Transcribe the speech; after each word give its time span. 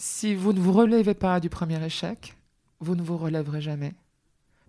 Si 0.00 0.36
vous 0.36 0.52
ne 0.52 0.60
vous 0.60 0.70
relevez 0.70 1.14
pas 1.14 1.40
du 1.40 1.48
premier 1.48 1.84
échec, 1.84 2.36
vous 2.78 2.94
ne 2.94 3.02
vous 3.02 3.16
relèverez 3.18 3.60
jamais. 3.60 3.94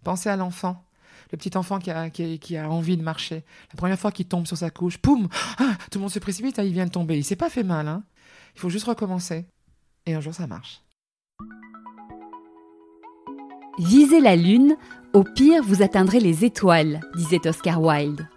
Pensez 0.03 0.27
à 0.27 0.35
l'enfant, 0.35 0.83
le 1.31 1.37
petit 1.37 1.55
enfant 1.55 1.77
qui 1.77 1.91
a, 1.91 2.09
qui, 2.09 2.57
a, 2.57 2.67
envie 2.67 2.97
de 2.97 3.03
marcher. 3.03 3.43
La 3.71 3.77
première 3.77 3.99
fois 3.99 4.11
qu'il 4.11 4.25
tombe 4.25 4.47
sur 4.47 4.57
sa 4.57 4.71
couche, 4.71 4.97
poum 4.97 5.27
ah, 5.59 5.77
Tout 5.91 5.99
le 5.99 6.01
monde 6.01 6.09
se 6.09 6.17
précipite, 6.17 6.57
ah, 6.57 6.63
il 6.63 6.73
vient 6.73 6.87
de 6.87 6.91
tomber. 6.91 7.15
Il 7.15 7.23
s'est 7.23 7.35
pas 7.35 7.51
fait 7.51 7.61
mal. 7.61 7.87
Hein 7.87 8.01
il 8.55 8.59
faut 8.59 8.71
juste 8.71 8.87
recommencer. 8.87 9.45
Et 10.07 10.15
un 10.15 10.19
jour, 10.19 10.33
ça 10.33 10.47
marche. 10.47 10.81
Visez 13.77 14.21
la 14.21 14.35
lune, 14.35 14.77
au 15.13 15.23
pire, 15.23 15.61
vous 15.61 15.83
atteindrez 15.83 16.19
les 16.19 16.43
étoiles, 16.43 17.01
disait 17.13 17.47
Oscar 17.47 17.79
Wilde. 17.79 18.27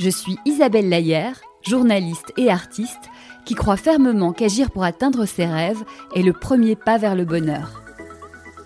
Je 0.00 0.10
suis 0.10 0.36
Isabelle 0.44 0.88
Laillère, 0.88 1.40
journaliste 1.68 2.32
et 2.36 2.50
artiste, 2.50 3.10
qui 3.44 3.54
croit 3.54 3.76
fermement 3.76 4.32
qu'agir 4.32 4.70
pour 4.70 4.84
atteindre 4.84 5.26
ses 5.26 5.46
rêves 5.46 5.82
est 6.14 6.22
le 6.22 6.32
premier 6.32 6.76
pas 6.76 6.98
vers 6.98 7.14
le 7.14 7.24
bonheur. 7.24 7.82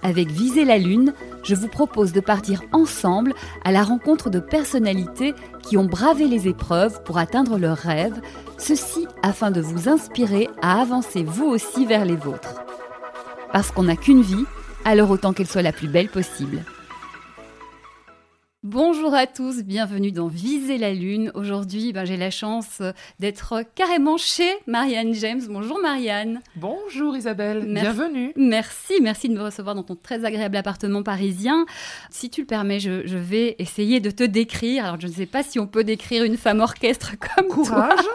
Avec 0.02 0.30
Viser 0.30 0.64
la 0.64 0.78
Lune, 0.78 1.12
je 1.44 1.54
vous 1.54 1.68
propose 1.68 2.12
de 2.12 2.20
partir 2.20 2.62
ensemble 2.72 3.34
à 3.64 3.72
la 3.72 3.82
rencontre 3.82 4.30
de 4.30 4.40
personnalités 4.40 5.34
qui 5.62 5.76
ont 5.76 5.84
bravé 5.84 6.26
les 6.26 6.48
épreuves 6.48 7.02
pour 7.04 7.18
atteindre 7.18 7.58
leurs 7.58 7.76
rêves, 7.76 8.20
ceci 8.58 9.06
afin 9.22 9.50
de 9.50 9.60
vous 9.60 9.88
inspirer 9.88 10.48
à 10.60 10.80
avancer 10.80 11.22
vous 11.22 11.46
aussi 11.46 11.86
vers 11.86 12.04
les 12.04 12.16
vôtres. 12.16 12.62
Parce 13.52 13.70
qu'on 13.70 13.84
n'a 13.84 13.96
qu'une 13.96 14.22
vie, 14.22 14.44
alors 14.84 15.10
autant 15.10 15.32
qu'elle 15.32 15.46
soit 15.46 15.62
la 15.62 15.72
plus 15.72 15.88
belle 15.88 16.08
possible. 16.08 16.64
Bonjour 18.64 19.12
à 19.12 19.26
tous, 19.26 19.64
bienvenue 19.64 20.12
dans 20.12 20.28
Viser 20.28 20.78
la 20.78 20.94
Lune. 20.94 21.32
Aujourd'hui, 21.34 21.92
ben, 21.92 22.04
j'ai 22.04 22.16
la 22.16 22.30
chance 22.30 22.80
d'être 23.18 23.64
carrément 23.74 24.16
chez 24.16 24.48
Marianne 24.68 25.14
James. 25.14 25.40
Bonjour 25.50 25.80
Marianne. 25.80 26.40
Bonjour 26.54 27.16
Isabelle, 27.16 27.66
bienvenue. 27.66 28.32
Merci, 28.36 29.00
merci 29.02 29.28
de 29.28 29.34
me 29.34 29.42
recevoir 29.42 29.74
dans 29.74 29.82
ton 29.82 29.96
très 29.96 30.24
agréable 30.24 30.56
appartement 30.56 31.02
parisien. 31.02 31.66
Si 32.08 32.30
tu 32.30 32.42
le 32.42 32.46
permets, 32.46 32.78
je, 32.78 33.16
vais 33.16 33.56
essayer 33.58 33.98
de 33.98 34.12
te 34.12 34.22
décrire. 34.22 34.84
Alors, 34.84 35.00
je 35.00 35.08
ne 35.08 35.12
sais 35.12 35.26
pas 35.26 35.42
si 35.42 35.58
on 35.58 35.66
peut 35.66 35.82
décrire 35.82 36.22
une 36.22 36.36
femme 36.36 36.60
orchestre 36.60 37.14
comme 37.36 37.48
Courage. 37.48 38.06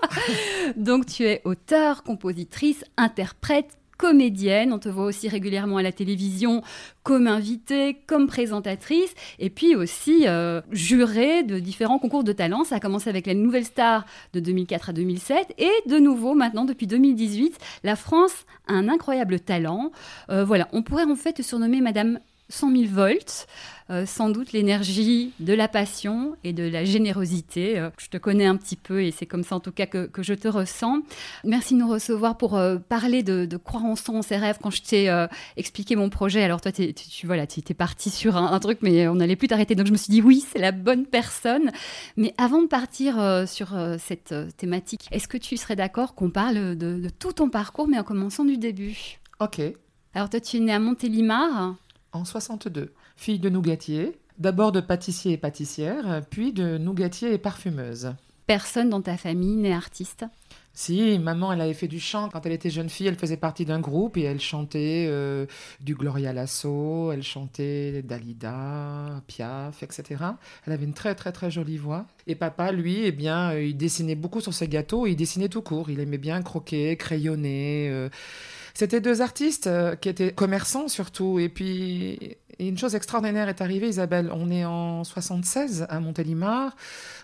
Donc, 0.78 1.08
tu 1.08 1.24
es 1.26 1.42
auteur, 1.44 2.04
compositrice, 2.04 2.86
interprète, 2.96 3.77
comédienne, 3.98 4.74
on 4.74 4.80
te 4.80 4.90
voit 4.90 5.06
aussi 5.06 5.28
régulièrement 5.28 5.78
à 5.78 5.82
la 5.82 5.92
télévision 5.92 6.62
comme 7.04 7.28
invitée, 7.28 7.98
comme 8.06 8.28
présentatrice, 8.28 9.14
et 9.40 9.50
puis 9.50 9.76
aussi 9.76 10.28
euh, 10.28 10.62
jurée 10.72 11.44
de 11.44 11.60
différents 11.60 12.00
concours 12.00 12.24
de 12.24 12.34
talent. 12.34 12.64
Ça 12.64 12.76
a 12.76 12.80
commencé 12.80 13.10
avec 13.10 13.28
la 13.28 13.34
Nouvelle 13.34 13.66
Star 13.66 14.06
de 14.34 14.40
2004 14.40 14.90
à 14.90 14.94
2007, 14.94 15.54
et 15.58 15.72
de 15.88 15.98
nouveau 15.98 16.36
maintenant 16.36 16.66
depuis 16.66 16.88
2018, 16.88 17.58
la 17.84 17.96
France 17.96 18.46
a 18.68 18.74
un 18.74 18.90
incroyable 18.90 19.40
talent. 19.40 19.92
Euh, 20.30 20.44
voilà, 20.44 20.68
on 20.74 20.84
pourrait 20.84 21.06
en 21.06 21.16
fait 21.16 21.34
te 21.34 21.42
surnommer 21.42 21.82
Madame 21.82 22.20
100 22.50 22.72
000 22.72 22.84
volts. 22.88 23.48
Euh, 23.90 24.06
sans 24.06 24.30
doute 24.30 24.52
l'énergie 24.52 25.32
de 25.40 25.54
la 25.54 25.70
passion 25.70 26.36
et 26.44 26.52
de 26.52 26.64
la 26.64 26.84
générosité. 26.84 27.80
Euh, 27.80 27.90
je 27.98 28.10
te 28.10 28.18
connais 28.18 28.46
un 28.46 28.58
petit 28.58 28.76
peu 28.76 29.02
et 29.02 29.12
c'est 29.12 29.26
comme 29.26 29.44
ça 29.44 29.56
en 29.56 29.62
tout 29.62 29.72
cas 29.72 29.86
que, 29.86 30.10
je 30.22 30.34
te 30.34 30.50
ressens. 30.50 31.04
Merci 31.46 31.74
de 31.74 31.80
nous 31.80 31.88
recevoir 31.88 32.38
pour 32.38 32.58
euh, 32.58 32.80
parler 32.80 33.24
de, 33.24 33.48
croire 33.56 33.86
en 33.86 33.96
son, 33.96 34.16
en 34.16 34.22
ses 34.22 34.36
rêves. 34.36 34.58
Quand 34.62 34.72
je 34.72 34.82
t'ai 34.82 35.28
expliqué 35.56 35.96
mon 35.96 36.10
projet, 36.10 36.44
alors 36.44 36.60
toi, 36.60 36.72
tu, 36.74 36.94
voilà, 37.26 37.48
tu 37.48 37.62
étais 37.62 37.74
parti 37.74 38.10
sur 38.10 38.36
un, 38.36 38.60
truc, 38.60 38.80
mais 38.82 39.08
on 39.08 39.16
n'allait 39.16 39.36
plus 39.38 39.48
t'arrêter. 39.48 39.76
Donc 39.76 39.88
je 39.88 39.92
me 39.94 39.98
suis 39.98 40.12
dit 40.12 40.22
oui, 40.22 40.44
c'est 40.52 40.60
la 40.60 40.74
bonne 40.74 41.06
personne. 41.06 41.72
Mais 42.18 42.34
avant 42.38 42.62
de 42.62 42.68
partir 42.68 43.16
sur 43.48 43.70
cette 44.00 44.34
thématique, 44.58 45.08
est-ce 45.12 45.28
que 45.28 45.38
tu 45.38 45.56
serais 45.56 45.76
d'accord 45.76 46.14
qu'on 46.14 46.30
parle 46.30 46.76
de, 46.76 47.00
de 47.00 47.10
tout 47.10 47.34
ton 47.34 47.50
parcours, 47.50 47.88
mais 47.88 47.98
en 47.98 48.04
commençant 48.04 48.44
du 48.44 48.58
début? 48.58 49.20
Ok. 49.40 49.62
Alors 50.14 50.30
toi, 50.30 50.40
tu 50.40 50.58
es 50.58 50.60
né 50.60 50.74
à 50.74 50.80
Montélimar 50.80 51.76
En 52.14 52.26
62 52.26 52.94
fille 53.16 53.40
de 53.40 53.50
nougatier, 53.50 54.18
d'abord 54.38 54.72
de 54.72 54.80
pâtissier 54.80 55.34
et 55.34 55.38
pâtissière, 55.38 56.22
puis 56.30 56.54
de 56.54 56.78
nougatier 56.78 57.34
et 57.34 57.38
parfumeuse. 57.38 58.14
Personne 58.46 58.90
dans 58.90 59.02
ta 59.02 59.18
famille 59.18 59.58
n'est 59.58 59.74
artiste? 59.74 60.26
Si, 60.72 61.18
maman, 61.18 61.52
elle 61.52 61.62
avait 61.62 61.74
fait 61.74 61.88
du 61.88 62.00
chant 62.00 62.30
quand 62.30 62.46
elle 62.46 62.52
était 62.52 62.70
jeune 62.70 62.88
fille. 62.88 63.08
Elle 63.08 63.16
faisait 63.16 63.36
partie 63.36 63.66
d'un 63.66 63.80
groupe 63.80 64.16
et 64.16 64.22
elle 64.22 64.40
chantait 64.40 65.08
euh, 65.10 65.48
du 65.82 65.96
Gloria 65.96 66.34
Lasso, 66.34 67.12
elle 67.12 67.24
chantait 67.24 68.04
Dalida, 68.04 69.24
Piaf, 69.26 69.82
etc. 69.82 70.24
Elle 70.68 70.74
avait 70.74 70.86
une 70.86 70.94
très 70.94 71.16
très 71.16 71.32
très 71.32 71.50
jolie 71.50 71.78
voix. 71.78 72.06
Et 72.28 72.36
papa, 72.36 72.72
lui, 72.72 73.02
eh 73.04 73.12
bien, 73.12 73.54
euh, 73.54 73.64
il 73.64 73.76
dessinait 73.76 74.14
beaucoup 74.14 74.40
sur 74.40 74.54
ses 74.54 74.68
gâteaux. 74.68 75.08
il 75.08 75.16
dessinait 75.16 75.50
tout 75.50 75.64
court. 75.64 75.90
Il 75.90 76.00
aimait 76.00 76.20
bien 76.20 76.44
croquer, 76.44 76.96
crayonner. 76.96 77.90
Euh. 77.90 78.10
C'était 78.78 79.02
deux 79.02 79.24
artistes 79.24 79.68
qui 80.02 80.08
étaient 80.08 80.32
commerçants 80.32 80.88
surtout. 80.88 81.40
Et 81.40 81.50
puis 81.50 82.38
et 82.60 82.68
une 82.68 82.78
chose 82.78 82.96
extraordinaire 82.96 83.50
est 83.50 83.62
arrivée, 83.62 83.88
Isabelle. 83.90 84.32
On 84.34 84.50
est 84.50 84.66
en 84.66 85.04
76 85.04 85.86
à 85.90 86.00
Montélimar. 86.00 86.76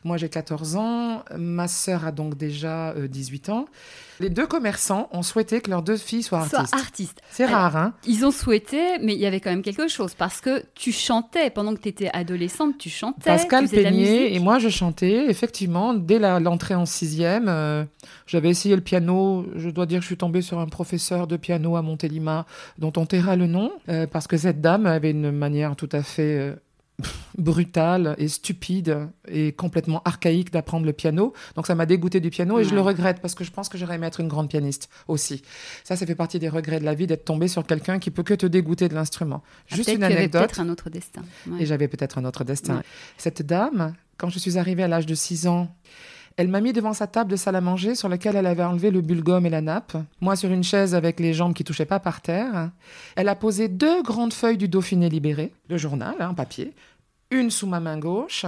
Moi, 0.03 0.17
j'ai 0.17 0.29
14 0.29 0.75
ans. 0.75 1.23
Ma 1.37 1.67
sœur 1.67 2.05
a 2.05 2.11
donc 2.11 2.37
déjà 2.37 2.93
18 2.95 3.49
euh, 3.49 3.51
ans. 3.53 3.65
Les 4.19 4.29
deux 4.29 4.45
commerçants 4.45 5.09
ont 5.11 5.23
souhaité 5.23 5.59
que 5.59 5.69
leurs 5.69 5.81
deux 5.81 5.97
filles 5.97 6.23
soient 6.23 6.47
artistes. 6.71 7.19
C'est 7.31 7.45
rare, 7.45 7.75
hein 7.75 7.93
Ils 8.05 8.25
ont 8.25 8.31
souhaité, 8.31 8.99
mais 9.01 9.13
il 9.13 9.19
y 9.19 9.25
avait 9.25 9.39
quand 9.39 9.49
même 9.49 9.63
quelque 9.63 9.87
chose 9.87 10.13
parce 10.13 10.39
que 10.39 10.63
tu 10.75 10.91
chantais 10.91 11.49
pendant 11.49 11.73
que 11.73 11.81
tu 11.81 11.89
étais 11.89 12.09
adolescente, 12.13 12.77
tu 12.77 12.89
chantais. 12.89 13.23
Pascal 13.25 13.67
peignait 13.67 14.33
et 14.33 14.39
moi 14.39 14.59
je 14.59 14.69
chantais. 14.69 15.29
Effectivement, 15.29 15.93
dès 15.93 16.19
l'entrée 16.19 16.75
en 16.75 16.85
sixième, 16.85 17.47
euh, 17.47 17.85
j'avais 18.27 18.49
essayé 18.49 18.75
le 18.75 18.81
piano. 18.81 19.47
Je 19.55 19.69
dois 19.69 19.85
dire 19.85 19.99
que 19.99 20.03
je 20.03 20.07
suis 20.07 20.17
tombée 20.17 20.41
sur 20.41 20.59
un 20.59 20.67
professeur 20.67 21.25
de 21.25 21.35
piano 21.35 21.75
à 21.75 21.81
Montélimar 21.81 22.45
dont 22.77 22.93
on 22.97 23.05
taira 23.05 23.35
le 23.35 23.47
nom 23.47 23.71
euh, 23.89 24.05
parce 24.05 24.27
que 24.27 24.37
cette 24.37 24.61
dame 24.61 24.85
avait 24.85 25.12
une 25.13 25.31
manière 25.31 25.75
tout 25.75 25.89
à 25.91 26.03
fait 26.03 26.37
euh, 26.37 26.55
brutale 27.37 28.15
et 28.17 28.27
stupide 28.27 29.07
et 29.27 29.51
complètement 29.51 30.01
archaïque 30.05 30.51
d'apprendre 30.51 30.85
le 30.85 30.93
piano. 30.93 31.33
Donc 31.55 31.65
ça 31.67 31.75
m'a 31.75 31.85
dégoûté 31.85 32.19
du 32.19 32.29
piano 32.29 32.59
et 32.59 32.63
je 32.63 32.75
le 32.75 32.81
regrette 32.81 33.19
parce 33.21 33.33
que 33.35 33.43
je 33.43 33.51
pense 33.51 33.69
que 33.69 33.77
j'aurais 33.77 33.95
aimé 33.95 34.07
être 34.07 34.19
une 34.19 34.27
grande 34.27 34.49
pianiste 34.49 34.89
aussi. 35.07 35.41
Ça, 35.83 35.95
ça 35.95 36.05
fait 36.05 36.15
partie 36.15 36.39
des 36.39 36.49
regrets 36.49 36.79
de 36.79 36.85
la 36.85 36.93
vie 36.93 37.07
d'être 37.07 37.25
tombé 37.25 37.47
sur 37.47 37.65
quelqu'un 37.65 37.99
qui 37.99 38.11
peut 38.11 38.23
que 38.23 38.33
te 38.33 38.45
dégoûter 38.45 38.89
de 38.89 38.93
l'instrument. 38.93 39.41
Ah, 39.71 39.75
Juste 39.75 39.89
une 39.93 40.03
anecdote. 40.03 40.41
peut-être 40.43 40.59
un 40.59 40.69
autre 40.69 40.89
destin. 40.89 41.23
Et 41.59 41.65
j'avais 41.65 41.87
peut-être 41.87 42.17
un 42.17 42.25
autre 42.25 42.43
destin. 42.43 42.83
Cette 43.17 43.41
dame, 43.41 43.93
quand 44.17 44.29
je 44.29 44.39
suis 44.39 44.57
arrivée 44.57 44.83
à 44.83 44.87
l'âge 44.87 45.05
de 45.05 45.15
6 45.15 45.47
ans, 45.47 45.75
elle 46.37 46.47
m'a 46.47 46.61
mis 46.61 46.73
devant 46.73 46.93
sa 46.93 47.07
table 47.07 47.29
de 47.29 47.35
salle 47.35 47.55
à 47.55 47.61
manger 47.61 47.95
sur 47.95 48.09
laquelle 48.09 48.35
elle 48.35 48.47
avait 48.47 48.63
enlevé 48.63 48.89
le 48.91 49.01
bulgum 49.01 49.45
et 49.45 49.49
la 49.49 49.61
nappe. 49.61 49.95
Moi 50.21 50.35
sur 50.35 50.51
une 50.51 50.63
chaise 50.63 50.95
avec 50.95 51.19
les 51.19 51.33
jambes 51.33 51.53
qui 51.53 51.63
touchaient 51.63 51.85
pas 51.85 51.99
par 51.99 52.21
terre. 52.21 52.71
Elle 53.15 53.29
a 53.29 53.35
posé 53.35 53.67
deux 53.67 54.01
grandes 54.01 54.33
feuilles 54.33 54.57
du 54.57 54.67
Dauphiné 54.67 55.09
libéré, 55.09 55.53
le 55.69 55.77
journal, 55.77 56.15
en 56.19 56.33
papier, 56.33 56.73
une 57.29 57.51
sous 57.51 57.67
ma 57.67 57.79
main 57.79 57.99
gauche, 57.99 58.45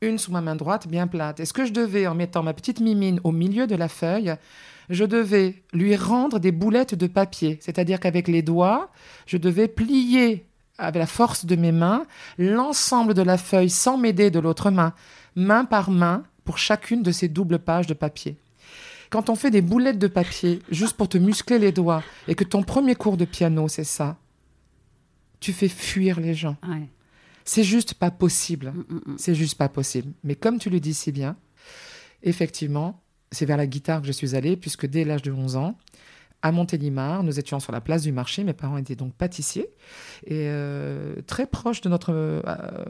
une 0.00 0.18
sous 0.18 0.32
ma 0.32 0.40
main 0.40 0.56
droite 0.56 0.86
bien 0.86 1.06
plate. 1.06 1.40
Et 1.40 1.46
ce 1.46 1.52
que 1.52 1.64
je 1.64 1.72
devais, 1.72 2.06
en 2.06 2.14
mettant 2.14 2.42
ma 2.42 2.52
petite 2.52 2.80
mimine 2.80 3.20
au 3.24 3.32
milieu 3.32 3.66
de 3.66 3.74
la 3.74 3.88
feuille, 3.88 4.34
je 4.90 5.04
devais 5.04 5.62
lui 5.72 5.96
rendre 5.96 6.38
des 6.38 6.52
boulettes 6.52 6.94
de 6.94 7.06
papier. 7.06 7.58
C'est-à-dire 7.60 8.00
qu'avec 8.00 8.28
les 8.28 8.42
doigts, 8.42 8.90
je 9.26 9.38
devais 9.38 9.68
plier 9.68 10.46
avec 10.76 11.00
la 11.00 11.06
force 11.06 11.46
de 11.46 11.56
mes 11.56 11.72
mains 11.72 12.04
l'ensemble 12.36 13.14
de 13.14 13.22
la 13.22 13.38
feuille 13.38 13.70
sans 13.70 13.96
m'aider 13.96 14.30
de 14.30 14.40
l'autre 14.40 14.70
main, 14.70 14.92
main 15.36 15.64
par 15.64 15.90
main, 15.90 16.24
pour 16.44 16.58
chacune 16.58 17.02
de 17.02 17.12
ces 17.12 17.28
doubles 17.28 17.58
pages 17.58 17.86
de 17.86 17.94
papier. 17.94 18.36
Quand 19.10 19.30
on 19.30 19.36
fait 19.36 19.50
des 19.50 19.62
boulettes 19.62 19.98
de 19.98 20.06
papier 20.06 20.60
juste 20.70 20.96
pour 20.96 21.08
te 21.08 21.18
muscler 21.18 21.58
les 21.58 21.72
doigts 21.72 22.02
et 22.28 22.34
que 22.34 22.44
ton 22.44 22.62
premier 22.62 22.94
cours 22.94 23.16
de 23.16 23.24
piano, 23.24 23.68
c'est 23.68 23.84
ça, 23.84 24.18
tu 25.40 25.52
fais 25.52 25.68
fuir 25.68 26.20
les 26.20 26.34
gens. 26.34 26.56
C'est 27.44 27.64
juste 27.64 27.94
pas 27.94 28.10
possible. 28.10 28.72
Mm, 28.72 28.94
mm, 28.94 29.12
mm. 29.12 29.14
C'est 29.18 29.34
juste 29.34 29.56
pas 29.56 29.68
possible. 29.68 30.12
Mais 30.24 30.34
comme 30.34 30.58
tu 30.58 30.70
le 30.70 30.80
dis 30.80 30.94
si 30.94 31.12
bien, 31.12 31.36
effectivement, 32.22 33.02
c'est 33.30 33.44
vers 33.44 33.56
la 33.56 33.66
guitare 33.66 34.00
que 34.00 34.06
je 34.06 34.12
suis 34.12 34.34
allée, 34.34 34.56
puisque 34.56 34.86
dès 34.86 35.04
l'âge 35.04 35.22
de 35.22 35.32
11 35.32 35.56
ans, 35.56 35.76
à 36.44 36.52
Montélimar. 36.52 37.24
Nous 37.24 37.40
étions 37.40 37.58
sur 37.58 37.72
la 37.72 37.80
place 37.80 38.02
du 38.02 38.12
marché. 38.12 38.44
Mes 38.44 38.52
parents 38.52 38.76
étaient 38.76 38.94
donc 38.94 39.14
pâtissiers. 39.14 39.70
Et 40.26 40.44
euh, 40.46 41.14
très 41.26 41.46
proche 41.46 41.80
de 41.80 41.88
notre, 41.88 42.12
euh, 42.12 42.42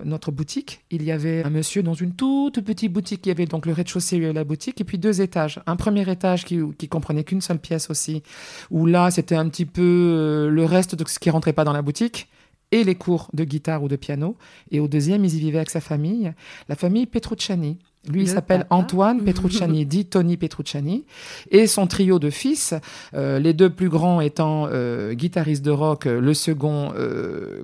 notre 0.04 0.32
boutique, 0.32 0.84
il 0.90 1.04
y 1.04 1.12
avait 1.12 1.44
un 1.44 1.50
monsieur 1.50 1.84
dans 1.84 1.94
une 1.94 2.16
toute 2.16 2.60
petite 2.62 2.92
boutique. 2.92 3.24
Il 3.24 3.28
y 3.28 3.32
avait 3.32 3.46
donc 3.46 3.66
le 3.66 3.72
rez-de-chaussée 3.72 4.16
et 4.16 4.32
la 4.32 4.42
boutique, 4.42 4.80
et 4.80 4.84
puis 4.84 4.98
deux 4.98 5.20
étages. 5.20 5.60
Un 5.66 5.76
premier 5.76 6.10
étage 6.10 6.44
qui, 6.44 6.58
qui 6.76 6.88
comprenait 6.88 7.22
qu'une 7.22 7.40
seule 7.40 7.60
pièce 7.60 7.90
aussi, 7.90 8.24
où 8.72 8.86
là, 8.86 9.12
c'était 9.12 9.36
un 9.36 9.48
petit 9.48 9.66
peu 9.66 9.82
euh, 9.82 10.50
le 10.50 10.64
reste 10.64 10.96
de 10.96 11.04
ce 11.06 11.20
qui 11.20 11.30
rentrait 11.30 11.52
pas 11.52 11.62
dans 11.62 11.72
la 11.72 11.82
boutique 11.82 12.28
et 12.72 12.82
les 12.82 12.96
cours 12.96 13.30
de 13.34 13.44
guitare 13.44 13.84
ou 13.84 13.88
de 13.88 13.94
piano. 13.94 14.36
Et 14.72 14.80
au 14.80 14.88
deuxième, 14.88 15.24
ils 15.24 15.36
y 15.36 15.38
vivaient 15.38 15.58
avec 15.58 15.70
sa 15.70 15.80
famille, 15.80 16.32
la 16.68 16.74
famille 16.74 17.06
Petrucciani. 17.06 17.78
Lui, 18.08 18.22
il 18.22 18.28
s'appelle 18.28 18.66
Antoine 18.70 19.22
Petrucciani, 19.24 19.86
dit 19.86 20.04
Tony 20.04 20.36
Petrucciani. 20.36 21.04
Et 21.50 21.66
son 21.66 21.86
trio 21.86 22.18
de 22.18 22.28
fils, 22.30 22.74
euh, 23.14 23.38
les 23.38 23.54
deux 23.54 23.70
plus 23.70 23.88
grands 23.88 24.20
étant 24.20 24.68
euh, 24.70 25.14
guitariste 25.14 25.64
de 25.64 25.70
rock, 25.70 26.06
euh, 26.06 26.20
le 26.20 26.34
second 26.34 26.92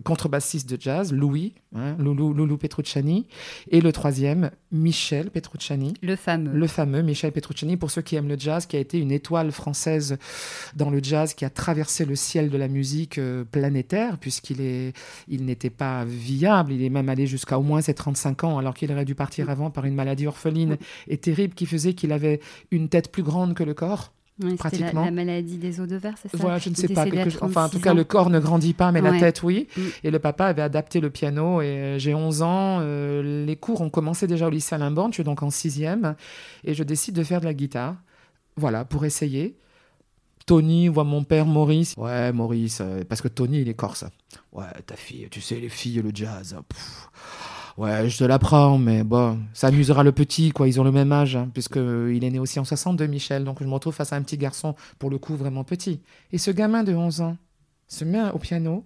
contrebassiste 0.05 0.69
de 0.71 0.81
jazz, 0.81 1.13
Louis, 1.13 1.55
hein, 1.75 1.95
Loulou, 1.99 2.33
Loulou 2.33 2.57
Petrucciani. 2.57 3.27
Et 3.71 3.81
le 3.81 3.93
troisième, 3.93 4.51
Michel 4.73 5.31
Petrucciani. 5.31 5.95
Le 6.03 6.17
fameux. 6.17 6.53
Le 6.53 6.67
fameux 6.67 7.03
Michel 7.03 7.33
Petrucciani, 7.33 7.77
pour 7.77 7.91
ceux 7.91 8.03
qui 8.03 8.17
aiment 8.17 8.29
le 8.29 8.39
jazz, 8.39 8.67
qui 8.67 8.77
a 8.77 8.81
été 8.81 8.99
une 8.99 9.13
étoile 9.13 9.53
française 9.53 10.17
dans 10.75 10.91
le 10.91 11.01
jazz, 11.03 11.35
qui 11.35 11.45
a 11.45 11.51
traversé 11.51 12.05
le 12.05 12.17
ciel 12.17 12.51
de 12.51 12.57
la 12.57 12.69
musique 12.69 13.21
planétaire, 13.53 14.19
puisqu'il 14.19 14.61
est, 14.61 14.95
il 15.29 15.45
n'était 15.45 15.71
pas 15.71 16.05
viable. 16.05 16.73
Il 16.73 16.83
est 16.83 16.91
même 16.91 17.09
allé 17.09 17.27
jusqu'à 17.27 17.59
au 17.59 17.63
moins 17.63 17.83
ses 17.83 17.95
35 17.95 18.45
ans, 18.45 18.59
alors 18.59 18.75
qu'il 18.75 18.91
aurait 18.93 19.05
dû 19.05 19.15
partir 19.15 19.51
avant 19.51 19.71
par 19.71 19.85
une 19.85 19.95
maladie 19.95 20.27
orpheline 20.31 20.79
et 21.09 21.19
terrible 21.19 21.55
qui 21.55 21.67
faisait 21.67 21.95
qu'il 21.95 22.13
avait 22.13 22.41
une 22.71 22.89
tête 22.89 23.13
plus 23.13 23.23
grande 23.23 23.55
que 23.55 23.63
le 23.63 23.75
corps. 23.75 24.13
pratiquement. 24.59 25.05
La, 25.05 25.11
maladie 25.11 25.59
des 25.59 25.81
os 25.81 25.89
de 25.89 25.97
verre, 25.97 26.15
c'est 26.21 26.31
ça 26.31 26.39
Voilà, 26.39 26.59
je 26.59 26.71
ne 26.71 26.75
sais 26.75 26.89
pas. 26.89 27.05
Enfin, 27.43 27.67
en 27.67 27.69
tout 27.69 27.81
cas, 27.81 27.95
le 27.95 28.05
corps 28.05 28.31
ne 28.31 28.39
grandit 28.39 28.75
pas, 28.75 28.93
mais 28.93 29.01
la 29.01 29.19
tête, 29.19 29.43
oui. 29.43 29.69
Mm. 29.77 29.81
Et 30.05 30.11
le 30.11 30.19
papa 30.19 30.47
avait 30.47 30.63
adapté 30.63 31.01
le 31.01 31.11
piano. 31.11 31.61
Et 31.61 31.67
euh, 31.67 31.99
j'ai 31.99 32.15
11 32.15 32.43
ans. 32.43 32.79
Euh, 32.81 33.45
les 33.45 33.57
cours 33.57 33.81
ont 33.81 33.91
commencé 33.91 34.27
déjà 34.27 34.47
au 34.47 34.51
lycée 34.51 34.75
à 34.75 34.79
Limborne. 34.79 35.13
Je 35.13 35.17
suis 35.17 35.25
donc 35.25 35.43
en 35.43 35.51
sixième. 35.51 36.15
Et 36.65 36.75
je 36.75 36.83
décide 36.83 37.15
de 37.15 37.23
faire 37.23 37.41
de 37.41 37.47
la 37.47 37.55
guitare. 37.55 37.97
Voilà, 38.57 38.85
pour 38.85 39.05
essayer. 39.05 39.57
Tony 40.47 40.89
voit 40.89 41.05
mon 41.05 41.23
père 41.23 41.47
Maurice. 41.47 41.95
Ouais, 41.97 42.33
Maurice, 42.33 42.81
euh, 42.81 43.05
parce 43.09 43.21
que 43.21 43.29
Tony, 43.29 43.61
il 43.61 43.69
est 43.69 43.75
corse. 43.75 44.05
Ouais, 44.53 44.65
ta 44.85 44.97
fille, 44.97 45.29
tu 45.31 45.41
sais, 45.41 45.61
les 45.61 45.69
filles, 45.69 46.03
le 46.03 46.11
jazz. 46.13 46.57
Ouais, 47.77 48.09
je 48.09 48.19
te 48.19 48.25
l'apprends, 48.25 48.79
mais 48.79 49.05
bon, 49.05 49.39
ça 49.55 49.69
amusera 49.69 50.03
le 50.03 50.13
petit, 50.13 50.51
quoi. 50.51 50.69
Ils 50.69 50.81
ont 50.81 50.85
le 50.85 50.93
même 50.93 51.13
âge, 51.13 51.37
hein, 51.37 51.51
puisqu'il 51.53 52.25
est 52.25 52.31
né 52.31 52.39
aussi 52.39 52.59
en 52.59 52.65
62, 52.65 53.07
Michel. 53.07 53.45
Donc 53.45 53.59
je 53.61 53.67
me 53.67 53.73
retrouve 53.73 53.95
face 53.95 54.13
à 54.13 54.17
un 54.17 54.23
petit 54.23 54.39
garçon, 54.39 54.75
pour 54.99 55.11
le 55.11 55.19
coup, 55.19 55.37
vraiment 55.37 55.65
petit. 55.65 56.01
Et 56.33 56.39
ce 56.39 56.51
gamin 56.51 56.85
de 56.85 56.95
11 56.95 57.21
ans 57.21 57.37
se 57.89 58.05
met 58.05 58.31
au 58.31 58.39
piano, 58.39 58.85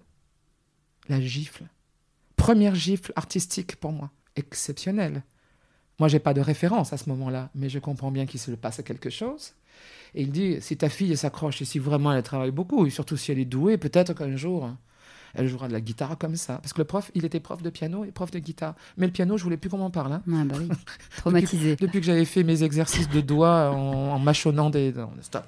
la 1.09 1.19
gifle. 1.21 1.65
Première 2.35 2.75
gifle 2.75 3.11
artistique 3.15 3.75
pour 3.77 3.91
moi, 3.91 4.11
exceptionnelle. 4.35 5.23
Moi, 5.99 6.09
j'ai 6.09 6.19
pas 6.19 6.33
de 6.33 6.41
référence 6.41 6.93
à 6.93 6.97
ce 6.97 7.09
moment-là, 7.09 7.49
mais 7.55 7.69
je 7.69 7.79
comprends 7.79 8.11
bien 8.11 8.25
qu'il 8.25 8.39
se 8.39 8.51
passe 8.51 8.81
quelque 8.83 9.09
chose. 9.09 9.53
Et 10.13 10.23
il 10.23 10.31
dit, 10.31 10.57
si 10.61 10.77
ta 10.77 10.89
fille 10.89 11.15
s'accroche 11.15 11.61
et 11.61 11.65
si 11.65 11.79
vraiment 11.79 12.13
elle 12.13 12.23
travaille 12.23 12.51
beaucoup, 12.51 12.85
et 12.85 12.89
surtout 12.89 13.17
si 13.17 13.31
elle 13.31 13.39
est 13.39 13.45
douée, 13.45 13.77
peut-être 13.77 14.13
qu'un 14.13 14.35
jour, 14.35 14.69
elle 15.35 15.47
jouera 15.47 15.67
de 15.67 15.73
la 15.73 15.81
guitare 15.81 16.17
comme 16.17 16.35
ça. 16.35 16.57
Parce 16.57 16.73
que 16.73 16.79
le 16.79 16.85
prof, 16.85 17.11
il 17.15 17.25
était 17.25 17.39
prof 17.39 17.61
de 17.61 17.69
piano 17.69 18.03
et 18.05 18.11
prof 18.11 18.31
de 18.31 18.39
guitare. 18.39 18.75
Mais 18.97 19.05
le 19.05 19.11
piano, 19.11 19.37
je 19.37 19.43
voulais 19.43 19.57
plus 19.57 19.69
qu'on 19.69 19.77
m'en 19.77 19.89
parle. 19.89 20.13
Hein. 20.13 20.21
Ah 20.31 20.43
bah 20.45 20.55
oui. 20.59 20.69
Traumatisé. 21.17 21.75
depuis, 21.75 21.99
que 21.99 22.05
j'avais 22.05 22.25
fait 22.25 22.43
mes 22.43 22.63
exercices 22.63 23.09
de 23.09 23.21
doigts 23.21 23.71
en, 23.71 24.19
mâchonnant 24.19 24.69
des. 24.69 24.93
stop. 25.21 25.43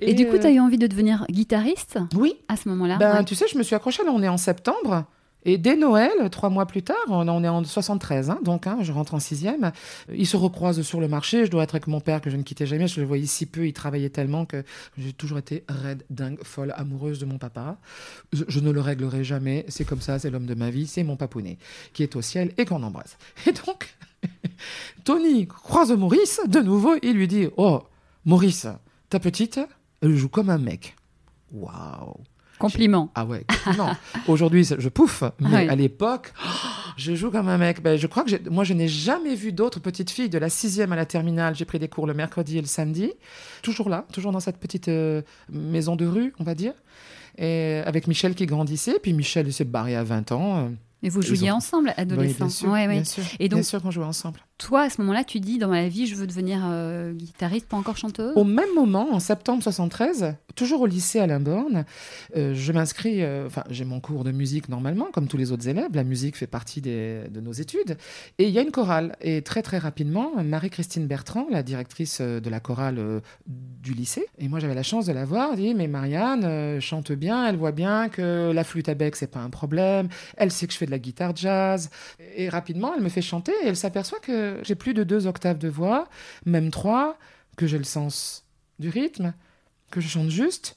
Et, 0.00 0.14
du 0.14 0.26
coup, 0.26 0.38
tu 0.38 0.46
as 0.46 0.50
eu 0.50 0.60
envie 0.60 0.78
de 0.78 0.86
devenir 0.86 1.24
guitariste 1.30 1.98
Oui. 2.14 2.34
À 2.48 2.56
ce 2.56 2.68
moment-là? 2.68 2.96
Ben, 2.98 3.24
Tu 3.24 3.34
sais, 3.34 3.46
je 3.50 3.56
me 3.56 3.62
suis 3.62 3.74
accrochée. 3.74 4.04
Là, 4.04 4.10
on 4.12 4.22
est 4.22 4.28
en 4.28 4.36
septembre. 4.38 5.04
Et 5.44 5.58
dès 5.58 5.76
Noël, 5.76 6.10
trois 6.30 6.50
mois 6.50 6.66
plus 6.66 6.82
tard, 6.82 6.96
on 7.08 7.44
est 7.44 7.48
en 7.48 7.64
73, 7.64 8.30
hein, 8.30 8.38
donc 8.44 8.66
hein, 8.66 8.78
je 8.82 8.92
rentre 8.92 9.14
en 9.14 9.20
sixième, 9.20 9.72
ils 10.12 10.26
se 10.26 10.36
recroisent 10.36 10.82
sur 10.82 11.00
le 11.00 11.08
marché. 11.08 11.46
Je 11.46 11.50
dois 11.50 11.62
être 11.62 11.74
avec 11.74 11.86
mon 11.86 12.00
père 12.00 12.20
que 12.20 12.30
je 12.30 12.36
ne 12.36 12.42
quittais 12.42 12.66
jamais. 12.66 12.88
Je 12.88 13.00
le 13.00 13.06
voyais 13.06 13.26
si 13.26 13.46
peu, 13.46 13.66
il 13.66 13.72
travaillait 13.72 14.10
tellement 14.10 14.44
que 14.44 14.64
j'ai 14.98 15.12
toujours 15.12 15.38
été 15.38 15.64
raide, 15.68 16.04
dingue, 16.10 16.38
folle, 16.42 16.74
amoureuse 16.76 17.18
de 17.18 17.24
mon 17.24 17.38
papa. 17.38 17.78
Je, 18.32 18.60
ne 18.60 18.70
le 18.70 18.80
réglerai 18.80 19.24
jamais. 19.24 19.64
C'est 19.68 19.84
comme 19.84 20.00
ça, 20.00 20.18
c'est 20.18 20.30
l'homme 20.30 20.46
de 20.46 20.54
ma 20.54 20.70
vie, 20.70 20.86
c'est 20.86 21.02
mon 21.02 21.16
papounet 21.16 21.58
qui 21.92 22.02
est 22.02 22.16
au 22.16 22.22
ciel 22.22 22.52
et 22.58 22.64
qu'on 22.64 22.82
embrasse. 22.82 23.16
Et 23.46 23.52
donc, 23.52 23.94
Tony 25.04 25.46
croise 25.46 25.92
Maurice 25.92 26.40
de 26.46 26.60
nouveau 26.60 26.94
et 27.00 27.12
lui 27.12 27.26
dit 27.26 27.48
Oh, 27.56 27.82
Maurice, 28.24 28.66
ta 29.08 29.18
petite, 29.18 29.60
elle 30.02 30.14
joue 30.16 30.28
comme 30.28 30.50
un 30.50 30.58
mec. 30.58 30.96
Waouh! 31.52 32.16
Compliment. 32.60 33.10
Ah 33.14 33.24
ouais, 33.24 33.44
non. 33.76 33.88
Aujourd'hui, 34.28 34.64
je 34.64 34.88
pouffe, 34.88 35.24
mais 35.40 35.68
à 35.68 35.74
l'époque, 35.74 36.32
je 36.96 37.14
joue 37.14 37.30
comme 37.30 37.48
un 37.48 37.58
mec. 37.58 37.82
Ben, 37.82 37.96
je 37.96 38.06
crois 38.06 38.24
que 38.24 38.48
moi, 38.50 38.64
je 38.64 38.74
n'ai 38.74 38.86
jamais 38.86 39.34
vu 39.34 39.52
d'autres 39.52 39.80
petites 39.80 40.10
filles 40.10 40.28
de 40.28 40.38
la 40.38 40.50
sixième 40.50 40.92
à 40.92 40.96
la 40.96 41.06
terminale. 41.06 41.54
J'ai 41.56 41.64
pris 41.64 41.78
des 41.78 41.88
cours 41.88 42.06
le 42.06 42.14
mercredi 42.14 42.58
et 42.58 42.60
le 42.60 42.66
samedi. 42.66 43.12
Toujours 43.62 43.88
là, 43.88 44.04
toujours 44.12 44.30
dans 44.32 44.40
cette 44.40 44.58
petite 44.58 44.88
euh, 44.88 45.22
maison 45.50 45.96
de 45.96 46.06
rue, 46.06 46.34
on 46.38 46.44
va 46.44 46.54
dire. 46.54 46.74
Et 47.38 47.80
avec 47.86 48.06
Michel 48.06 48.34
qui 48.34 48.46
grandissait. 48.46 48.98
Puis 49.02 49.14
Michel 49.14 49.50
s'est 49.52 49.64
barré 49.64 49.96
à 49.96 50.04
20 50.04 50.32
ans. 50.32 50.70
Et 51.02 51.08
vous 51.08 51.22
jouiez 51.22 51.50
ensemble, 51.50 51.94
adolescent. 51.96 52.48
Oui, 52.70 52.86
bien 52.86 53.04
sûr, 53.04 53.22
Et 53.38 53.48
donc, 53.48 53.60
bien 53.60 53.62
sûr 53.62 53.80
qu'on 53.80 53.90
jouait 53.90 54.04
ensemble. 54.04 54.40
Toi, 54.60 54.82
à 54.82 54.90
ce 54.90 55.00
moment-là, 55.00 55.24
tu 55.24 55.40
dis 55.40 55.56
dans 55.56 55.68
ma 55.70 55.88
vie, 55.88 56.06
je 56.06 56.14
veux 56.14 56.26
devenir 56.26 56.60
euh, 56.66 57.14
guitariste, 57.14 57.66
pas 57.66 57.78
encore 57.78 57.96
chanteuse? 57.96 58.34
Au 58.36 58.44
même 58.44 58.68
moment, 58.74 59.08
en 59.10 59.18
septembre 59.18 59.62
73, 59.62 60.34
toujours 60.54 60.82
au 60.82 60.86
lycée 60.86 61.18
à 61.18 61.26
Limborne, 61.26 61.86
euh, 62.36 62.52
je 62.52 62.70
m'inscris, 62.72 63.22
euh, 63.22 63.46
enfin, 63.46 63.64
j'ai 63.70 63.86
mon 63.86 64.00
cours 64.00 64.22
de 64.22 64.32
musique 64.32 64.68
normalement, 64.68 65.06
comme 65.14 65.28
tous 65.28 65.38
les 65.38 65.50
autres 65.50 65.66
élèves. 65.66 65.88
La 65.94 66.04
musique 66.04 66.36
fait 66.36 66.46
partie 66.46 66.82
de 66.82 67.40
nos 67.40 67.52
études. 67.52 67.96
Et 68.36 68.48
il 68.48 68.50
y 68.50 68.58
a 68.58 68.62
une 68.62 68.70
chorale. 68.70 69.16
Et 69.22 69.40
très, 69.40 69.62
très 69.62 69.78
rapidement, 69.78 70.32
Marie-Christine 70.44 71.06
Bertrand, 71.06 71.46
la 71.50 71.62
directrice 71.62 72.20
de 72.20 72.50
la 72.50 72.60
chorale 72.60 73.22
du 73.46 73.94
lycée, 73.94 74.26
et 74.38 74.48
moi 74.48 74.60
j'avais 74.60 74.74
la 74.74 74.82
chance 74.82 75.06
de 75.06 75.12
la 75.12 75.24
voir, 75.24 75.56
dit 75.56 75.72
Mais 75.74 75.88
Marianne 75.88 76.80
chante 76.80 77.12
bien, 77.12 77.48
elle 77.48 77.56
voit 77.56 77.72
bien 77.72 78.10
que 78.10 78.52
la 78.52 78.64
flûte 78.64 78.90
à 78.90 78.94
bec, 78.94 79.16
c'est 79.16 79.30
pas 79.30 79.40
un 79.40 79.48
problème, 79.48 80.08
elle 80.36 80.50
sait 80.50 80.66
que 80.66 80.74
je 80.74 80.78
fais 80.78 80.86
de 80.86 80.90
la 80.90 80.98
guitare 80.98 81.34
jazz. 81.34 81.88
Et 82.36 82.50
rapidement, 82.50 82.92
elle 82.94 83.02
me 83.02 83.08
fait 83.08 83.22
chanter 83.22 83.52
et 83.64 83.68
elle 83.68 83.76
s'aperçoit 83.76 84.18
que 84.18 84.49
j'ai 84.62 84.74
plus 84.74 84.94
de 84.94 85.04
deux 85.04 85.26
octaves 85.26 85.58
de 85.58 85.68
voix, 85.68 86.08
même 86.46 86.70
trois, 86.70 87.18
que 87.56 87.66
j'ai 87.66 87.78
le 87.78 87.84
sens 87.84 88.44
du 88.78 88.88
rythme, 88.88 89.34
que 89.90 90.00
je 90.00 90.08
chante 90.08 90.30
juste, 90.30 90.76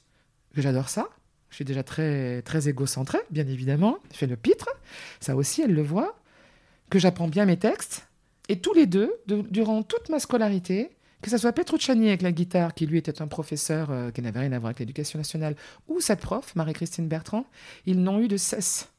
que 0.54 0.62
j'adore 0.62 0.88
ça. 0.88 1.08
Je 1.50 1.56
suis 1.56 1.64
déjà 1.64 1.82
très, 1.82 2.42
très 2.42 2.68
égocentré, 2.68 3.18
bien 3.30 3.46
évidemment. 3.46 3.98
Je 4.12 4.18
fais 4.18 4.26
le 4.26 4.36
pitre, 4.36 4.68
ça 5.20 5.36
aussi, 5.36 5.62
elle 5.62 5.72
le 5.72 5.82
voit. 5.82 6.18
Que 6.90 6.98
j'apprends 6.98 7.28
bien 7.28 7.46
mes 7.46 7.56
textes. 7.56 8.08
Et 8.48 8.60
tous 8.60 8.74
les 8.74 8.86
deux, 8.86 9.12
durant 9.26 9.82
toute 9.82 10.08
ma 10.10 10.18
scolarité, 10.18 10.90
que 11.22 11.30
ce 11.30 11.38
soit 11.38 11.52
Petrucciani 11.52 12.08
avec 12.08 12.22
la 12.22 12.32
guitare, 12.32 12.74
qui 12.74 12.86
lui 12.86 12.98
était 12.98 13.22
un 13.22 13.28
professeur 13.28 13.90
euh, 13.90 14.10
qui 14.10 14.20
n'avait 14.20 14.40
rien 14.40 14.52
à 14.52 14.58
voir 14.58 14.68
avec 14.70 14.80
l'éducation 14.80 15.18
nationale, 15.18 15.56
ou 15.88 16.00
cette 16.00 16.20
prof, 16.20 16.54
Marie-Christine 16.54 17.08
Bertrand, 17.08 17.46
ils 17.86 18.02
n'ont 18.02 18.20
eu 18.20 18.28
de 18.28 18.36
cesse 18.36 18.90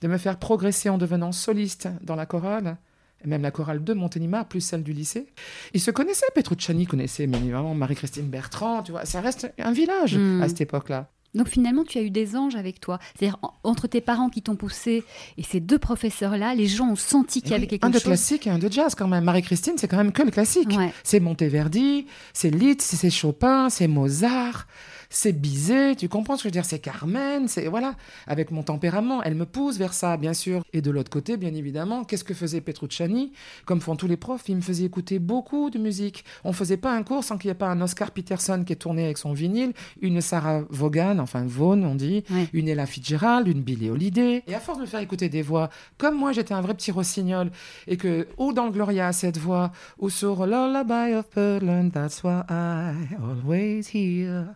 de 0.00 0.08
me 0.08 0.18
faire 0.18 0.38
progresser 0.38 0.88
en 0.88 0.98
devenant 0.98 1.32
soliste 1.32 1.88
dans 2.02 2.16
la 2.16 2.26
chorale, 2.26 2.76
même 3.24 3.42
la 3.42 3.50
chorale 3.50 3.82
de 3.82 3.92
Montélimar, 3.92 4.46
plus 4.46 4.60
celle 4.60 4.82
du 4.82 4.92
lycée. 4.92 5.26
Ils 5.74 5.80
se 5.80 5.90
connaissaient, 5.90 6.26
Petrucciani 6.34 6.86
connaissait 6.86 7.26
mais 7.26 7.38
évidemment 7.38 7.74
Marie-Christine 7.74 8.28
Bertrand, 8.28 8.82
tu 8.82 8.92
vois, 8.92 9.04
ça 9.04 9.20
reste 9.20 9.52
un 9.58 9.72
village 9.72 10.16
hmm. 10.16 10.42
à 10.42 10.48
cette 10.48 10.60
époque-là. 10.60 11.10
Donc 11.36 11.48
finalement, 11.48 11.84
tu 11.84 11.98
as 11.98 12.02
eu 12.02 12.10
des 12.10 12.34
anges 12.34 12.56
avec 12.56 12.80
toi. 12.80 12.98
C'est-à-dire, 13.14 13.38
entre 13.62 13.86
tes 13.86 14.00
parents 14.00 14.30
qui 14.30 14.40
t'ont 14.40 14.56
poussé 14.56 15.04
et 15.36 15.42
ces 15.42 15.60
deux 15.60 15.78
professeurs-là, 15.78 16.54
les 16.54 16.66
gens 16.66 16.88
ont 16.88 16.96
senti 16.96 17.42
qu'il 17.42 17.50
y 17.50 17.54
avait 17.54 17.66
quelque 17.66 17.84
chose. 17.84 17.94
Un 17.94 17.98
de 17.98 18.02
classique 18.02 18.46
et 18.46 18.50
un 18.50 18.58
de 18.58 18.72
jazz 18.72 18.94
quand 18.94 19.06
même. 19.06 19.24
Marie-Christine, 19.24 19.74
c'est 19.76 19.86
quand 19.86 19.98
même 19.98 20.12
que 20.12 20.22
le 20.22 20.30
classique. 20.30 20.74
C'est 21.04 21.20
Monteverdi, 21.20 22.06
c'est 22.32 22.50
Liszt, 22.50 22.80
c'est 22.80 23.10
Chopin, 23.10 23.68
c'est 23.68 23.86
Mozart 23.86 24.66
c'est 25.10 25.32
Bizet, 25.32 25.96
tu 25.96 26.08
comprends 26.08 26.36
ce 26.36 26.42
que 26.42 26.48
je 26.48 26.48
veux 26.48 26.52
dire 26.52 26.64
C'est 26.64 26.78
Carmen, 26.78 27.48
c'est 27.48 27.68
voilà, 27.68 27.94
avec 28.26 28.50
mon 28.50 28.62
tempérament, 28.62 29.22
elle 29.22 29.34
me 29.34 29.46
pousse 29.46 29.78
vers 29.78 29.92
ça, 29.92 30.16
bien 30.16 30.32
sûr. 30.32 30.62
Et 30.72 30.80
de 30.80 30.90
l'autre 30.90 31.10
côté, 31.10 31.36
bien 31.36 31.54
évidemment, 31.54 32.04
qu'est-ce 32.04 32.24
que 32.24 32.34
faisait 32.34 32.60
Petrucciani? 32.60 33.32
Comme 33.64 33.80
font 33.80 33.96
tous 33.96 34.06
les 34.06 34.16
profs, 34.16 34.48
il 34.48 34.56
me 34.56 34.60
faisait 34.60 34.84
écouter 34.84 35.18
beaucoup 35.18 35.70
de 35.70 35.78
musique. 35.78 36.24
On 36.44 36.52
faisait 36.52 36.76
pas 36.76 36.94
un 36.94 37.02
cours 37.02 37.24
sans 37.24 37.38
qu'il 37.38 37.48
n'y 37.48 37.52
ait 37.52 37.58
pas 37.58 37.68
un 37.68 37.80
Oscar 37.80 38.10
Peterson 38.10 38.64
qui 38.66 38.72
est 38.72 38.76
tourné 38.76 39.04
avec 39.04 39.18
son 39.18 39.32
vinyle, 39.32 39.72
une 40.00 40.20
Sarah 40.20 40.62
Vaughan, 40.70 41.18
enfin 41.18 41.44
Vaughan 41.46 41.82
on 41.82 41.94
dit, 41.94 42.24
une 42.52 42.68
Ella 42.68 42.86
Fitzgerald, 42.86 43.48
une 43.48 43.62
Billie 43.62 43.90
Holiday. 43.90 44.42
Et 44.46 44.54
à 44.54 44.60
force 44.60 44.78
de 44.78 44.82
me 44.82 44.88
faire 44.88 45.00
écouter 45.00 45.28
des 45.28 45.42
voix, 45.42 45.70
comme 45.98 46.16
moi 46.16 46.32
j'étais 46.32 46.54
un 46.54 46.60
vrai 46.60 46.74
petit 46.74 46.90
rossignol, 46.90 47.50
et 47.86 47.96
que 47.96 48.28
ou 48.38 48.52
dans 48.52 48.66
le 48.66 48.72
Gloria 48.72 49.12
cette 49.12 49.38
voix, 49.38 49.72
ou 49.98 50.10
sur 50.10 50.46
Lullaby 50.46 51.14
of 51.14 51.26
Birdland, 51.34 51.90
that's 51.92 52.22
why 52.22 52.42
I 52.48 52.94
always 53.20 53.88
hear 53.92 54.54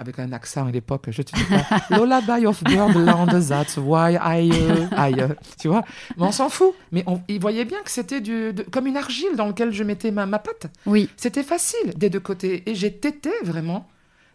avec 0.00 0.18
un 0.18 0.32
accent 0.32 0.66
à 0.66 0.70
l'époque, 0.70 1.04
je 1.10 1.20
te 1.20 1.36
dis 1.36 1.44
pas, 1.44 1.64
Lullaby 1.98 2.46
of 2.46 2.64
Birdland, 2.64 3.28
that's 3.46 3.76
why 3.76 4.14
I, 4.14 4.48
uh, 4.48 4.88
I 4.96 5.12
uh, 5.12 5.34
tu 5.60 5.68
vois. 5.68 5.84
Mais 6.16 6.24
on 6.24 6.32
s'en 6.32 6.48
fout. 6.48 6.74
Mais 6.90 7.04
on, 7.06 7.20
il 7.28 7.38
voyait 7.38 7.66
bien 7.66 7.82
que 7.84 7.90
c'était 7.90 8.22
du, 8.22 8.54
comme 8.72 8.86
une 8.86 8.96
argile 8.96 9.36
dans 9.36 9.46
laquelle 9.46 9.72
je 9.72 9.84
mettais 9.84 10.10
ma, 10.10 10.24
ma 10.24 10.38
patte. 10.38 10.68
Oui. 10.86 11.10
C'était 11.18 11.42
facile 11.42 11.92
des 11.96 12.08
deux 12.08 12.18
côtés. 12.18 12.62
Et 12.64 12.74
j'ai 12.74 12.96
tété 12.96 13.30
vraiment 13.44 13.86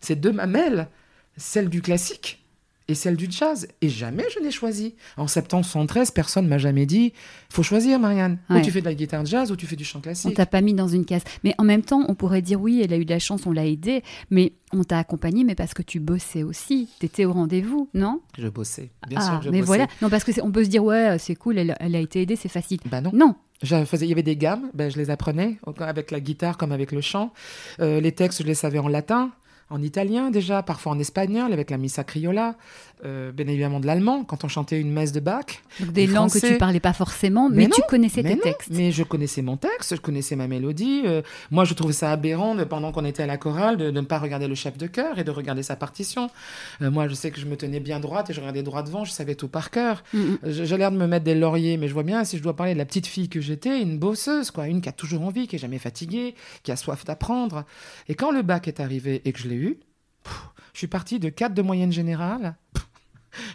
ces 0.02 0.16
deux 0.16 0.32
mamelles, 0.32 0.88
celle 1.36 1.70
du 1.70 1.82
classique 1.82 2.45
et 2.88 2.96
celle 2.96 3.15
du 3.15 3.27
jazz. 3.30 3.68
Et 3.82 3.89
jamais 3.89 4.24
je 4.34 4.39
n'ai 4.39 4.51
choisi. 4.51 4.96
En 5.18 5.27
septembre 5.27 5.65
73, 5.65 6.12
personne 6.12 6.48
m'a 6.48 6.58
jamais 6.58 6.86
dit 6.86 7.13
faut 7.50 7.63
choisir, 7.63 8.00
Marianne. 8.00 8.39
Ou 8.50 8.60
tu 8.60 8.72
fais 8.72 8.82
de 8.82 8.86
la 8.86 8.94
guitare 8.94 9.25
jazz 9.25 9.51
ou 9.51 9.56
tu 9.56 9.65
fais 9.65 9.75
du 9.75 9.86
chant 9.86 10.01
classique. 10.01 10.30
On 10.30 10.34
t'a 10.34 10.46
pas 10.46 10.62
mis 10.62 10.74
dans 10.74 10.88
une 10.88 11.06
case. 11.06 11.24
Mais 11.44 11.56
en 11.58 11.63
même 11.63 11.84
temps, 11.84 12.04
on 12.08 12.15
pourrait 12.15 12.42
dire 12.42 12.60
oui, 12.60 12.82
elle 12.84 12.94
a 12.94 12.98
eu 12.98 13.06
de 13.06 13.10
la 13.10 13.20
chance, 13.20 13.46
on 13.46 13.51
l'a 13.51 13.65
aidée. 13.65 14.04
Mais 14.30 14.54
on 14.74 14.84
t'a 14.84 15.00
accompagné, 15.00 15.44
mais 15.44 15.56
parce 15.56 15.74
que 15.74 15.82
tu 15.82 16.00
bossais 16.00 16.44
aussi. 16.44 16.89
Tu 17.00 17.06
étais 17.06 17.25
au 17.25 17.34
rendez-vous, 17.34 17.89
non? 17.94 18.22
Je 18.38 18.48
bossais. 18.48 18.92
Bien 19.08 19.20
ah, 19.22 19.25
sûr 19.25 19.39
que 19.39 19.46
je 19.46 19.50
mais 19.51 19.60
bossais. 19.60 19.68
voilà. 19.68 19.88
Non, 20.01 20.10
parce 20.10 20.24
que 20.24 20.32
on 20.42 20.51
peut 20.51 20.63
se 20.63 20.70
dire 20.70 20.84
ouais, 20.84 21.18
c'est 21.18 21.36
cool, 21.36 21.58
elle, 21.58 21.72
a 21.80 22.00
été 22.00 22.22
aidée, 22.22 22.36
c'est 22.36 22.50
facile. 22.50 22.80
Bah 22.86 23.01
non. 23.01 23.12
Non, 23.13 23.36
il 23.63 24.06
y 24.06 24.12
avait 24.12 24.24
des 24.24 24.36
gammes, 24.36 24.70
ben, 24.74 24.92
je 24.92 24.98
les 24.98 25.10
apprenais 25.10 25.58
avec 25.80 26.12
la 26.12 26.20
guitare 26.20 26.58
comme 26.58 26.72
avec 26.72 26.92
le 26.92 27.01
chant. 27.01 27.32
Euh, 27.80 28.01
les 28.01 28.12
textes, 28.12 28.42
je 28.42 28.48
les 28.48 28.54
savais 28.54 28.80
en 28.80 28.88
latin 28.88 29.32
en 29.70 29.82
italien 29.82 30.30
déjà, 30.30 30.62
parfois 30.64 30.92
en 30.94 31.00
espagnol 31.00 31.52
avec 31.52 31.70
la 31.70 31.78
Missa 31.78 32.04
Criolla, 32.04 32.56
euh, 33.04 33.32
bien 33.32 33.48
évidemment 33.48 33.80
de 33.80 33.86
l'allemand 33.86 34.24
quand 34.24 34.44
on 34.46 34.48
chantait 34.48 34.80
une 34.80 34.92
messe 34.92 35.12
de 35.12 35.20
Bach. 35.20 35.46
Donc 35.80 35.92
des 35.92 36.08
langues 36.08 36.32
que 36.32 36.40
tu 36.40 36.58
parlais 36.58 36.80
pas 36.80 36.94
forcément, 36.94 37.50
mais, 37.50 37.68
tu 37.68 37.82
connaissais 37.90 38.24
tes 38.24 38.38
textes. 38.38 38.70
Mais 38.72 38.92
je 38.92 39.04
connaissais 39.04 39.42
mon 39.42 39.58
texte, 39.58 39.96
je 39.96 40.02
connaissais 40.02 40.36
ma 40.36 40.48
mélodie. 40.48 41.02
Euh, 41.06 41.22
moi, 41.52 41.66
je 41.66 41.74
trouvais 41.74 41.94
ça 41.94 42.12
aberrant 42.12 42.56
pendant 42.66 42.92
qu'on 42.92 43.04
était 43.04 43.24
à 43.24 43.25
la 43.25 43.38
chorale 43.38 43.78
de, 43.78 43.92
ne 43.92 44.02
pas 44.02 44.18
regarder 44.18 44.48
le 44.48 44.56
chef 44.56 44.78
de 44.78 44.88
chœur 44.88 45.20
et 45.20 45.24
de 45.24 45.32
regarder 45.32 45.62
sa 45.62 45.75
partition. 45.75 46.30
Euh, 46.82 46.90
moi, 46.90 47.08
je 47.08 47.14
sais 47.14 47.32
que 47.32 47.40
je 47.40 47.46
me 47.46 47.58
tenais 47.58 47.80
bien 47.80 48.00
droite 48.00 48.30
et 48.30 48.34
je 48.34 48.40
regardais 48.40 48.64
droit 48.64 48.82
devant, 48.82 49.04
je 49.04 49.12
savais 49.12 49.36
tout 49.36 49.50
par 49.50 49.72
cœur. 49.72 50.04
Mm 50.14 50.36
J'ai 50.44 50.78
l'air 50.78 50.92
de 50.92 50.98
me 50.98 51.08
mettre 51.08 51.25
des 51.25 51.36
lauriers, 51.36 51.78
mais 51.78 51.88
je 51.88 51.94
vois 51.94 52.04
bien 52.04 52.24
si 52.24 52.38
je 52.38 52.44
dois 52.44 52.56
parler 52.56 52.74
de 52.74 52.80
la 52.80 52.86
petite 52.86 53.08
fille 53.08 53.30
que 53.30 53.42
j'étais, 53.42 53.82
une 53.82 54.00
bosseuse, 54.00 54.52
quoi, 54.52 54.68
une 54.68 54.82
qui 54.82 54.90
a 54.90 54.94
toujours 54.94 55.24
envie, 55.24 55.48
qui 55.48 55.58
est 55.58 55.60
jamais 55.60 55.80
fatiguée, 55.80 56.36
qui 56.64 56.72
a 56.72 56.75
soif 56.75 57.04
d'apprendre. 57.04 57.66
Et 58.08 58.16
quand 58.16 58.32
le 58.32 58.42
bac 58.42 58.68
est 58.68 58.80
arrivé 58.80 59.22
et 59.25 59.34
que 59.34 59.40
je 59.40 59.48
l'ai 59.50 59.56
eu, 59.56 59.80
je 60.74 60.79
suis 60.79 60.88
partie 60.88 61.20
de 61.20 61.29
4 61.29 61.53
de 61.53 61.62
moyenne 61.62 61.91
générale. 61.91 62.55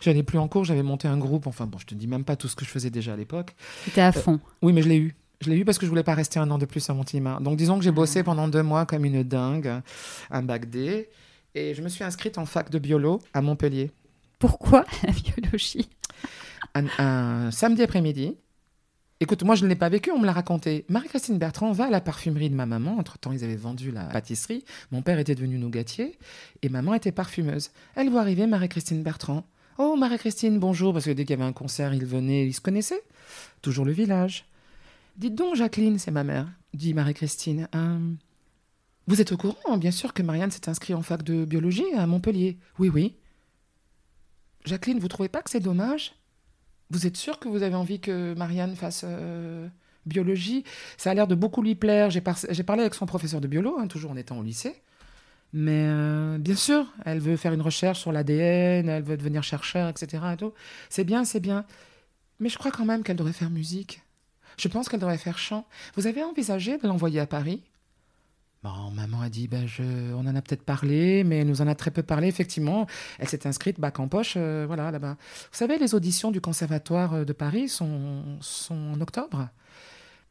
Je 0.00 0.10
n'allais 0.10 0.22
plus 0.22 0.38
en 0.38 0.48
cours, 0.48 0.64
j'avais 0.64 0.82
monté 0.82 1.08
un 1.08 1.16
groupe. 1.16 1.46
Enfin 1.46 1.66
bon, 1.66 1.78
je 1.78 1.86
te 1.86 1.94
dis 1.94 2.06
même 2.06 2.24
pas 2.24 2.36
tout 2.36 2.48
ce 2.48 2.56
que 2.56 2.64
je 2.64 2.70
faisais 2.70 2.90
déjà 2.90 3.14
à 3.14 3.16
l'époque. 3.16 3.54
C'était 3.84 4.02
à 4.02 4.12
fond. 4.12 4.34
Euh, 4.34 4.48
oui, 4.62 4.72
mais 4.72 4.82
je 4.82 4.88
l'ai 4.88 4.96
eu. 4.96 5.16
Je 5.40 5.48
l'ai 5.48 5.56
eu 5.56 5.64
parce 5.64 5.78
que 5.78 5.86
je 5.86 5.90
voulais 5.90 6.02
pas 6.02 6.14
rester 6.14 6.38
un 6.38 6.50
an 6.50 6.58
de 6.58 6.66
plus 6.66 6.88
à 6.90 6.94
Montélimar. 6.94 7.40
Donc 7.40 7.56
disons 7.56 7.78
que 7.78 7.84
j'ai 7.84 7.90
bossé 7.90 8.22
pendant 8.22 8.46
deux 8.46 8.62
mois 8.62 8.84
comme 8.84 9.06
une 9.06 9.22
dingue, 9.22 9.80
un 10.30 10.42
bac 10.42 10.68
D. 10.68 11.08
Et 11.54 11.74
je 11.74 11.82
me 11.82 11.88
suis 11.88 12.04
inscrite 12.04 12.36
en 12.36 12.44
fac 12.44 12.70
de 12.70 12.78
biolo 12.78 13.20
à 13.32 13.40
Montpellier. 13.40 13.90
Pourquoi 14.38 14.84
la 15.02 15.12
biologie? 15.12 15.88
Un 16.74 17.50
samedi 17.50 17.82
après-midi, 17.82 18.36
Écoute, 19.22 19.42
moi 19.42 19.54
je 19.54 19.64
ne 19.64 19.68
l'ai 19.68 19.76
pas 19.76 19.90
vécu, 19.90 20.10
on 20.10 20.18
me 20.18 20.24
l'a 20.24 20.32
raconté. 20.32 20.86
Marie-Christine 20.88 21.36
Bertrand 21.36 21.72
va 21.72 21.84
à 21.84 21.90
la 21.90 22.00
parfumerie 22.00 22.48
de 22.48 22.54
ma 22.54 22.64
maman. 22.64 22.96
Entre-temps, 22.96 23.32
ils 23.32 23.44
avaient 23.44 23.54
vendu 23.54 23.90
la 23.90 24.04
pâtisserie. 24.04 24.64
Mon 24.92 25.02
père 25.02 25.18
était 25.18 25.34
devenu 25.34 25.58
nougatier 25.58 26.18
et 26.62 26.70
maman 26.70 26.94
était 26.94 27.12
parfumeuse. 27.12 27.70
Elle 27.96 28.08
voit 28.08 28.22
arriver 28.22 28.46
Marie-Christine 28.46 29.02
Bertrand. 29.02 29.44
Oh, 29.76 29.94
Marie-Christine, 29.94 30.58
bonjour, 30.58 30.94
parce 30.94 31.04
que 31.04 31.10
dès 31.10 31.26
qu'il 31.26 31.36
y 31.36 31.38
avait 31.38 31.48
un 31.48 31.52
concert, 31.52 31.92
ils 31.92 32.06
venaient, 32.06 32.46
ils 32.46 32.54
se 32.54 32.62
connaissaient. 32.62 33.02
Toujours 33.60 33.84
le 33.84 33.92
village. 33.92 34.46
Dites 35.18 35.34
donc, 35.34 35.54
Jacqueline, 35.54 35.98
c'est 35.98 36.10
ma 36.10 36.24
mère, 36.24 36.48
dit 36.72 36.94
Marie-Christine. 36.94 37.68
Hum, 37.74 38.16
vous 39.06 39.20
êtes 39.20 39.32
au 39.32 39.36
courant, 39.36 39.76
bien 39.76 39.90
sûr, 39.90 40.14
que 40.14 40.22
Marianne 40.22 40.50
s'est 40.50 40.68
inscrite 40.70 40.96
en 40.96 41.02
fac 41.02 41.22
de 41.22 41.44
biologie 41.44 41.84
à 41.94 42.06
Montpellier. 42.06 42.58
Oui, 42.78 42.88
oui. 42.88 43.16
Jacqueline, 44.64 44.98
vous 44.98 45.08
trouvez 45.08 45.28
pas 45.28 45.42
que 45.42 45.50
c'est 45.50 45.60
dommage? 45.60 46.14
Vous 46.90 47.06
êtes 47.06 47.16
sûr 47.16 47.38
que 47.38 47.48
vous 47.48 47.62
avez 47.62 47.74
envie 47.74 48.00
que 48.00 48.34
Marianne 48.34 48.74
fasse 48.76 49.04
euh, 49.06 49.68
biologie? 50.06 50.64
Ça 50.96 51.10
a 51.10 51.14
l'air 51.14 51.26
de 51.26 51.34
beaucoup 51.34 51.62
lui 51.62 51.74
plaire. 51.74 52.10
J'ai, 52.10 52.20
parlé 52.20 52.82
avec 52.82 52.94
son 52.94 53.06
professeur 53.06 53.40
de 53.40 53.46
biolo, 53.46 53.78
hein, 53.78 53.86
toujours 53.86 54.10
en 54.10 54.16
étant 54.16 54.38
au 54.38 54.42
lycée. 54.42 54.74
Mais 55.52 55.84
euh, 55.86 56.38
bien 56.38 56.54
sûr, 56.54 56.86
elle 57.04 57.18
veut 57.18 57.36
faire 57.36 57.52
une 57.52 57.62
recherche 57.62 58.00
sur 58.00 58.12
l'ADN, 58.12 58.88
elle 58.88 59.02
veut 59.02 59.16
devenir 59.16 59.42
chercheur, 59.42 59.88
etc. 59.88 60.22
C'est 60.88 61.04
bien, 61.04 61.24
c'est 61.24 61.40
bien. 61.40 61.64
Mais 62.38 62.48
je 62.48 62.56
crois 62.56 62.70
quand 62.70 62.84
même 62.84 63.02
qu'elle 63.02 63.16
devrait 63.16 63.32
faire 63.32 63.50
musique. 63.50 64.02
Je 64.56 64.68
pense 64.68 64.88
qu'elle 64.88 65.00
devrait 65.00 65.18
faire 65.18 65.38
chant. 65.38 65.66
Vous 65.96 66.06
avez 66.06 66.22
envisagé 66.22 66.78
de 66.78 66.86
l'envoyer 66.86 67.20
à 67.20 67.26
Paris? 67.26 67.62
Bon, 68.62 68.90
maman 68.92 69.22
a 69.22 69.30
dit, 69.30 69.48
ben 69.48 69.66
je, 69.66 70.12
on 70.12 70.26
en 70.26 70.36
a 70.36 70.42
peut-être 70.42 70.64
parlé, 70.64 71.24
mais 71.24 71.38
elle 71.38 71.46
nous 71.46 71.62
en 71.62 71.66
a 71.66 71.74
très 71.74 71.90
peu 71.90 72.02
parlé, 72.02 72.28
effectivement. 72.28 72.86
Elle 73.18 73.26
s'est 73.26 73.46
inscrite 73.46 73.80
bac 73.80 73.98
en 74.00 74.06
poche, 74.06 74.34
euh, 74.36 74.64
voilà, 74.66 74.90
là-bas. 74.90 75.16
Vous 75.18 75.56
savez, 75.56 75.78
les 75.78 75.94
auditions 75.94 76.30
du 76.30 76.42
Conservatoire 76.42 77.14
euh, 77.14 77.24
de 77.24 77.32
Paris 77.32 77.70
sont, 77.70 78.22
en 78.68 79.00
octobre. 79.00 79.48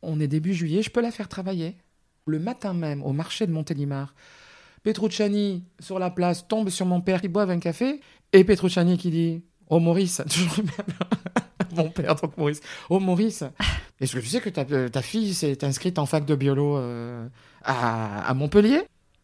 On 0.03 0.19
est 0.19 0.27
début 0.27 0.53
juillet, 0.53 0.83
je 0.83 0.91
peux 0.91 1.01
la 1.01 1.09
faire 1.09 1.27
travailler. 1.27 1.75
Le 2.27 2.37
matin 2.37 2.75
même, 2.75 3.01
au 3.01 3.13
marché 3.13 3.47
de 3.47 3.51
Montélimar, 3.51 4.13
Petrucciani, 4.83 5.63
sur 5.79 5.97
la 5.97 6.11
place, 6.11 6.47
tombe 6.47 6.69
sur 6.69 6.85
mon 6.85 7.01
père 7.01 7.21
qui 7.21 7.29
boit 7.29 7.49
un 7.49 7.59
café, 7.59 7.99
et 8.31 8.43
Petrucciani 8.43 8.99
qui 8.99 9.09
dit, 9.09 9.43
oh 9.69 9.79
Maurice, 9.79 10.21
toujours 10.29 10.59
même. 10.59 11.45
mon 11.75 11.89
père, 11.89 12.15
donc 12.15 12.37
Maurice. 12.37 12.61
Oh 12.89 12.99
Maurice, 12.99 13.43
est-ce 13.99 14.13
que 14.13 14.19
tu 14.19 14.27
sais 14.27 14.41
que 14.41 14.49
ta, 14.49 14.65
euh, 14.71 14.89
ta 14.89 15.01
fille 15.01 15.33
s'est 15.33 15.63
inscrite 15.63 15.99
en 15.99 16.05
fac 16.05 16.25
de 16.25 16.35
biolo 16.35 16.77
à, 17.63 18.33
Montpellier? 18.33 18.81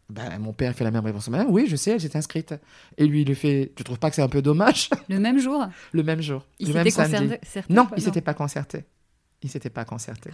Ben, 0.08 0.38
mon 0.38 0.52
père 0.52 0.72
fait 0.74 0.84
la 0.84 0.92
même 0.92 1.04
réponse. 1.04 1.28
oui, 1.48 1.66
je 1.68 1.74
sais, 1.74 1.92
elle 1.92 2.00
s'est 2.00 2.16
inscrite. 2.16 2.54
Et 2.96 3.06
lui, 3.06 3.22
il 3.22 3.26
lui 3.26 3.34
fait 3.34 3.72
Tu 3.74 3.82
trouves 3.82 3.98
pas 3.98 4.08
que 4.08 4.14
c'est 4.14 4.22
un 4.22 4.28
peu 4.28 4.40
dommage? 4.40 4.88
Le 5.08 5.18
même 5.18 5.38
jour? 5.38 5.66
Le 5.92 6.02
même 6.04 6.20
jour. 6.20 6.46
Il 6.60 6.68
s'était 6.68 6.92
concerté 6.92 7.40
Non, 7.68 7.88
il 7.96 8.02
s'était 8.02 8.20
pas 8.20 8.34
concerté. 8.34 8.84
Il 9.42 9.50
s'était 9.50 9.70
pas 9.70 9.84
concerté. 9.84 10.30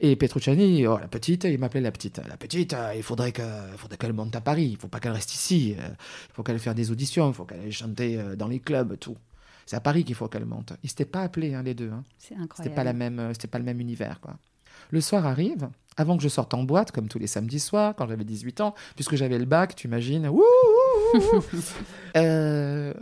Et 0.00 0.16
Petrucciani, 0.16 0.86
oh, 0.86 0.98
la 0.98 1.08
petite, 1.08 1.44
il 1.44 1.58
m'appelait 1.58 1.80
la 1.80 1.92
petite. 1.92 2.20
La 2.28 2.36
petite, 2.36 2.72
euh, 2.72 2.92
il 2.96 3.02
faudrait 3.02 3.32
qu'elle 3.32 4.12
monte 4.12 4.34
à 4.34 4.40
Paris. 4.40 4.70
Il 4.72 4.76
faut 4.76 4.88
pas 4.88 5.00
qu'elle 5.00 5.12
reste 5.12 5.34
ici. 5.34 5.74
Euh, 5.78 5.88
il 5.88 6.34
faut 6.34 6.42
qu'elle 6.42 6.58
fasse 6.58 6.74
des 6.74 6.90
auditions. 6.90 7.28
Il 7.28 7.34
faut 7.34 7.44
qu'elle 7.44 7.60
aille 7.60 7.72
chanter 7.72 8.18
euh, 8.18 8.36
dans 8.36 8.48
les 8.48 8.60
clubs, 8.60 8.98
tout. 8.98 9.16
C'est 9.72 9.76
à 9.78 9.80
Paris 9.80 10.04
qu'il 10.04 10.14
faut 10.14 10.28
qu'elle 10.28 10.44
monte. 10.44 10.74
Ils 10.82 10.90
s'étaient 10.90 11.06
pas 11.06 11.22
appelés, 11.22 11.54
hein, 11.54 11.62
les 11.62 11.72
deux. 11.72 11.88
Hein. 11.90 12.04
C'est 12.18 12.34
incroyable. 12.34 12.56
C'était 12.58 12.74
pas, 12.74 12.84
la 12.84 12.92
même, 12.92 13.30
c'était 13.32 13.48
pas 13.48 13.56
le 13.56 13.64
même 13.64 13.80
univers, 13.80 14.20
quoi. 14.20 14.36
Le 14.90 15.00
soir 15.00 15.24
arrive, 15.24 15.70
avant 15.96 16.18
que 16.18 16.22
je 16.22 16.28
sorte 16.28 16.52
en 16.52 16.62
boîte, 16.62 16.92
comme 16.92 17.08
tous 17.08 17.18
les 17.18 17.26
samedis 17.26 17.58
soirs, 17.58 17.94
quand 17.96 18.06
j'avais 18.06 18.22
18 18.24 18.60
ans, 18.60 18.74
puisque 18.96 19.16
j'avais 19.16 19.38
le 19.38 19.46
bac, 19.46 19.74
tu 19.74 19.86
imagines. 19.86 20.30
Euh, 22.18 22.92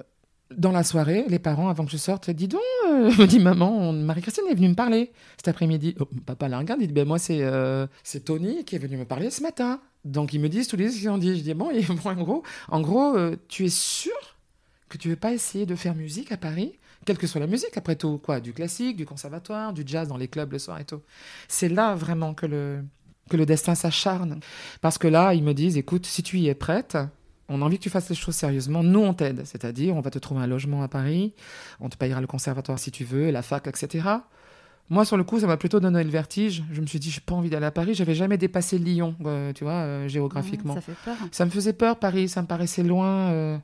dans 0.56 0.70
la 0.70 0.84
soirée, 0.84 1.24
les 1.26 1.40
parents, 1.40 1.68
avant 1.68 1.84
que 1.84 1.90
je 1.90 1.96
sorte, 1.96 2.30
dis 2.30 2.46
donc, 2.46 2.60
euh, 2.86 3.10
me 3.18 3.26
dit 3.26 3.40
maman, 3.40 3.92
Marie-Christine 3.92 4.44
est 4.48 4.54
venue 4.54 4.68
me 4.68 4.74
parler 4.74 5.10
cet 5.38 5.48
après-midi. 5.48 5.96
Oh, 5.98 6.04
papa 6.24 6.48
la 6.48 6.58
regarde, 6.58 6.80
il 6.80 6.86
dit 6.86 6.92
ben 6.92 7.06
moi 7.06 7.18
c'est 7.18 7.42
euh, 7.42 7.88
c'est 8.04 8.26
Tony 8.26 8.64
qui 8.64 8.76
est 8.76 8.78
venu 8.78 8.96
me 8.96 9.04
parler 9.04 9.30
ce 9.30 9.42
matin. 9.42 9.80
Donc 10.04 10.32
ils 10.32 10.40
me 10.40 10.48
disent 10.48 10.68
tous 10.68 10.76
les 10.76 10.90
ce 10.90 10.98
qu'ils 10.98 11.10
ont 11.10 11.18
dit. 11.18 11.36
Je 11.36 11.42
dis 11.42 11.54
bon, 11.54 11.70
et, 11.72 11.82
bon 11.82 11.98
en 12.04 12.14
gros, 12.14 12.42
en 12.68 12.80
gros, 12.80 13.16
tu 13.48 13.64
es 13.64 13.68
sûr 13.68 14.14
que 14.90 14.98
tu 14.98 15.08
veux 15.08 15.16
pas 15.16 15.32
essayer 15.32 15.64
de 15.64 15.74
faire 15.74 15.94
musique 15.94 16.32
à 16.32 16.36
Paris 16.36 16.74
quelle 17.06 17.18
que 17.18 17.26
soit 17.26 17.40
la 17.40 17.46
musique, 17.46 17.76
après 17.76 17.96
tout, 17.96 18.18
quoi, 18.18 18.40
du 18.40 18.52
classique, 18.52 18.96
du 18.96 19.06
conservatoire, 19.06 19.72
du 19.72 19.82
jazz 19.86 20.08
dans 20.08 20.16
les 20.16 20.28
clubs 20.28 20.52
le 20.52 20.58
soir 20.58 20.78
et 20.80 20.84
tout. 20.84 21.00
C'est 21.48 21.68
là 21.68 21.94
vraiment 21.94 22.34
que 22.34 22.46
le, 22.46 22.84
que 23.30 23.36
le 23.36 23.46
destin 23.46 23.74
s'acharne. 23.74 24.40
Parce 24.80 24.98
que 24.98 25.08
là, 25.08 25.32
ils 25.34 25.42
me 25.42 25.54
disent, 25.54 25.76
écoute, 25.76 26.04
si 26.04 26.22
tu 26.22 26.38
y 26.38 26.48
es 26.48 26.54
prête, 26.54 26.98
on 27.48 27.62
a 27.62 27.64
envie 27.64 27.78
que 27.78 27.82
tu 27.82 27.90
fasses 27.90 28.08
les 28.10 28.14
choses 28.14 28.34
sérieusement, 28.34 28.82
nous 28.82 29.00
on 29.00 29.14
t'aide. 29.14 29.44
C'est-à-dire, 29.46 29.96
on 29.96 30.00
va 30.00 30.10
te 30.10 30.18
trouver 30.18 30.42
un 30.42 30.46
logement 30.46 30.82
à 30.82 30.88
Paris, 30.88 31.32
on 31.80 31.88
te 31.88 31.96
payera 31.96 32.20
le 32.20 32.26
conservatoire 32.26 32.78
si 32.78 32.90
tu 32.90 33.04
veux, 33.04 33.30
la 33.30 33.42
fac, 33.42 33.66
etc. 33.66 34.08
Moi, 34.90 35.04
sur 35.04 35.16
le 35.16 35.22
coup, 35.24 35.38
ça 35.38 35.46
m'a 35.46 35.56
plutôt 35.56 35.78
donné 35.80 36.02
le 36.02 36.10
vertige. 36.10 36.64
Je 36.72 36.80
me 36.80 36.86
suis 36.86 36.98
dit, 36.98 37.10
j'ai 37.10 37.20
pas 37.20 37.34
envie 37.34 37.48
d'aller 37.48 37.66
à 37.66 37.70
Paris. 37.70 37.94
J'avais 37.94 38.14
jamais 38.14 38.36
dépassé 38.36 38.76
Lyon, 38.76 39.14
euh, 39.24 39.52
tu 39.52 39.62
vois, 39.62 39.74
euh, 39.74 40.08
géographiquement. 40.08 40.74
ça 40.74 40.80
fait 40.80 40.96
peur. 41.04 41.16
Ça 41.30 41.44
me 41.44 41.50
faisait 41.50 41.72
peur, 41.72 41.96
Paris. 41.96 42.28
Ça 42.28 42.42
me 42.42 42.48
paraissait 42.48 42.82
loin. 42.82 43.30
Euh, 43.30 43.58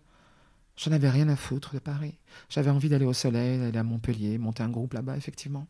J'en 0.76 0.92
avais 0.92 1.08
rien 1.08 1.28
à 1.28 1.36
foutre 1.36 1.74
de 1.74 1.78
Paris. 1.78 2.14
J'avais 2.48 2.70
envie 2.70 2.88
d'aller 2.88 3.06
au 3.06 3.14
soleil, 3.14 3.58
d'aller 3.58 3.78
à 3.78 3.82
Montpellier, 3.82 4.38
monter 4.38 4.62
un 4.62 4.68
groupe 4.68 4.92
là-bas, 4.92 5.16
effectivement. 5.16 5.66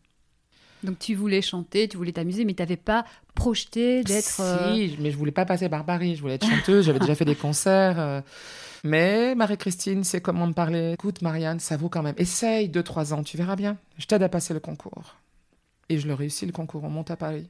Donc 0.82 0.98
tu 0.98 1.14
voulais 1.14 1.42
chanter, 1.42 1.88
tu 1.88 1.96
voulais 1.96 2.12
t'amuser, 2.12 2.44
mais 2.44 2.54
tu 2.54 2.62
n'avais 2.62 2.76
pas 2.76 3.04
projeté 3.34 4.02
d'être... 4.02 4.26
Si, 4.26 4.42
euh, 4.42 4.88
mais 4.98 5.10
je 5.10 5.16
voulais 5.16 5.32
pas 5.32 5.44
passer 5.44 5.68
par 5.68 5.84
Paris. 5.84 6.16
Je 6.16 6.20
voulais 6.20 6.34
être 6.34 6.46
chanteuse, 6.46 6.86
j'avais 6.86 6.98
déjà 6.98 7.14
fait 7.14 7.24
des 7.24 7.34
concerts. 7.34 7.98
Euh. 7.98 8.20
Mais 8.84 9.34
Marie-Christine 9.34 10.04
c'est 10.04 10.20
comment 10.20 10.46
me 10.46 10.52
parler? 10.52 10.92
Écoute, 10.92 11.22
Marianne, 11.22 11.60
ça 11.60 11.76
vaut 11.76 11.88
quand 11.88 12.02
même. 12.02 12.14
Essaye 12.18 12.68
deux, 12.68 12.82
trois 12.82 13.14
ans, 13.14 13.22
tu 13.22 13.36
verras 13.36 13.56
bien. 13.56 13.78
Je 13.98 14.06
t'aide 14.06 14.22
à 14.22 14.28
passer 14.28 14.54
le 14.54 14.60
concours. 14.60 15.16
Et 15.88 15.98
je 15.98 16.06
le 16.06 16.14
réussis, 16.14 16.46
le 16.46 16.52
concours. 16.52 16.84
On 16.84 16.90
monte 16.90 17.10
à 17.10 17.16
Paris. 17.16 17.48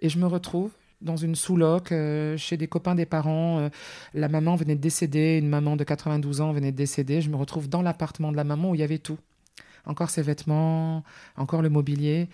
Et 0.00 0.08
je 0.08 0.18
me 0.18 0.26
retrouve 0.26 0.70
dans 1.00 1.16
une 1.16 1.34
sous-loc 1.34 1.92
euh, 1.92 2.36
chez 2.36 2.56
des 2.56 2.68
copains 2.68 2.94
des 2.94 3.06
parents. 3.06 3.58
Euh, 3.58 3.68
la 4.14 4.28
maman 4.28 4.56
venait 4.56 4.76
de 4.76 4.80
décéder, 4.80 5.38
une 5.38 5.48
maman 5.48 5.76
de 5.76 5.84
92 5.84 6.40
ans 6.40 6.52
venait 6.52 6.72
de 6.72 6.76
décéder. 6.76 7.20
Je 7.20 7.30
me 7.30 7.36
retrouve 7.36 7.68
dans 7.68 7.82
l'appartement 7.82 8.32
de 8.32 8.36
la 8.36 8.44
maman 8.44 8.70
où 8.70 8.74
il 8.74 8.80
y 8.80 8.84
avait 8.84 8.98
tout. 8.98 9.18
Encore 9.86 10.10
ses 10.10 10.22
vêtements, 10.22 11.04
encore 11.36 11.62
le 11.62 11.68
mobilier. 11.68 12.28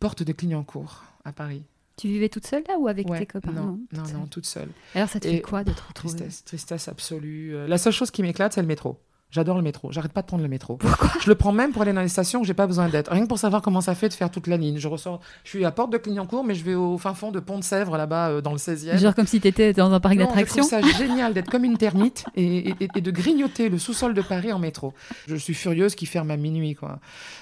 Porte 0.00 0.22
de 0.22 0.32
Clignancourt 0.32 1.04
à 1.24 1.32
Paris. 1.32 1.62
Tu 2.00 2.08
vivais 2.08 2.30
toute 2.30 2.46
seule 2.46 2.64
là 2.66 2.78
ou 2.78 2.88
avec 2.88 3.06
tes 3.06 3.26
copains? 3.26 3.52
Non, 3.52 3.78
non, 3.92 4.02
non, 4.14 4.26
toute 4.26 4.46
seule. 4.46 4.70
Alors 4.94 5.10
ça 5.10 5.20
te 5.20 5.28
fait 5.28 5.42
quoi 5.42 5.64
de 5.64 5.72
te 5.72 5.82
retrouver? 5.86 6.16
Tristesse, 6.16 6.44
tristesse 6.44 6.88
absolue. 6.88 7.54
Euh, 7.54 7.68
la 7.68 7.76
seule 7.76 7.92
chose 7.92 8.10
qui 8.10 8.22
m'éclate, 8.22 8.54
c'est 8.54 8.62
le 8.62 8.66
métro. 8.66 8.98
J'adore 9.30 9.56
le 9.56 9.62
métro. 9.62 9.92
J'arrête 9.92 10.12
pas 10.12 10.22
de 10.22 10.26
prendre 10.26 10.42
le 10.42 10.48
métro. 10.48 10.78
Je 11.20 11.28
le 11.28 11.36
prends 11.36 11.52
même 11.52 11.70
pour 11.70 11.82
aller 11.82 11.92
dans 11.92 12.00
les 12.00 12.08
stations 12.08 12.40
où 12.40 12.44
j'ai 12.44 12.54
pas 12.54 12.66
besoin 12.66 12.88
d'être. 12.88 13.12
Rien 13.12 13.22
que 13.22 13.28
pour 13.28 13.38
savoir 13.38 13.62
comment 13.62 13.80
ça 13.80 13.94
fait 13.94 14.08
de 14.08 14.14
faire 14.14 14.30
toute 14.30 14.48
la 14.48 14.56
ligne. 14.56 14.78
Je 14.78 14.88
ressors. 14.88 15.20
Je 15.44 15.50
suis 15.50 15.64
à 15.64 15.70
Porte 15.70 15.92
de 15.92 15.98
Clignancourt, 15.98 16.42
mais 16.42 16.54
je 16.54 16.64
vais 16.64 16.74
au 16.74 16.98
fin 16.98 17.14
fond 17.14 17.30
de 17.30 17.38
Pont 17.38 17.58
de 17.58 17.64
Sèvres, 17.64 17.96
là-bas, 17.96 18.30
euh, 18.30 18.40
dans 18.40 18.50
le 18.50 18.58
16e. 18.58 18.98
Genre 18.98 19.14
comme 19.14 19.28
si 19.28 19.40
tu 19.40 19.46
étais 19.46 19.72
dans 19.72 19.92
un 19.92 20.00
parc 20.00 20.16
d'attractions. 20.16 20.64
Je 20.64 20.68
trouve 20.68 20.90
ça 20.90 20.98
génial 20.98 21.32
d'être 21.32 21.48
comme 21.48 21.64
une 21.64 21.76
termite 21.76 22.24
et, 22.34 22.74
de 22.74 23.10
grignoter 23.10 23.68
le 23.68 23.78
sous-sol 23.78 24.14
de 24.14 24.22
Paris 24.22 24.52
en 24.52 24.58
métro. 24.58 24.94
Je 25.28 25.36
suis 25.36 25.54
furieuse 25.54 25.94
qu'il 25.94 26.08
ferme 26.08 26.30
à 26.30 26.36
minuit, 26.36 26.74
quoi. 26.74 26.98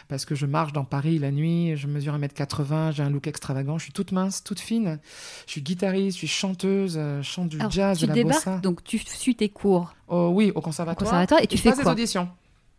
Parce 0.08 0.24
que 0.24 0.34
je 0.34 0.46
marche 0.46 0.72
dans 0.72 0.84
Paris 0.84 1.18
la 1.18 1.30
nuit, 1.30 1.76
je 1.76 1.86
mesure 1.86 2.18
1m80, 2.18 2.92
j'ai 2.92 3.02
un 3.02 3.10
look 3.10 3.26
extravagant, 3.26 3.78
je 3.78 3.84
suis 3.84 3.92
toute 3.92 4.12
mince, 4.12 4.44
toute 4.44 4.60
fine. 4.60 4.98
Je 5.46 5.52
suis 5.52 5.62
guitariste, 5.62 6.16
je 6.16 6.18
suis 6.18 6.28
chanteuse, 6.28 6.96
euh, 6.98 7.22
je 7.22 7.28
chante 7.28 7.48
du 7.48 7.58
jazz, 7.70 8.00
de 8.00 8.06
la 8.06 8.22
bossa. 8.22 8.58
Donc 8.58 8.84
tu 8.84 8.98
suis 8.98 9.34
tes 9.34 9.48
cours. 9.48 9.94
Oh, 10.10 10.30
oui, 10.32 10.52
au 10.54 10.62
conservatoire. 10.62 11.06
Au 11.06 11.10
conservatoire 11.10 11.42
et 11.42 11.46
tu 11.46 11.58
fais 11.58 11.70
quoi 11.82 11.94
des 11.94 12.00
auditions. 12.02 12.28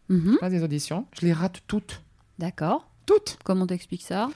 Mhm. 0.09 0.37
Pas 0.39 0.49
des 0.49 0.63
auditions. 0.63 1.05
Je 1.19 1.25
les 1.25 1.33
rate 1.33 1.61
toutes. 1.67 2.01
D'accord. 2.39 2.87
Toutes. 3.05 3.37
Comment 3.43 3.65
t'expliques 3.67 4.03
ça? 4.03 4.27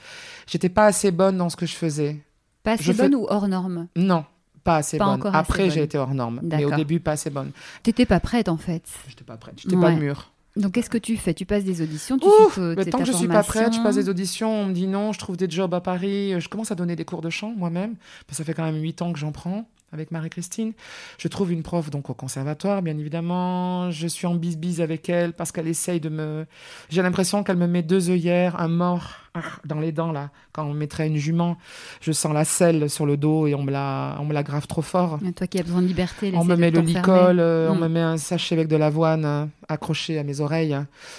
J'étais 0.46 0.68
pas 0.68 0.86
assez 0.86 1.10
bonne 1.10 1.36
dans 1.38 1.48
ce 1.48 1.56
que 1.56 1.66
je 1.66 1.74
faisais. 1.74 2.20
Pas 2.62 2.72
assez 2.72 2.84
Je 2.84 2.92
bonne 2.92 3.10
fais- 3.10 3.16
ou 3.16 3.26
hors 3.28 3.46
norme? 3.48 3.88
Non, 3.96 4.24
pas 4.64 4.76
assez 4.76 4.98
Pas 4.98 5.04
bonne. 5.06 5.14
encore 5.14 5.34
Après, 5.34 5.70
j'ai 5.70 5.82
été 5.82 5.98
hors 5.98 6.14
norme. 6.14 6.40
Mais 6.42 6.64
au 6.64 6.70
début, 6.74 7.00
pas 7.00 7.12
assez 7.12 7.30
bonne. 7.30 7.50
T'étais 7.82 8.06
pas 8.06 8.20
prête 8.20 8.48
en 8.48 8.56
fait. 8.56 8.82
J'étais 9.08 9.24
pas 9.24 9.36
prête. 9.36 9.54
J'étais 9.60 9.76
pas 9.76 9.82
Ouais. 9.88 9.94
le 9.94 10.00
mur. 10.00 10.30
Donc 10.56 10.72
qu'est-ce 10.72 10.88
que 10.90 10.98
tu 10.98 11.16
fais? 11.16 11.34
Tu 11.34 11.46
passes 11.46 11.64
des 11.64 11.82
auditions, 11.82 12.16
tu 12.16 12.26
Ouf, 12.28 12.52
suis 12.52 12.62
euh, 12.62 12.74
mais 12.76 12.84
tant 12.84 12.98
ta 12.98 13.04
que 13.04 13.10
je 13.10 13.16
suis 13.16 13.26
pas 13.26 13.42
prête, 13.42 13.48
je 13.72 13.78
formation. 13.78 13.82
passe 13.82 13.96
des 13.96 14.08
auditions, 14.08 14.52
on 14.62 14.66
me 14.66 14.72
dit 14.72 14.86
non, 14.86 15.12
je 15.12 15.18
trouve 15.18 15.36
des 15.36 15.50
jobs 15.50 15.74
à 15.74 15.80
Paris, 15.80 16.40
je 16.40 16.48
commence 16.48 16.70
à 16.70 16.76
donner 16.76 16.94
des 16.94 17.04
cours 17.04 17.22
de 17.22 17.28
chant 17.30 17.52
moi-même, 17.56 17.96
parce 18.26 18.26
que 18.28 18.34
ça 18.36 18.44
fait 18.44 18.54
quand 18.54 18.62
même 18.62 18.80
huit 18.80 19.02
ans 19.02 19.12
que 19.12 19.18
j'en 19.18 19.32
prends 19.32 19.68
avec 19.94 20.10
Marie-Christine. 20.10 20.72
Je 21.18 21.28
trouve 21.28 21.52
une 21.52 21.62
prof 21.62 21.88
donc 21.88 22.10
au 22.10 22.14
conservatoire, 22.14 22.82
bien 22.82 22.98
évidemment. 22.98 23.90
Je 23.90 24.06
suis 24.06 24.26
en 24.26 24.34
bise-bise 24.34 24.80
avec 24.82 25.08
elle 25.08 25.32
parce 25.32 25.52
qu'elle 25.52 25.68
essaye 25.68 26.00
de 26.00 26.10
me... 26.10 26.44
J'ai 26.90 27.00
l'impression 27.02 27.42
qu'elle 27.42 27.56
me 27.56 27.66
met 27.66 27.82
deux 27.82 28.10
œillères, 28.10 28.60
un 28.60 28.68
mort 28.68 29.12
ah, 29.36 29.40
dans 29.64 29.80
les 29.80 29.90
dents, 29.90 30.12
là. 30.12 30.30
Quand 30.52 30.64
on 30.64 30.74
mettrait 30.74 31.08
une 31.08 31.16
jument, 31.16 31.56
je 32.00 32.12
sens 32.12 32.32
la 32.32 32.44
selle 32.44 32.88
sur 32.88 33.04
le 33.04 33.16
dos 33.16 33.48
et 33.48 33.54
on 33.56 33.64
me 33.64 33.72
la, 33.72 34.16
on 34.20 34.24
me 34.24 34.32
la 34.32 34.44
grave 34.44 34.68
trop 34.68 34.82
fort. 34.82 35.18
Et 35.26 35.32
Toi 35.32 35.48
qui 35.48 35.58
as 35.58 35.64
besoin 35.64 35.82
de 35.82 35.88
liberté, 35.88 36.32
On 36.36 36.44
me 36.44 36.54
met 36.54 36.70
le 36.70 36.80
licol, 36.80 37.40
euh, 37.40 37.68
on 37.70 37.74
Mm. 37.74 37.80
me 37.80 37.88
met 37.88 38.00
un 38.00 38.16
sachet 38.16 38.54
avec 38.54 38.68
de 38.68 38.76
l'avoine 38.76 39.24
euh, 39.24 39.46
accroché 39.68 40.18
à 40.20 40.22
mes 40.22 40.38
oreilles. 40.40 40.76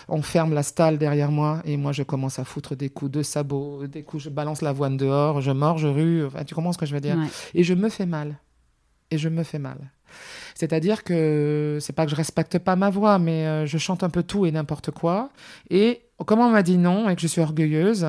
On 0.08 0.22
ferme 0.22 0.54
la 0.54 0.64
stalle 0.64 0.98
derrière 0.98 1.30
moi 1.32 1.62
et 1.66 1.76
moi 1.76 1.92
je 1.92 2.04
commence 2.04 2.40
à 2.40 2.46
foutre 2.46 2.74
des 2.76 2.88
coups 2.90 3.12
de 3.12 3.22
sabot, 3.22 3.86
des 3.88 4.04
coups, 4.04 4.24
je 4.24 4.30
balance 4.30 4.62
l'avoine 4.62 4.96
dehors, 4.96 5.42
je 5.42 5.52
mords, 5.52 5.78
je 5.78 5.88
rue. 5.88 6.26
Enfin, 6.26 6.46
tu 6.46 6.56
comprends 6.56 6.72
ce 6.72 6.78
que 6.78 6.86
je 6.86 6.94
veux 6.94 7.02
dire? 7.02 7.18
Ouais. 7.18 7.28
Et 7.54 7.64
je 7.64 7.74
me 7.74 7.90
fais 7.90 8.06
mal. 8.06 8.38
Et 9.12 9.18
je 9.18 9.30
me 9.30 9.44
fais 9.44 9.60
mal. 9.60 9.92
C'est-à-dire 10.56 11.04
que 11.04 11.78
c'est 11.82 11.94
pas 11.94 12.06
que 12.06 12.12
je 12.12 12.16
respecte 12.16 12.58
pas 12.60 12.76
ma 12.76 12.90
voix, 12.90 13.20
mais 13.20 13.46
euh, 13.48 13.66
je 13.66 13.78
chante 13.78 14.04
un 14.04 14.10
peu 14.10 14.24
tout 14.24 14.46
et 14.46 14.52
n'importe 14.52 14.92
quoi. 14.92 15.30
Et 15.70 16.04
comme 16.26 16.40
on 16.40 16.50
m'a 16.50 16.64
dit 16.64 16.78
non 16.78 17.10
et 17.10 17.16
que 17.16 17.22
je 17.22 17.28
suis 17.28 17.42
orgueilleuse, 17.42 18.08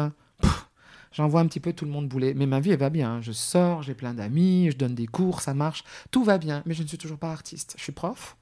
j'envoie 1.12 1.40
un 1.40 1.46
petit 1.46 1.60
peu 1.60 1.72
tout 1.72 1.84
le 1.84 1.90
monde 1.90 2.08
bouler. 2.08 2.34
Mais 2.34 2.46
ma 2.46 2.60
vie, 2.60 2.70
elle 2.70 2.78
va 2.78 2.90
bien. 2.90 3.20
Je 3.22 3.32
sors, 3.32 3.82
j'ai 3.82 3.94
plein 3.94 4.14
d'amis, 4.14 4.70
je 4.70 4.76
donne 4.76 4.94
des 4.94 5.06
cours, 5.06 5.40
ça 5.40 5.54
marche. 5.54 5.84
Tout 6.10 6.22
va 6.24 6.38
bien. 6.38 6.62
Mais 6.66 6.74
je 6.74 6.82
ne 6.82 6.88
suis 6.88 6.98
toujours 6.98 7.18
pas 7.18 7.32
artiste. 7.32 7.74
Je 7.76 7.82
suis 7.82 7.92
prof. 7.92 8.36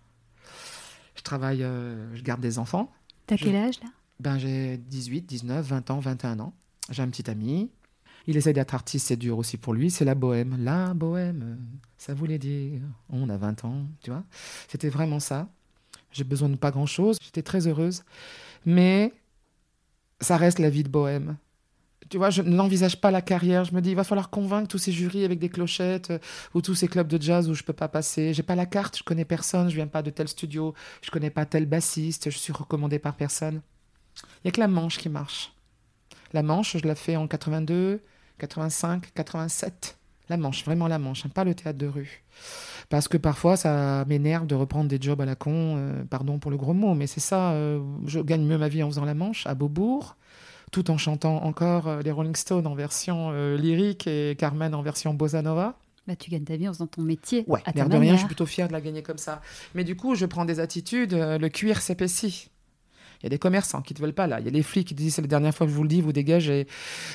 Je 1.16 1.22
travaille, 1.22 1.62
euh, 1.62 2.14
je 2.14 2.22
garde 2.22 2.40
des 2.40 2.58
enfants. 2.58 2.92
T'as 3.26 3.36
Je- 3.36 3.44
quel 3.44 3.56
âge 3.56 3.80
là? 3.82 3.88
Ben, 4.20 4.38
j'ai 4.38 4.76
18, 4.76 5.22
19, 5.22 5.64
20 5.66 5.90
ans, 5.90 5.98
21 6.00 6.38
ans. 6.40 6.52
J'ai 6.90 7.02
un 7.02 7.08
petit 7.08 7.28
ami. 7.30 7.70
Il 8.26 8.36
essaie 8.36 8.52
d'être 8.52 8.74
artiste, 8.74 9.08
c'est 9.08 9.16
dur 9.16 9.38
aussi 9.38 9.56
pour 9.56 9.74
lui. 9.74 9.90
C'est 9.90 10.04
la 10.04 10.14
bohème. 10.14 10.56
La 10.60 10.94
bohème, 10.94 11.58
ça 11.98 12.14
voulait 12.14 12.38
dire 12.38 12.80
on 13.10 13.28
a 13.28 13.36
20 13.36 13.64
ans, 13.64 13.82
tu 14.02 14.10
vois. 14.10 14.24
C'était 14.68 14.88
vraiment 14.88 15.20
ça. 15.20 15.48
J'ai 16.12 16.24
besoin 16.24 16.48
de 16.48 16.56
pas 16.56 16.70
grand-chose. 16.70 17.18
J'étais 17.22 17.42
très 17.42 17.66
heureuse. 17.66 18.04
Mais 18.64 19.12
ça 20.20 20.36
reste 20.36 20.58
la 20.58 20.70
vie 20.70 20.84
de 20.84 20.88
bohème. 20.88 21.36
Tu 22.08 22.18
vois, 22.18 22.30
je 22.30 22.42
n'envisage 22.42 23.00
pas 23.00 23.10
la 23.10 23.22
carrière. 23.22 23.64
Je 23.64 23.74
me 23.74 23.80
dis, 23.80 23.90
il 23.90 23.96
va 23.96 24.04
falloir 24.04 24.30
convaincre 24.30 24.68
tous 24.68 24.78
ces 24.78 24.92
jurys 24.92 25.24
avec 25.24 25.38
des 25.38 25.48
clochettes 25.48 26.10
euh, 26.10 26.18
ou 26.52 26.60
tous 26.60 26.74
ces 26.74 26.86
clubs 26.86 27.08
de 27.08 27.20
jazz 27.20 27.48
où 27.48 27.54
je 27.54 27.62
peux 27.62 27.72
pas 27.72 27.88
passer. 27.88 28.34
J'ai 28.34 28.42
pas 28.42 28.54
la 28.54 28.66
carte, 28.66 28.98
je 28.98 29.02
connais 29.02 29.24
personne, 29.24 29.68
je 29.68 29.74
viens 29.74 29.86
pas 29.86 30.02
de 30.02 30.10
tel 30.10 30.28
studio, 30.28 30.74
je 31.02 31.10
connais 31.10 31.30
pas 31.30 31.46
tel 31.46 31.66
bassiste, 31.66 32.30
je 32.30 32.38
suis 32.38 32.52
recommandé 32.52 32.98
par 32.98 33.14
personne. 33.14 33.62
Il 34.42 34.46
y 34.46 34.48
a 34.48 34.52
que 34.52 34.60
la 34.60 34.68
manche 34.68 34.98
qui 34.98 35.08
marche. 35.08 35.52
La 36.32 36.42
manche, 36.42 36.76
je 36.76 36.86
la 36.86 36.94
fais 36.94 37.16
en 37.16 37.26
82, 37.26 38.00
85, 38.38 39.12
87. 39.14 39.98
La 40.30 40.38
manche, 40.38 40.64
vraiment 40.64 40.88
la 40.88 40.98
manche, 40.98 41.26
hein, 41.26 41.30
pas 41.32 41.44
le 41.44 41.54
théâtre 41.54 41.78
de 41.78 41.86
rue. 41.86 42.24
Parce 42.88 43.08
que 43.08 43.18
parfois, 43.18 43.56
ça 43.56 44.04
m'énerve 44.08 44.46
de 44.46 44.54
reprendre 44.54 44.88
des 44.88 44.98
jobs 45.00 45.20
à 45.20 45.26
la 45.26 45.34
con, 45.34 45.76
euh, 45.76 46.04
pardon 46.04 46.38
pour 46.38 46.50
le 46.50 46.56
gros 46.56 46.72
mot, 46.72 46.94
mais 46.94 47.06
c'est 47.06 47.20
ça, 47.20 47.52
euh, 47.52 47.80
je 48.06 48.20
gagne 48.20 48.44
mieux 48.44 48.56
ma 48.56 48.68
vie 48.68 48.82
en 48.82 48.88
faisant 48.88 49.04
la 49.04 49.14
manche 49.14 49.46
à 49.46 49.54
Beaubourg, 49.54 50.16
tout 50.72 50.90
en 50.90 50.96
chantant 50.96 51.44
encore 51.44 51.88
euh, 51.88 52.00
les 52.00 52.10
Rolling 52.10 52.34
Stones 52.34 52.66
en 52.66 52.74
version 52.74 53.32
lyrique 53.56 54.06
et 54.06 54.34
Carmen 54.38 54.74
en 54.74 54.82
version 54.82 55.12
bossa 55.12 55.42
nova. 55.42 55.76
Bah, 56.06 56.16
tu 56.16 56.30
gagnes 56.30 56.44
ta 56.44 56.56
vie 56.56 56.68
en 56.68 56.72
faisant 56.72 56.86
ton 56.86 57.02
métier 57.02 57.44
Ouais, 57.46 57.60
à 57.66 57.72
ta 57.72 57.80
l'air 57.80 57.88
de 57.88 57.96
rien, 57.96 58.12
je 58.14 58.18
suis 58.18 58.26
plutôt 58.26 58.46
fière 58.46 58.68
de 58.68 58.72
la 58.72 58.80
gagner 58.80 59.02
comme 59.02 59.18
ça. 59.18 59.42
Mais 59.74 59.84
du 59.84 59.94
coup, 59.96 60.14
je 60.14 60.24
prends 60.26 60.44
des 60.46 60.58
attitudes, 60.60 61.12
le 61.14 61.48
cuir 61.48 61.80
s'épaissit. 61.80 62.50
Il 63.24 63.28
y 63.28 63.28
a 63.28 63.30
des 63.30 63.38
commerçants 63.38 63.80
qui 63.80 63.94
ne 63.94 63.96
te 63.96 64.02
veulent 64.02 64.12
pas 64.12 64.26
là. 64.26 64.38
Il 64.38 64.44
y 64.44 64.48
a 64.48 64.52
les 64.52 64.62
flics 64.62 64.86
qui 64.86 64.94
disent 64.94 65.14
c'est 65.14 65.22
la 65.22 65.28
dernière 65.28 65.54
fois 65.54 65.66
que 65.66 65.72
je 65.72 65.76
vous 65.76 65.82
le 65.82 65.88
dis, 65.88 66.02
vous 66.02 66.12
dégagez. 66.12 66.66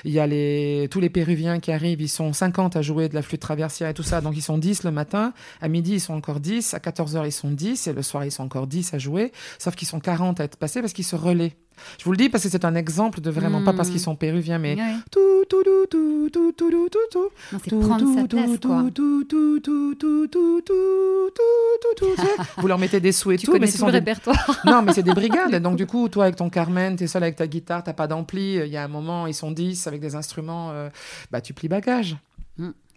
Il 0.06 0.12
y 0.12 0.20
a 0.20 0.26
les, 0.26 0.88
tous 0.90 1.00
les 1.00 1.12
Péruviens 1.12 1.60
qui 1.60 1.72
arrivent, 1.72 2.02
ils 2.02 2.10
sont 2.10 2.34
50 2.34 2.76
à 2.76 2.82
jouer 2.82 3.10
de 3.10 3.14
la 3.14 3.22
flûte 3.22 3.42
traversière 3.42 3.90
et 3.90 3.94
tout 3.94 4.02
ça. 4.02 4.20
Donc 4.20 4.36
ils 4.36 4.42
sont 4.42 4.58
10 4.58 4.86
le 4.86 4.92
matin. 4.92 5.34
À 5.62 5.68
midi, 5.68 5.94
ils 5.94 6.00
sont 6.00 6.16
encore 6.16 6.40
10. 6.40 6.74
À 6.74 6.80
14h, 6.80 7.28
ils 7.28 7.32
sont 7.32 7.52
10. 7.52 7.86
Et 7.86 7.94
le 7.94 8.02
soir, 8.02 8.26
ils 8.26 8.32
sont 8.32 8.42
encore 8.42 8.66
10 8.66 8.96
à 8.96 8.98
jouer. 8.98 9.32
Sauf 9.60 9.76
qu'ils 9.76 9.88
sont 9.88 10.00
40 10.00 10.40
à 10.40 10.46
être 10.46 10.58
passés 10.58 10.82
parce 10.82 10.94
qu'ils 10.94 11.06
se 11.06 11.16
relaient. 11.16 11.56
Je 11.98 12.04
vous 12.06 12.12
le 12.12 12.18
dis 12.18 12.30
parce 12.30 12.44
que 12.44 12.50
c'est 12.50 12.66
un 12.66 12.76
exemple 12.76 13.22
de 13.22 13.30
vraiment, 13.30 13.64
pas 13.64 13.74
parce 13.74 13.90
Mm. 13.90 13.92
qu'ils 13.92 14.02
sont 14.02 14.16
péruviens, 14.16 14.60
mais. 14.60 14.76
Tout, 15.12 15.20
tout, 15.50 15.64
tout, 15.64 15.86
tout, 15.90 16.30
tout, 16.32 16.52
tout, 16.52 16.70
tout, 16.70 16.90
tout, 16.90 17.00
tout. 17.12 17.30
C'est 17.64 17.70
Tout, 17.70 17.80
prendre 17.80 18.14
sa 18.16 18.22
tout, 18.22 18.28
place, 18.28 18.60
tout, 18.60 18.68
quoi. 18.68 18.84
tout, 18.94 19.24
tout, 19.26 19.60
tout, 19.60 19.96
tout, 19.96 20.28
tout, 20.28 20.28
tout, 20.28 20.62
tout, 20.66 21.30
tout, 21.36 21.96
tout, 21.98 22.06
tu 22.16 22.22
sais, 22.22 22.28
Vous 22.58 22.68
leur 22.68 22.78
mettez 22.78 23.00
des 23.00 23.12
sous 23.12 23.32
et 23.32 23.38
tout, 23.38 23.58
mais 23.60 23.68
ce 23.68 23.74
tout 23.74 23.78
sont 23.80 23.86
le 23.88 23.92
répertoire. 23.94 24.62
Non, 24.66 24.82
mais 24.82 24.94
c'est 24.94 25.04
des 25.04 25.14
brigades. 25.14 25.62
Donc 25.62 25.76
du 25.78 25.86
coup, 25.86 26.08
toi 26.10 26.24
avec 26.26 26.36
ton 26.36 26.50
Carmen, 26.50 26.96
t'es 26.96 27.08
seul 27.08 27.24
avec 27.24 27.36
ta 27.36 27.48
guitare, 27.48 27.84
t'as 27.84 27.94
pas 27.94 28.08
d'ampli. 28.08 28.56
Il 28.56 28.68
y 28.68 28.78
a 28.78 28.84
un 28.84 28.88
moment, 28.88 29.28
ils 29.28 29.34
sont 29.34 29.52
10 29.52 29.88
avec 29.88 30.02
des 30.02 30.16
instruments. 30.16 30.70
euh, 30.72 30.90
bah 31.32 31.42
tu 31.42 31.54
plies 31.54 31.68
bagage. 31.70 32.18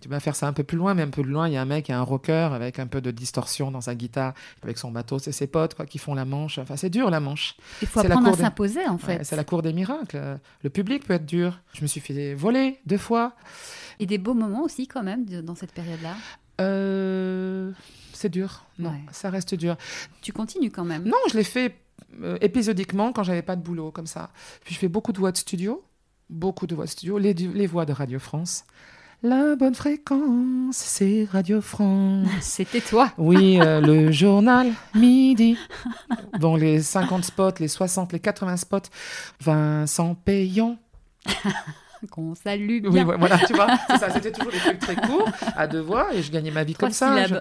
Tu 0.02 0.08
vas 0.08 0.20
faire 0.20 0.34
ça 0.36 0.46
un 0.48 0.52
peu 0.52 0.64
plus 0.64 0.76
loin, 0.76 0.92
mais 0.94 1.02
un 1.02 1.08
peu 1.08 1.22
plus 1.22 1.30
loin, 1.30 1.48
il 1.48 1.54
y 1.54 1.56
a 1.56 1.62
un 1.62 1.64
mec, 1.64 1.88
il 1.88 1.92
y 1.92 1.94
a 1.94 1.98
un 1.98 2.02
rocker 2.02 2.50
avec 2.52 2.78
un 2.78 2.86
peu 2.86 3.00
de 3.00 3.10
distorsion 3.10 3.70
dans 3.70 3.80
sa 3.80 3.94
guitare, 3.94 4.34
avec 4.62 4.76
son 4.76 4.90
bateau, 4.90 5.18
c'est 5.18 5.32
ses 5.32 5.46
potes 5.46 5.74
quoi, 5.74 5.86
qui 5.86 5.98
font 5.98 6.14
la 6.14 6.24
manche. 6.24 6.58
Enfin, 6.58 6.76
c'est 6.76 6.90
dur 6.90 7.08
la 7.08 7.20
manche. 7.20 7.56
Il 7.80 7.88
faut 7.88 8.00
apprendre 8.00 8.28
à 8.28 8.32
des- 8.32 8.38
s'imposer, 8.42 8.84
en 8.86 8.94
Ouais, 8.94 8.98
fait. 8.98 9.24
c'est 9.24 9.36
la 9.36 9.44
cour 9.44 9.62
des 9.62 9.72
miracles. 9.72 10.38
Le 10.62 10.70
public 10.70 11.06
peut 11.06 11.14
être 11.14 11.24
dur. 11.26 11.60
Je 11.72 11.82
me 11.82 11.86
suis 11.86 12.00
fait 12.00 12.34
voler 12.34 12.80
deux 12.84 12.98
fois. 12.98 13.34
Et 14.00 14.06
des 14.06 14.18
beaux 14.18 14.34
moments 14.34 14.62
aussi, 14.64 14.86
quand 14.88 15.02
même, 15.04 15.24
dans 15.24 15.54
cette 15.54 15.72
période-là. 15.72 16.14
Euh, 16.60 17.70
c'est 18.12 18.28
dur. 18.28 18.64
Non, 18.78 18.90
Ouais. 18.90 19.00
ça 19.12 19.30
reste 19.30 19.54
dur. 19.54 19.76
Tu 20.20 20.32
continues 20.32 20.70
quand 20.70 20.84
même. 20.84 21.04
Non, 21.04 21.16
je 21.30 21.36
l'ai 21.36 21.44
fait 21.44 21.76
euh, 22.22 22.36
épisodiquement 22.40 23.12
quand 23.12 23.22
j'avais 23.22 23.42
pas 23.42 23.56
de 23.56 23.62
boulot 23.62 23.90
comme 23.90 24.06
ça. 24.06 24.30
Puis 24.64 24.74
je 24.74 24.78
fais 24.80 24.88
beaucoup 24.88 25.12
de 25.12 25.18
voix 25.18 25.32
de 25.32 25.36
studio, 25.36 25.82
beaucoup 26.28 26.66
de 26.66 26.74
voix 26.74 26.84
de 26.84 26.90
studio, 26.90 27.18
les, 27.18 27.32
les 27.34 27.66
voix 27.66 27.84
de 27.86 27.92
Radio 27.92 28.18
France. 28.18 28.64
La 29.24 29.54
bonne 29.54 29.74
fréquence, 29.74 30.76
c'est 30.76 31.28
Radio 31.30 31.60
France. 31.60 32.26
C'était 32.40 32.80
toi. 32.80 33.12
Oui, 33.18 33.58
euh, 33.60 33.80
le 33.86 34.10
journal 34.10 34.72
midi. 34.96 35.56
Bon, 36.40 36.56
les 36.56 36.82
50 36.82 37.24
spots, 37.24 37.50
les 37.60 37.68
60, 37.68 38.12
les 38.12 38.18
80 38.20 38.56
spots. 38.56 38.78
Vincent 39.40 40.16
Payon. 40.16 40.76
Qu'on 42.10 42.34
salue 42.34 42.80
bien. 42.80 42.90
Oui, 42.90 43.14
voilà, 43.16 43.38
tu 43.38 43.52
vois. 43.54 43.68
C'était 44.12 44.32
toujours 44.32 44.50
des 44.50 44.58
trucs 44.58 44.80
très 44.80 44.96
courts, 44.96 45.28
à 45.56 45.68
deux 45.68 45.78
voix, 45.78 46.12
et 46.12 46.20
je 46.20 46.32
gagnais 46.32 46.50
ma 46.50 46.64
vie 46.64 46.74
Trois 46.74 46.88
comme 46.88 46.92
ça. 46.92 47.26
Je, 47.28 47.36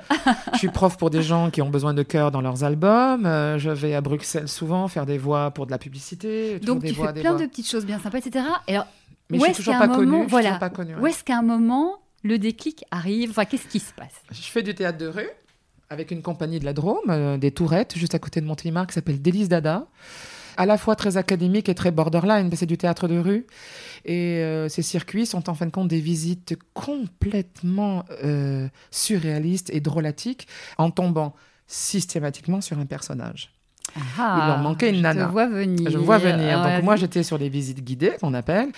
je 0.54 0.58
suis 0.60 0.70
prof 0.70 0.98
pour 0.98 1.10
des 1.10 1.24
gens 1.24 1.50
qui 1.50 1.64
ont 1.64 1.72
besoin 1.72 1.96
de 1.96 2.04
chœur 2.04 2.30
dans 2.30 2.42
leurs 2.42 2.64
albums. 2.64 3.26
euh, 3.26 3.58
je 3.58 3.72
vais 3.72 3.96
à 3.96 4.02
Bruxelles 4.02 4.48
souvent 4.48 4.88
faire 4.88 5.08
des 5.08 5.18
voix 5.18 5.50
pour 5.50 5.66
de 5.66 5.72
la 5.72 5.80
publicité. 5.80 6.60
Donc 6.60 6.82
des 6.84 6.90
tu 6.90 6.94
voix, 6.94 7.08
fais 7.08 7.14
des 7.14 7.22
plein 7.22 7.32
voix. 7.32 7.42
de 7.42 7.48
petites 7.48 7.68
choses 7.72 7.88
bien 7.88 7.98
sympas, 7.98 8.20
etc. 8.20 8.46
Et 8.68 8.76
alors, 8.76 8.86
Mais 9.32 9.38
où 9.38 9.42
je 9.42 9.46
suis 9.46 9.52
est-ce 9.52 9.60
toujours 9.60 9.80
pas 9.80 9.88
connue. 9.88 10.06
moment, 10.06 10.18
je 10.18 10.24
suis 10.24 10.30
voilà, 10.32 10.50
toujours 10.50 10.60
pas 10.60 10.70
connue, 10.70 10.96
ouais. 10.96 11.02
où 11.02 11.08
est-ce 11.08 11.24
qu'à 11.24 11.38
un 11.38 11.42
moment, 11.42 12.00
le 12.24 12.38
déclic 12.38 12.86
arrive? 12.92 13.32
Enfin, 13.32 13.46
qu'est-ce 13.46 13.68
qui 13.68 13.80
se 13.80 13.94
passe? 13.94 14.22
Je 14.32 14.42
fais 14.42 14.62
du 14.62 14.76
théâtre 14.76 14.98
de 14.98 15.08
rue 15.08 15.30
avec 15.92 16.12
une 16.12 16.22
compagnie 16.22 16.60
de 16.60 16.66
la 16.66 16.74
Drôme, 16.74 17.10
euh, 17.10 17.38
des 17.38 17.52
Tourettes, 17.52 17.98
juste 17.98 18.16
à 18.16 18.20
côté 18.20 18.40
de 18.40 18.46
Montélimar, 18.46 18.88
qui 18.88 18.94
s'appelle 18.94 19.22
Délice 19.22 19.50
Dada. 19.50 19.88
À 20.56 20.66
la 20.66 20.78
fois 20.78 20.96
très 20.96 21.18
académique 21.18 21.68
et 21.68 21.76
très 21.76 21.92
borderline, 21.92 22.48
mais 22.50 22.56
c'est 22.56 22.66
du 22.66 22.78
théâtre 22.78 23.08
de 23.08 23.18
rue. 23.18 23.46
Et 24.06 24.38
euh, 24.38 24.70
ces 24.70 24.84
circuits 24.84 25.26
sont 25.26 25.50
en 25.50 25.54
fin 25.54 25.66
de 25.66 25.72
compte 25.72 25.90
des 25.90 26.00
visites 26.00 26.58
complètement 26.74 28.06
euh, 28.24 28.70
surréalistes 28.90 29.70
et 29.74 29.82
drôlatiques, 29.82 30.48
en 30.78 30.92
tombant 30.92 31.36
systématiquement 31.68 32.62
sur 32.62 32.80
un 32.80 32.86
personnage. 32.86 33.52
Ah, 34.18 34.46
leur 34.48 34.58
manquait 34.60 34.90
une 34.90 34.98
je 34.98 35.02
nana. 35.02 35.26
te 35.26 35.32
vois 35.32 35.48
venir. 35.48 35.90
Je 35.90 35.98
vois 35.98 36.18
venir. 36.18 36.62
Ah, 36.64 36.76
Donc 36.76 36.84
moi, 36.84 36.96
j'étais 36.96 37.24
sur 37.24 37.38
les 37.38 37.50
visites 37.50 37.84
guidées, 37.84 38.14
qu'on 38.22 38.34
appelle. 38.34 38.70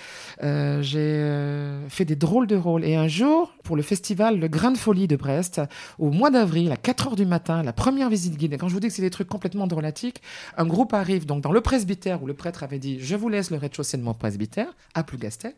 Euh, 0.42 0.82
j'ai 0.82 0.98
euh, 0.98 1.88
fait 1.88 2.04
des 2.04 2.16
drôles 2.16 2.46
de 2.46 2.56
rôles. 2.56 2.84
Et 2.84 2.96
un 2.96 3.08
jour, 3.08 3.52
pour 3.62 3.76
le 3.76 3.82
festival 3.82 4.38
Le 4.38 4.48
Grain 4.48 4.72
de 4.72 4.78
Folie 4.78 5.06
de 5.06 5.16
Brest, 5.16 5.60
au 5.98 6.10
mois 6.10 6.30
d'avril, 6.30 6.72
à 6.72 6.76
4 6.76 7.08
heures 7.08 7.16
du 7.16 7.26
matin, 7.26 7.62
la 7.62 7.72
première 7.72 8.10
visite 8.10 8.36
guidée, 8.36 8.58
quand 8.58 8.68
je 8.68 8.74
vous 8.74 8.80
dis 8.80 8.88
que 8.88 8.92
c'est 8.94 9.02
des 9.02 9.10
trucs 9.10 9.28
complètement 9.28 9.66
drôlatiques, 9.66 10.20
un 10.56 10.66
groupe 10.66 10.92
arrive 10.94 11.26
donc 11.26 11.42
dans 11.42 11.52
le 11.52 11.60
presbytère 11.60 12.22
où 12.22 12.26
le 12.26 12.34
prêtre 12.34 12.62
avait 12.62 12.78
dit 12.78 12.98
«Je 13.00 13.14
vous 13.16 13.28
laisse 13.28 13.50
le 13.50 13.56
rez-de-chaussée 13.56 13.96
de 13.96 14.02
mon 14.02 14.14
presbytère» 14.14 14.74
à 14.94 15.04
Plougastel. 15.04 15.54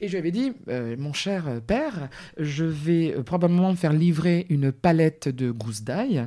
Et 0.00 0.08
je 0.08 0.12
lui 0.12 0.18
avais 0.18 0.30
dit 0.32 0.52
euh, 0.68 0.96
Mon 0.98 1.12
cher 1.12 1.44
père, 1.66 2.08
je 2.36 2.64
vais 2.64 3.14
probablement 3.24 3.70
me 3.70 3.76
faire 3.76 3.92
livrer 3.92 4.46
une 4.50 4.72
palette 4.72 5.28
de 5.28 5.50
gousses 5.50 5.82
d'ail. 5.82 6.26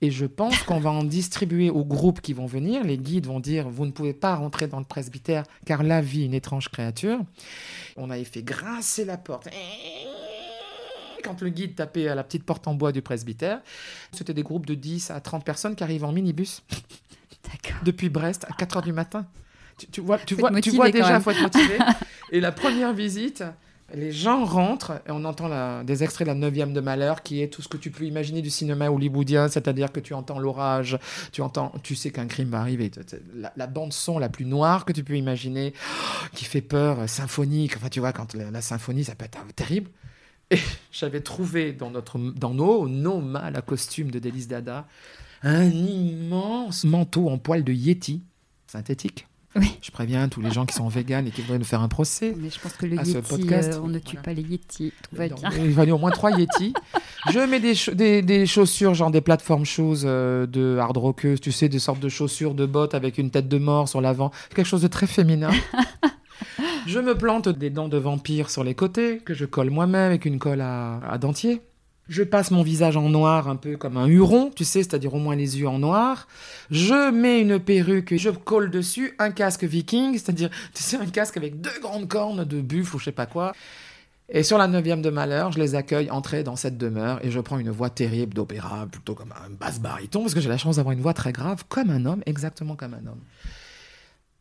Et 0.00 0.10
je 0.10 0.26
pense 0.26 0.62
qu'on 0.64 0.80
va 0.80 0.90
en 0.90 1.04
distribuer 1.04 1.70
aux 1.70 1.84
groupes 1.84 2.20
qui 2.20 2.32
vont 2.32 2.46
venir. 2.46 2.84
Les 2.84 2.98
guides 2.98 3.26
vont 3.26 3.40
dire 3.40 3.68
Vous 3.68 3.86
ne 3.86 3.90
pouvez 3.90 4.12
pas 4.12 4.34
rentrer 4.34 4.66
dans 4.66 4.78
le 4.78 4.84
presbytère 4.84 5.44
car 5.64 5.82
là 5.82 6.00
vit 6.00 6.24
une 6.24 6.34
étrange 6.34 6.68
créature. 6.68 7.20
On 7.96 8.10
avait 8.10 8.24
fait 8.24 8.42
grincer 8.42 9.04
la 9.04 9.16
porte. 9.16 9.48
Quand 11.22 11.40
le 11.40 11.48
guide 11.48 11.74
tapait 11.74 12.08
à 12.08 12.14
la 12.14 12.22
petite 12.22 12.44
porte 12.44 12.68
en 12.68 12.74
bois 12.74 12.92
du 12.92 13.00
presbytère, 13.00 13.60
c'était 14.12 14.34
des 14.34 14.42
groupes 14.42 14.66
de 14.66 14.74
10 14.74 15.10
à 15.10 15.20
30 15.20 15.44
personnes 15.44 15.74
qui 15.74 15.82
arrivent 15.82 16.04
en 16.04 16.12
minibus 16.12 16.62
depuis 17.84 18.08
Brest 18.08 18.44
à 18.48 18.52
4 18.52 18.76
heures 18.76 18.82
du 18.82 18.92
matin. 18.92 19.26
tu, 19.78 19.86
tu 19.86 20.00
vois, 20.00 20.18
tu 20.18 20.34
vois, 20.34 20.60
tu 20.60 20.70
vois 20.70 20.90
déjà, 20.90 21.12
même. 21.12 21.22
faut 21.22 21.30
être 21.30 21.42
motivé. 21.42 21.78
et 22.32 22.40
la 22.40 22.52
première 22.52 22.92
visite, 22.92 23.42
les 23.92 24.12
gens 24.12 24.44
rentrent 24.44 25.02
et 25.06 25.10
on 25.10 25.24
entend 25.24 25.84
des 25.84 26.02
extraits 26.02 26.26
de 26.26 26.32
la 26.32 26.38
9 26.38 26.72
de 26.72 26.80
Malheur, 26.80 27.22
qui 27.22 27.42
est 27.42 27.48
tout 27.48 27.60
ce 27.60 27.68
que 27.68 27.76
tu 27.76 27.90
peux 27.90 28.04
imaginer 28.04 28.40
du 28.40 28.50
cinéma 28.50 28.90
hollywoodien, 28.90 29.48
c'est-à-dire 29.48 29.92
que 29.92 30.00
tu 30.00 30.14
entends 30.14 30.38
l'orage, 30.38 30.98
tu 31.32 31.42
entends, 31.42 31.72
tu 31.82 31.94
sais 31.94 32.10
qu'un 32.10 32.26
crime 32.26 32.48
va 32.48 32.60
arriver. 32.60 32.90
La, 33.56 33.66
bande 33.66 33.92
son 33.92 34.18
la 34.18 34.28
plus 34.28 34.46
noire 34.46 34.84
que 34.84 34.92
tu 34.92 35.04
peux 35.04 35.16
imaginer, 35.16 35.74
qui 36.34 36.44
fait 36.44 36.62
peur, 36.62 37.00
euh, 37.00 37.06
symphonique. 37.06 37.76
Enfin, 37.76 37.88
tu 37.88 38.00
vois, 38.00 38.12
quand 38.12 38.34
la, 38.34 38.62
symphonie, 38.62 39.04
ça 39.04 39.14
peut 39.14 39.26
être 39.26 39.38
euh, 39.38 39.52
terrible. 39.54 39.90
Et 40.50 40.58
j'avais 40.92 41.20
trouvé 41.20 41.72
dans, 41.72 41.90
notre, 41.90 42.18
dans 42.18 42.54
nos, 42.54 42.88
nos 42.88 43.20
mâles 43.20 43.56
à 43.56 43.62
costume 43.62 44.10
de 44.10 44.18
Délice 44.18 44.48
Dada 44.48 44.86
un 45.42 45.68
immense 45.68 46.84
manteau 46.84 47.28
en 47.28 47.36
poil 47.36 47.64
de 47.64 47.72
Yeti, 47.72 48.22
synthétique. 48.66 49.26
Oui. 49.56 49.76
Je 49.80 49.90
préviens 49.92 50.28
tous 50.28 50.40
les 50.40 50.50
gens 50.50 50.66
qui 50.66 50.74
sont 50.74 50.88
véganes 50.88 51.26
et 51.28 51.30
qui 51.30 51.40
voudraient 51.42 51.58
nous 51.58 51.64
faire 51.64 51.80
un 51.80 51.88
procès. 51.88 52.34
Mais 52.36 52.50
je 52.50 52.58
pense 52.58 52.72
que 52.72 52.86
le 52.86 52.98
à 52.98 53.04
ce 53.04 53.10
Yeti, 53.12 53.28
podcast. 53.28 53.74
euh, 53.74 53.80
on 53.84 53.86
ne 53.88 53.98
tue 54.00 54.16
Voilà. 54.16 54.22
pas 54.22 54.32
les 54.32 54.42
Yeti. 54.42 54.92
Tout 55.08 55.16
va 55.16 55.28
bien. 55.28 55.50
Il 55.64 55.72
fallait 55.74 55.92
au 55.92 55.98
moins 55.98 56.10
trois 56.10 56.32
Yeti. 56.32 56.72
Je 57.30 57.38
mets 57.38 57.60
des, 57.60 57.74
cha- 57.74 57.94
des, 57.94 58.20
des 58.22 58.46
chaussures, 58.46 58.94
genre 58.94 59.10
des 59.12 59.20
plateformes 59.20 59.64
shoes 59.64 60.02
euh, 60.04 60.46
de 60.46 60.76
hard 60.80 60.96
rockeuses, 60.96 61.40
tu 61.40 61.52
sais, 61.52 61.68
des 61.68 61.78
sortes 61.78 62.00
de 62.00 62.08
chaussures 62.08 62.54
de 62.54 62.66
bottes 62.66 62.94
avec 62.94 63.16
une 63.18 63.30
tête 63.30 63.48
de 63.48 63.58
mort 63.58 63.88
sur 63.88 64.00
l'avant. 64.00 64.30
Quelque 64.54 64.66
chose 64.66 64.82
de 64.82 64.88
très 64.88 65.06
féminin. 65.06 65.50
je 66.86 66.98
me 66.98 67.14
plante 67.16 67.48
des 67.48 67.70
dents 67.70 67.88
de 67.88 67.96
vampire 67.98 68.50
sur 68.50 68.64
les 68.64 68.74
côtés, 68.74 69.18
que 69.18 69.34
je 69.34 69.44
colle 69.44 69.70
moi-même 69.70 70.06
avec 70.08 70.24
une 70.24 70.38
colle 70.38 70.60
à, 70.60 70.98
à 71.08 71.18
dentier. 71.18 71.60
Je 72.08 72.22
passe 72.22 72.50
mon 72.50 72.62
visage 72.62 72.96
en 72.98 73.08
noir, 73.08 73.48
un 73.48 73.56
peu 73.56 73.76
comme 73.76 73.96
un 73.96 74.06
huron, 74.06 74.50
tu 74.54 74.64
sais, 74.64 74.82
c'est-à-dire 74.82 75.14
au 75.14 75.18
moins 75.18 75.36
les 75.36 75.58
yeux 75.58 75.68
en 75.68 75.78
noir. 75.78 76.28
Je 76.70 77.10
mets 77.10 77.40
une 77.40 77.58
perruque, 77.58 78.14
je 78.16 78.28
colle 78.28 78.70
dessus 78.70 79.14
un 79.18 79.30
casque 79.30 79.64
viking, 79.64 80.12
c'est-à-dire, 80.12 80.50
tu 80.74 80.82
sais, 80.82 80.98
un 80.98 81.06
casque 81.06 81.38
avec 81.38 81.60
deux 81.62 81.80
grandes 81.80 82.06
cornes 82.06 82.44
de 82.44 82.60
buffle 82.60 82.96
ou 82.96 82.98
je 82.98 83.06
sais 83.06 83.12
pas 83.12 83.26
quoi. 83.26 83.54
Et 84.28 84.42
sur 84.42 84.58
la 84.58 84.66
neuvième 84.66 85.02
de 85.02 85.10
malheur, 85.10 85.52
je 85.52 85.58
les 85.58 85.74
accueille 85.74 86.10
entrer 86.10 86.42
dans 86.42 86.56
cette 86.56 86.78
demeure 86.78 87.24
et 87.24 87.30
je 87.30 87.40
prends 87.40 87.58
une 87.58 87.70
voix 87.70 87.90
terrible 87.90 88.34
d'opéra, 88.34 88.86
plutôt 88.90 89.14
comme 89.14 89.32
un 89.32 89.50
basse 89.50 89.80
baryton, 89.80 90.20
parce 90.20 90.34
que 90.34 90.40
j'ai 90.40 90.48
la 90.48 90.58
chance 90.58 90.76
d'avoir 90.76 90.92
une 90.92 91.02
voix 91.02 91.14
très 91.14 91.32
grave, 91.32 91.64
comme 91.68 91.90
un 91.90 92.04
homme, 92.04 92.22
exactement 92.26 92.76
comme 92.76 92.94
un 92.94 93.06
homme. 93.06 93.20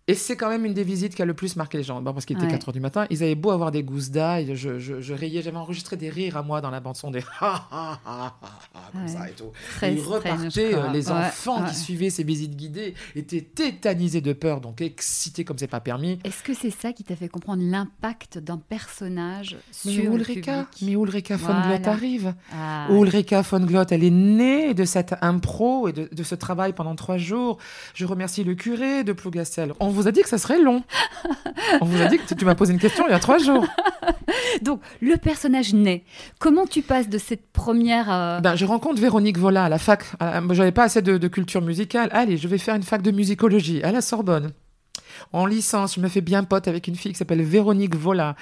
Et 0.09 0.15
c'est 0.15 0.35
quand 0.35 0.49
même 0.49 0.65
une 0.65 0.73
des 0.73 0.83
visites 0.83 1.15
qui 1.15 1.21
a 1.21 1.25
le 1.25 1.33
plus 1.33 1.55
marqué 1.55 1.77
les 1.77 1.83
gens. 1.83 2.03
Parce 2.03 2.25
qu'il 2.25 2.35
était 2.35 2.45
Ouais. 2.45 2.51
4 2.51 2.69
h 2.71 2.73
du 2.73 2.79
matin, 2.81 3.05
ils 3.09 3.23
avaient 3.23 3.35
beau 3.35 3.51
avoir 3.51 3.71
des 3.71 3.83
gousses 3.83 4.09
d'ail, 4.11 4.53
je, 4.55 4.77
je, 4.77 4.99
je 4.99 5.13
riais, 5.13 5.41
j'avais 5.41 5.55
enregistré 5.55 5.95
des 5.95 6.09
rires 6.09 6.35
à 6.35 6.43
moi 6.43 6.59
dans 6.59 6.69
la 6.71 6.81
bande-son, 6.81 7.09
des 7.09 7.19
ha 7.39 7.67
ha 7.71 7.99
ha 8.05 8.35
ha 8.35 8.35
ha, 8.73 8.79
comme 8.91 9.01
Ouais. 9.03 9.07
ça 9.07 9.29
et 9.29 9.31
tout. 9.31 9.51
Très 9.77 9.93
Ils 9.93 10.01
repartaient, 10.01 10.75
euh, 10.75 10.89
les 10.91 11.07
Ouais, 11.09 11.13
enfants 11.17 11.63
qui 11.65 11.75
suivaient 11.75 12.09
ces 12.09 12.23
visites 12.23 12.55
guidées 12.57 12.95
étaient 13.15 13.41
tétanisés 13.41 14.19
de 14.19 14.33
peur, 14.33 14.59
donc 14.59 14.81
excités 14.81 15.45
comme 15.45 15.57
c'est 15.57 15.67
pas 15.67 15.79
permis. 15.79 16.19
Est-ce 16.25 16.43
que 16.43 16.53
c'est 16.53 16.69
ça 16.69 16.91
qui 16.91 17.05
t'a 17.05 17.15
fait 17.15 17.29
comprendre 17.29 17.63
l'impact 17.63 18.39
d'un 18.39 18.57
personnage 18.57 19.55
Mais 19.85 19.91
sur 19.93 20.03
le 20.03 20.15
Ulrika, 20.17 20.63
public 20.65 20.81
mais 20.81 20.91
Ulrika 21.01 21.37
von 21.37 21.61
Glott 21.67 21.87
arrive. 21.87 22.33
Ah, 22.53 22.87
Ulrika 22.91 23.41
von 23.41 23.61
Glott, 23.61 23.91
elle 23.93 24.03
est 24.03 24.09
née 24.09 24.73
de 24.73 24.83
cette 24.85 25.15
impro 25.21 25.87
et 25.87 25.93
de, 25.93 26.09
de 26.11 26.23
ce 26.23 26.35
travail 26.35 26.73
pendant 26.73 26.95
trois 26.95 27.17
jours. 27.17 27.57
Je 27.93 28.05
remercie 28.05 28.43
le 28.43 28.55
curé 28.55 29.03
de 29.05 29.13
Plougastel. 29.13 29.73
On 29.79 29.89
vous 29.93 30.07
a 30.07 30.11
dit 30.11 30.21
que 30.21 30.29
ça 30.29 30.37
serait 30.37 30.59
long. 30.59 30.83
On 31.81 31.85
vous 31.85 32.01
a 32.01 32.05
dit 32.07 32.17
que 32.17 32.25
tu, 32.27 32.35
tu 32.35 32.45
m'as 32.45 32.55
posé 32.55 32.73
une 32.73 32.79
question 32.79 33.05
il 33.07 33.11
y 33.11 33.15
a 33.15 33.19
trois 33.19 33.37
jours. 33.37 33.65
Donc, 34.61 34.81
le 35.01 35.15
personnage 35.17 35.73
naît. 35.73 36.03
Comment 36.39 36.65
tu 36.65 36.81
passes 36.81 37.09
de 37.09 37.17
cette 37.17 37.51
première... 37.51 38.11
euh, 38.11 38.39
Ben, 38.39 38.55
je 38.55 38.65
rencontre 38.65 38.99
Véronique 39.01 39.37
Vola 39.37 39.65
à 39.65 39.69
la 39.69 39.77
fac. 39.77 40.03
J'avais 40.51 40.71
pas 40.71 40.83
assez 40.83 41.01
de, 41.01 41.17
de 41.17 41.27
culture 41.27 41.61
musicale. 41.61 42.09
Allez, 42.11 42.37
je 42.37 42.47
vais 42.47 42.57
faire 42.57 42.75
une 42.75 42.83
fac 42.83 43.01
de 43.01 43.11
musicologie 43.11 43.81
à 43.83 43.91
la 43.91 44.01
Sorbonne. 44.01 44.51
En 45.31 45.45
licence, 45.45 45.95
je 45.95 45.99
me 46.01 46.07
fais 46.09 46.21
bien 46.21 46.43
pote 46.43 46.67
avec 46.67 46.87
une 46.87 46.95
fille 46.95 47.11
qui 47.11 47.17
s'appelle 47.17 47.41
Véronique 47.43 47.95
Vola. 47.95 48.35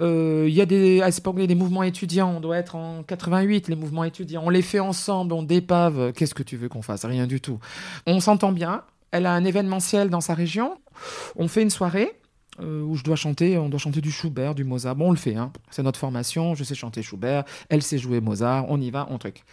Euh, 0.00 0.46
Il 0.48 0.54
y 0.54 0.60
a 0.60 0.66
des, 0.66 1.00
à 1.02 1.10
cette 1.10 1.20
époque, 1.20 1.34
il 1.38 1.42
y 1.42 1.44
a 1.44 1.48
des 1.48 1.54
mouvements 1.54 1.82
étudiants. 1.82 2.34
On 2.36 2.40
doit 2.40 2.56
être 2.56 2.76
en 2.76 3.02
88, 3.02 3.68
les 3.68 3.76
mouvements 3.76 4.04
étudiants. 4.04 4.42
On 4.44 4.50
les 4.50 4.62
fait 4.62 4.80
ensemble, 4.80 5.32
on 5.32 5.42
dépave. 5.42 6.12
Qu'est-ce 6.12 6.34
que 6.34 6.42
tu 6.42 6.56
veux 6.56 6.68
qu'on 6.68 6.82
fasse? 6.82 7.04
Rien 7.04 7.26
du 7.26 7.40
tout. 7.40 7.58
On 8.06 8.20
s'entend 8.20 8.52
bien. 8.52 8.82
Elle 9.14 9.26
a 9.26 9.32
un 9.32 9.44
événementiel 9.44 10.10
dans 10.10 10.20
sa 10.20 10.34
région. 10.34 10.76
On 11.36 11.46
fait 11.46 11.62
une 11.62 11.70
soirée. 11.70 12.10
euh, 12.60 12.82
où 12.82 12.94
je 12.96 13.02
dois 13.02 13.16
chanter, 13.16 13.58
on 13.58 13.68
doit 13.68 13.78
chanter 13.78 14.00
du 14.00 14.10
Schubert, 14.12 14.54
du 14.54 14.64
Mozart. 14.64 14.96
Bon, 14.96 15.08
on 15.08 15.10
le 15.10 15.16
fait, 15.16 15.34
hein. 15.36 15.52
c'est 15.70 15.82
notre 15.82 15.98
formation. 15.98 16.54
Je 16.56 16.62
sais 16.64 16.74
chanter 16.74 17.02
Schubert, 17.02 17.44
elle 17.68 17.82
sait 17.82 17.98
jouer 17.98 18.20
Mozart. 18.20 18.66
On 18.68 18.80
y 18.80 18.90
va, 18.90 19.06
on 19.10 19.18
truc. 19.18 19.44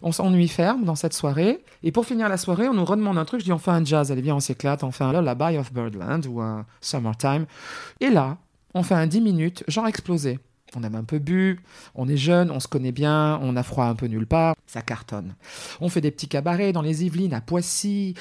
On 0.00 0.12
s'ennuie 0.12 0.48
ferme 0.48 0.84
dans 0.84 0.94
cette 0.94 1.12
soirée. 1.12 1.62
Et 1.82 1.92
pour 1.92 2.06
finir 2.06 2.28
la 2.30 2.38
soirée, 2.38 2.68
on 2.68 2.74
nous 2.74 2.84
redemande 2.86 3.18
un 3.18 3.24
truc. 3.26 3.40
Je 3.40 3.44
dis, 3.46 3.52
on 3.52 3.58
fait 3.58 3.70
un 3.70 3.84
jazz. 3.84 4.10
Allez, 4.12 4.22
bien, 4.22 4.34
on 4.34 4.40
s'éclate. 4.40 4.82
On 4.82 4.92
fait 4.92 5.04
un 5.04 5.12
Lullaby 5.12 5.58
of 5.58 5.72
Birdland 5.72 6.26
ou 6.26 6.40
un 6.40 6.64
Summertime. 6.80 7.44
Et 8.00 8.08
là, 8.10 8.38
on 8.74 8.82
fait 8.82 8.94
un 8.94 9.06
10 9.06 9.20
minutes, 9.20 9.64
genre 9.68 9.86
explosé. 9.86 10.38
On 10.76 10.82
a 10.82 10.88
un 10.88 11.04
peu 11.04 11.18
bu, 11.18 11.60
on 11.94 12.08
est 12.08 12.16
jeune, 12.16 12.50
on 12.50 12.60
se 12.60 12.68
connaît 12.68 12.92
bien, 12.92 13.38
on 13.42 13.56
a 13.56 13.62
froid 13.62 13.86
un 13.86 13.94
peu 13.94 14.06
nulle 14.06 14.26
part, 14.26 14.54
ça 14.66 14.82
cartonne. 14.82 15.34
On 15.80 15.88
fait 15.88 16.00
des 16.00 16.10
petits 16.10 16.28
cabarets 16.28 16.72
dans 16.72 16.82
les 16.82 17.04
Yvelines, 17.04 17.34
à 17.34 17.40
Poissy, 17.40 18.14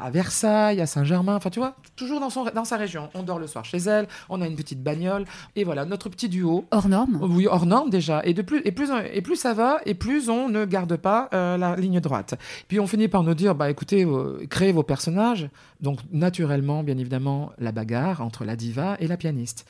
à 0.00 0.10
Versailles, 0.10 0.80
à 0.80 0.86
Saint-Germain, 0.86 1.36
enfin 1.36 1.50
tu 1.50 1.58
vois, 1.58 1.76
toujours 1.96 2.20
dans, 2.20 2.30
son, 2.30 2.44
dans 2.54 2.64
sa 2.64 2.76
région. 2.76 3.10
On 3.14 3.22
dort 3.22 3.38
le 3.38 3.46
soir 3.46 3.64
chez 3.64 3.78
elle, 3.78 4.08
on 4.28 4.40
a 4.40 4.46
une 4.46 4.56
petite 4.56 4.82
bagnole, 4.82 5.24
et 5.56 5.64
voilà, 5.64 5.84
notre 5.84 6.08
petit 6.08 6.28
duo, 6.28 6.64
Hors 6.70 6.88
norme 6.88 7.18
oui, 7.22 7.46
hors 7.46 7.66
norme 7.66 7.90
déjà. 7.90 8.20
Et, 8.24 8.34
de 8.34 8.42
plus, 8.42 8.60
et, 8.64 8.72
plus, 8.72 8.90
et 9.12 9.22
plus 9.22 9.36
ça 9.36 9.54
va, 9.54 9.80
et 9.86 9.94
plus 9.94 10.28
on 10.28 10.48
ne 10.48 10.64
garde 10.64 10.96
pas 10.96 11.28
euh, 11.32 11.56
la 11.56 11.76
ligne 11.76 12.00
droite. 12.00 12.34
Puis 12.68 12.80
on 12.80 12.86
finit 12.86 13.08
par 13.08 13.22
nous 13.22 13.34
dire, 13.34 13.54
bah 13.54 13.70
écoutez, 13.70 14.04
euh, 14.04 14.46
créez 14.48 14.72
vos 14.72 14.82
personnages. 14.82 15.48
Donc 15.80 16.00
naturellement, 16.12 16.82
bien 16.82 16.98
évidemment, 16.98 17.52
la 17.58 17.72
bagarre 17.72 18.20
entre 18.20 18.44
la 18.44 18.56
diva 18.56 18.96
et 19.00 19.06
la 19.06 19.16
pianiste. 19.16 19.66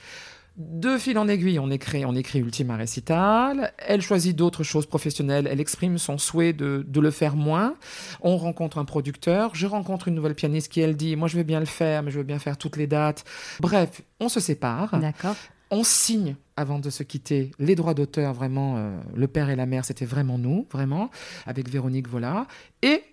De 0.58 0.98
fil 0.98 1.16
en 1.18 1.28
aiguille, 1.28 1.60
on 1.60 1.70
écrit, 1.70 2.04
on 2.04 2.16
écrit 2.16 2.40
Ultima 2.40 2.76
Recital. 2.76 3.72
Elle 3.78 4.02
choisit 4.02 4.34
d'autres 4.34 4.64
choses 4.64 4.86
professionnelles. 4.86 5.46
Elle 5.48 5.60
exprime 5.60 5.98
son 5.98 6.18
souhait 6.18 6.52
de, 6.52 6.84
de 6.86 7.00
le 7.00 7.12
faire 7.12 7.36
moins. 7.36 7.76
On 8.22 8.36
rencontre 8.36 8.78
un 8.78 8.84
producteur. 8.84 9.54
Je 9.54 9.68
rencontre 9.68 10.08
une 10.08 10.16
nouvelle 10.16 10.34
pianiste 10.34 10.72
qui, 10.72 10.80
elle, 10.80 10.96
dit 10.96 11.14
Moi, 11.14 11.28
je 11.28 11.36
veux 11.36 11.44
bien 11.44 11.60
le 11.60 11.66
faire, 11.66 12.02
mais 12.02 12.10
je 12.10 12.18
veux 12.18 12.24
bien 12.24 12.40
faire 12.40 12.58
toutes 12.58 12.76
les 12.76 12.88
dates. 12.88 13.24
Bref, 13.60 14.02
on 14.18 14.28
se 14.28 14.40
sépare. 14.40 14.98
D'accord. 14.98 15.36
On 15.70 15.84
signe 15.84 16.34
avant 16.56 16.80
de 16.80 16.90
se 16.90 17.04
quitter 17.04 17.52
les 17.60 17.76
droits 17.76 17.94
d'auteur, 17.94 18.34
vraiment, 18.34 18.78
euh, 18.78 18.98
le 19.14 19.28
père 19.28 19.50
et 19.50 19.56
la 19.56 19.66
mère, 19.66 19.84
c'était 19.84 20.06
vraiment 20.06 20.38
nous, 20.38 20.66
vraiment, 20.72 21.10
avec 21.46 21.68
Véronique 21.68 22.08
Vola. 22.08 22.48
Et 22.82 23.04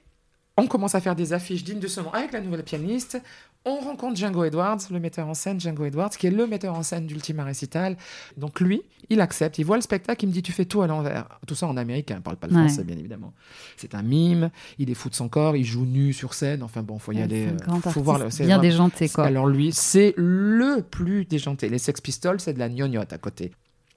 on 0.57 0.65
commence 0.65 0.95
à 0.95 1.01
faire 1.01 1.15
des 1.15 1.33
affiches 1.33 1.63
dignes 1.63 1.79
de 1.79 1.87
ce 1.87 2.01
nom 2.01 2.11
avec 2.11 2.31
la 2.31 2.41
nouvelle 2.41 2.63
pianiste. 2.63 3.21
On 3.67 3.77
rencontre 3.79 4.15
Django 4.15 4.43
Edwards, 4.43 4.77
le 4.91 4.99
metteur 4.99 5.27
en 5.27 5.33
scène, 5.33 5.59
Django 5.59 5.85
Edwards, 5.85 6.11
qui 6.11 6.27
est 6.27 6.31
le 6.31 6.45
metteur 6.45 6.75
en 6.75 6.83
scène 6.83 7.07
d'Ultima 7.07 7.43
Recital. 7.45 7.97
Donc 8.37 8.59
lui, 8.59 8.83
il 9.09 9.19
accepte, 9.21 9.57
il 9.57 9.63
voit 9.65 9.75
le 9.77 9.81
spectacle, 9.81 10.23
il 10.23 10.27
me 10.27 10.33
dit 10.33 10.43
Tu 10.43 10.51
fais 10.51 10.65
tout 10.65 10.83
à 10.83 10.87
l'envers. 10.87 11.27
Tout 11.47 11.55
ça 11.55 11.65
en 11.65 11.75
américain, 11.75 12.17
il 12.17 12.21
parle 12.21 12.37
pas 12.37 12.45
le 12.45 12.53
Ouais. 12.53 12.59
français, 12.67 12.83
bien 12.83 12.95
évidemment. 12.97 13.33
C'est 13.75 13.95
un 13.95 14.03
mime, 14.03 14.51
il 14.77 14.91
est 14.91 14.93
fou 14.93 15.09
de 15.09 15.15
son 15.15 15.29
corps, 15.29 15.55
il 15.55 15.63
joue 15.65 15.85
nu 15.85 16.13
sur 16.13 16.35
scène. 16.35 16.61
Enfin 16.61 16.83
bon, 16.83 16.99
faut 16.99 17.11
y 17.11 17.15
Ouais, 17.17 17.23
aller. 17.23 17.47
euh, 17.47 17.79
faut 17.89 18.01
voir 18.03 18.21
c'est 18.31 18.45
bien 18.45 18.59
déjanté, 18.59 19.09
quoi. 19.09 19.25
alors 19.25 19.47
lui, 19.47 19.71
c'est 19.71 20.13
le 20.15 20.81
plus 20.87 21.25
déjanté. 21.25 21.67
Les 21.67 21.79
Sex 21.79 22.01
Pistols, 22.01 22.39
c'est 22.39 22.53
de 22.53 22.59
la 22.59 22.69
gnognotte 22.69 23.13
à 23.13 23.17
côté. 23.17 23.51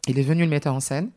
Il 0.06 0.18
est 0.18 0.22
venu 0.22 0.44
le 0.44 0.48
mettre 0.48 0.68
en 0.68 0.80
scène. 0.80 1.10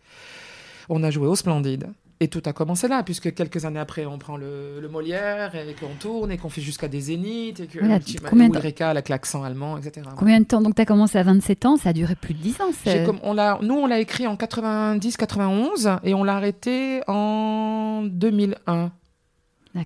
On 0.89 1.03
a 1.03 1.09
joué 1.11 1.27
au 1.27 1.35
Splendide. 1.35 1.87
Et 2.23 2.27
tout 2.27 2.43
a 2.45 2.53
commencé 2.53 2.87
là, 2.87 3.01
puisque 3.01 3.33
quelques 3.33 3.65
années 3.65 3.79
après, 3.79 4.05
on 4.05 4.19
prend 4.19 4.37
le, 4.37 4.79
le 4.79 4.87
Molière 4.87 5.55
et 5.55 5.73
qu'on 5.73 5.95
tourne 5.99 6.31
et 6.31 6.37
qu'on 6.37 6.49
fait 6.49 6.61
jusqu'à 6.61 6.87
des 6.87 7.01
zéniths 7.01 7.59
et 7.61 7.65
que 7.65 7.79
Voilà, 7.79 7.95
Ultima- 7.97 8.29
combien 8.29 8.47
de- 8.47 8.55
Ulrika 8.55 8.91
avec 8.91 9.09
l'accent 9.09 9.43
allemand, 9.43 9.77
etc. 9.79 10.05
Combien 10.15 10.39
de 10.39 10.45
temps 10.45 10.61
Donc, 10.61 10.75
tu 10.75 10.81
as 10.83 10.85
commencé 10.85 11.17
à 11.17 11.23
27 11.23 11.65
ans, 11.65 11.77
ça 11.77 11.89
a 11.89 11.93
duré 11.93 12.13
plus 12.13 12.35
de 12.35 12.39
10 12.39 12.61
ans. 12.61 12.71
Comme- 13.07 13.19
on 13.23 13.33
l'a, 13.33 13.57
nous, 13.63 13.73
on 13.73 13.87
l'a 13.87 13.99
écrit 13.99 14.27
en 14.27 14.35
90-91 14.37 15.97
et 16.03 16.13
on 16.13 16.23
l'a 16.23 16.35
arrêté 16.35 17.01
en 17.07 18.03
2001. 18.05 18.91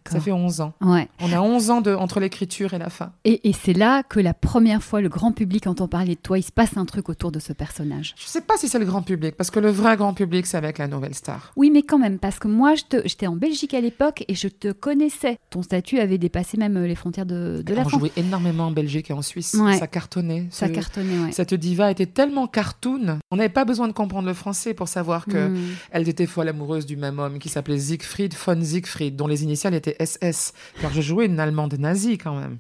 Ça 0.10 0.20
fait 0.20 0.32
11 0.32 0.62
ans. 0.62 0.74
Ouais. 0.82 1.08
On 1.20 1.32
a 1.32 1.40
11 1.42 1.70
ans 1.70 1.82
de, 1.82 1.94
entre 1.94 2.20
l'écriture 2.20 2.74
et 2.74 2.78
la 2.80 2.90
fin. 2.90 3.12
Et, 3.24 3.48
et 3.50 3.54
c'est 3.54 3.74
là 3.74 4.04
que 4.04 4.20
la 4.20 4.34
première 4.34 4.82
fois 4.84 5.02
le 5.02 5.10
grand 5.10 5.32
public 5.32 5.68
entend 5.68 5.88
parler 5.88 6.16
de 6.16 6.20
toi. 6.20 6.38
Il 6.38 6.44
se 6.44 6.52
passe 6.52 6.78
un 6.78 6.86
truc 6.86 7.10
autour 7.10 7.32
de 7.32 7.40
ce 7.40 7.54
personnage. 7.54 8.14
Je 8.18 8.26
sais 8.26 8.42
pas 8.42 8.58
si 8.58 8.68
c'est 8.68 8.80
le 8.80 8.86
grand 8.86 9.02
public, 9.02 9.36
parce 9.36 9.52
que 9.52 9.60
le 9.60 9.70
vrai 9.70 9.98
grand 9.98 10.14
public, 10.14 10.46
c'est 10.46 10.58
avec 10.58 10.78
la 10.78 10.88
nouvelle 10.88 11.14
star. 11.16 11.52
Oui, 11.56 11.70
mais 11.72 11.82
quand 11.84 11.98
même, 12.00 12.20
parce 12.20 12.40
que 12.40 12.48
moi, 12.48 12.74
j'étais 12.76 13.28
en 13.28 13.36
Belgique 13.36 13.74
à 13.74 13.82
l'époque 13.82 14.24
et 14.28 14.36
je 14.36 14.48
te 14.48 14.72
connaissais. 14.72 15.38
Ton 15.50 15.62
statut 15.62 16.00
avait 16.00 16.18
dépassé 16.18 16.58
même 16.58 16.82
les 16.84 16.96
frontières 16.96 17.26
de, 17.26 17.62
de 17.66 17.74
la 17.74 17.82
on 17.82 17.90
France. 17.90 18.00
jouait 18.00 18.12
énormément 18.18 18.66
en 18.68 18.72
Belgique 18.72 19.10
et 19.10 19.14
en 19.14 19.22
Suisse. 19.22 19.54
Ouais. 19.60 19.78
Ça 19.78 19.88
cartonnait. 19.88 20.48
Ça 20.50 20.70
cartonnait, 20.70 21.20
ouais. 21.26 21.32
Cette 21.32 21.54
diva 21.54 21.92
était 21.92 22.06
tellement 22.06 22.48
cartoon. 22.48 23.20
On 23.32 23.36
n'avait 23.36 23.50
pas 23.50 23.66
besoin 23.66 23.88
de 23.88 23.94
comprendre 23.94 24.28
le 24.28 24.34
français 24.34 24.74
pour 24.74 24.88
savoir 24.88 25.26
que 25.26 25.46
Hmm. 25.46 26.08
était 26.08 26.26
folle 26.26 26.50
amoureuse 26.50 26.86
du 26.86 26.96
même 26.98 27.20
homme 27.20 27.40
qui 27.40 27.50
s'appelait 27.50 27.78
Siegfried 27.80 28.34
von 28.34 28.62
Siegfried, 28.62 29.16
dont 29.16 29.28
les 29.28 29.44
initiales 29.44 29.75
étaient 29.76 29.96
SS. 30.04 30.54
Car 30.82 30.92
je 30.94 31.02
jouais 31.02 31.26
une 31.26 31.40
Allemande 31.40 31.76
nazie 31.78 32.18
quand 32.18 32.36
même. 32.40 32.58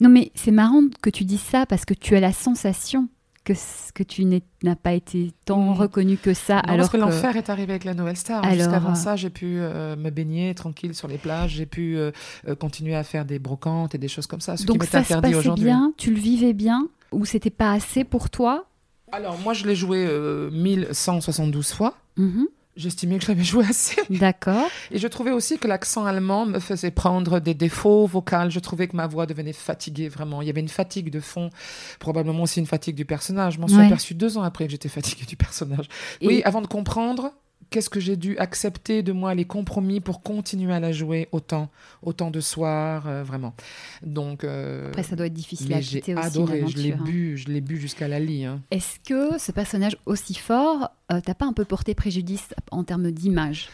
Non, 0.00 0.08
mais 0.08 0.30
c'est 0.34 0.50
marrant 0.50 0.82
que 1.02 1.10
tu 1.10 1.24
dis 1.24 1.38
ça 1.38 1.66
parce 1.66 1.84
que 1.84 1.94
tu 1.94 2.14
as 2.16 2.20
la 2.20 2.32
sensation 2.32 3.08
que, 3.44 3.52
que 3.94 4.02
tu 4.02 4.24
n'as 4.24 4.76
pas 4.76 4.92
été 4.92 5.32
tant 5.44 5.72
reconnu 5.72 6.16
que 6.18 6.34
ça 6.34 6.56
Non, 6.56 6.60
alors 6.62 6.76
parce 6.78 6.88
que, 6.90 6.96
que 6.98 7.00
l'enfer 7.02 7.36
est 7.36 7.48
arrivé 7.50 7.72
avec 7.72 7.84
la 7.84 7.94
Nouvelle 7.94 8.16
Star. 8.16 8.44
Alors, 8.44 8.56
Jusqu'avant 8.56 8.90
euh, 8.92 8.94
ça, 8.94 9.16
j'ai 9.16 9.30
pu 9.30 9.58
euh, 9.58 9.96
me 9.96 10.10
baigner 10.10 10.54
tranquille 10.54 10.94
sur 10.94 11.08
les 11.08 11.16
plages. 11.18 11.52
J'ai 11.52 11.66
pu 11.66 11.96
euh, 11.96 12.10
euh, 12.46 12.54
continuer 12.54 12.94
à 12.94 13.04
faire 13.04 13.24
des 13.24 13.38
brocantes 13.38 13.94
et 13.94 13.98
des 13.98 14.08
choses 14.08 14.26
comme 14.26 14.40
ça. 14.40 14.56
Ce 14.56 14.62
qui 14.62 14.66
donc 14.66 14.80
m'est 14.80 14.86
ça 14.86 15.02
se 15.02 15.12
interdit 15.14 15.32
passait 15.34 15.36
aujourd'hui. 15.36 15.64
bien, 15.64 15.92
tu 15.96 16.10
le 16.12 16.20
vivais 16.20 16.52
bien 16.52 16.88
ou 17.10 17.24
c'était 17.24 17.50
pas 17.50 17.72
assez 17.72 18.04
pour 18.04 18.28
toi? 18.30 18.66
Alors, 19.12 19.38
moi, 19.38 19.54
je 19.54 19.66
l'ai 19.66 19.74
joué 19.74 20.04
euh, 20.06 20.50
1172 20.50 21.72
fois. 21.72 21.94
Mhm. 22.16 22.46
J'estimais 22.78 23.18
que 23.18 23.24
je 23.24 23.28
l'avais 23.28 23.44
joué 23.44 23.64
assez. 23.68 23.96
D'accord. 24.08 24.68
Et 24.90 24.98
je 24.98 25.06
trouvais 25.08 25.32
aussi 25.32 25.58
que 25.58 25.66
l'accent 25.68 26.06
allemand 26.06 26.46
me 26.46 26.60
faisait 26.60 26.90
prendre 26.92 27.40
des 27.40 27.52
défauts 27.52 28.06
vocaux. 28.06 28.48
Je 28.48 28.58
trouvais 28.60 28.86
que 28.88 28.96
ma 28.96 29.06
voix 29.06 29.26
devenait 29.26 29.52
fatiguée, 29.52 30.08
vraiment. 30.08 30.40
Il 30.42 30.46
y 30.46 30.50
avait 30.50 30.60
une 30.60 30.68
fatigue 30.68 31.10
de 31.10 31.20
fond, 31.20 31.50
probablement 31.98 32.44
aussi 32.44 32.60
une 32.60 32.66
fatigue 32.66 32.94
du 32.94 33.04
personnage. 33.04 33.54
Je 33.54 33.60
m'en 33.60 33.66
suis 33.68 33.76
Ouais. 33.78 33.86
aperçue 33.86 34.14
deux 34.14 34.38
ans 34.38 34.42
après 34.42 34.64
que 34.66 34.70
j'étais 34.70 34.88
fatiguée 34.88 35.26
du 35.26 35.36
personnage. 35.36 35.86
Et- 36.20 36.26
Oui, 36.28 36.42
avant 36.44 36.62
de 36.62 36.66
comprendre 36.68 37.32
qu'est-ce 37.70 37.90
que 37.90 38.00
j'ai 38.00 38.16
dû 38.16 38.36
accepter 38.38 39.02
de 39.02 39.12
moi, 39.12 39.34
les 39.34 39.44
compromis 39.44 40.00
pour 40.00 40.22
continuer 40.22 40.72
à 40.72 40.80
la 40.80 40.92
jouer 40.92 41.28
autant, 41.32 41.70
autant 42.02 42.30
de 42.30 42.40
soirs, 42.40 43.06
euh, 43.06 43.22
vraiment. 43.22 43.54
Donc, 44.02 44.44
euh, 44.44 44.88
Après, 44.88 45.02
ça 45.02 45.16
doit 45.16 45.26
être 45.26 45.34
difficile 45.34 45.72
à 45.74 45.80
quitter 45.80 46.14
aussi. 46.14 46.26
adoré. 46.26 46.64
Je 46.68 46.78
l'ai 46.78 46.92
hein. 46.92 47.00
bu, 47.04 47.36
je 47.36 47.48
l'ai 47.48 47.60
bu 47.60 47.78
jusqu'à 47.78 48.08
la 48.08 48.20
lie. 48.20 48.44
hein. 48.44 48.62
Est-ce 48.70 48.98
que 49.00 49.38
ce 49.38 49.52
personnage 49.52 49.96
aussi 50.06 50.34
fort, 50.34 50.90
euh, 51.12 51.20
t'as 51.24 51.34
pas 51.34 51.46
un 51.46 51.52
peu 51.52 51.64
porté 51.64 51.94
préjudice 51.94 52.48
en 52.70 52.84
termes 52.84 53.10
d'image? 53.10 53.68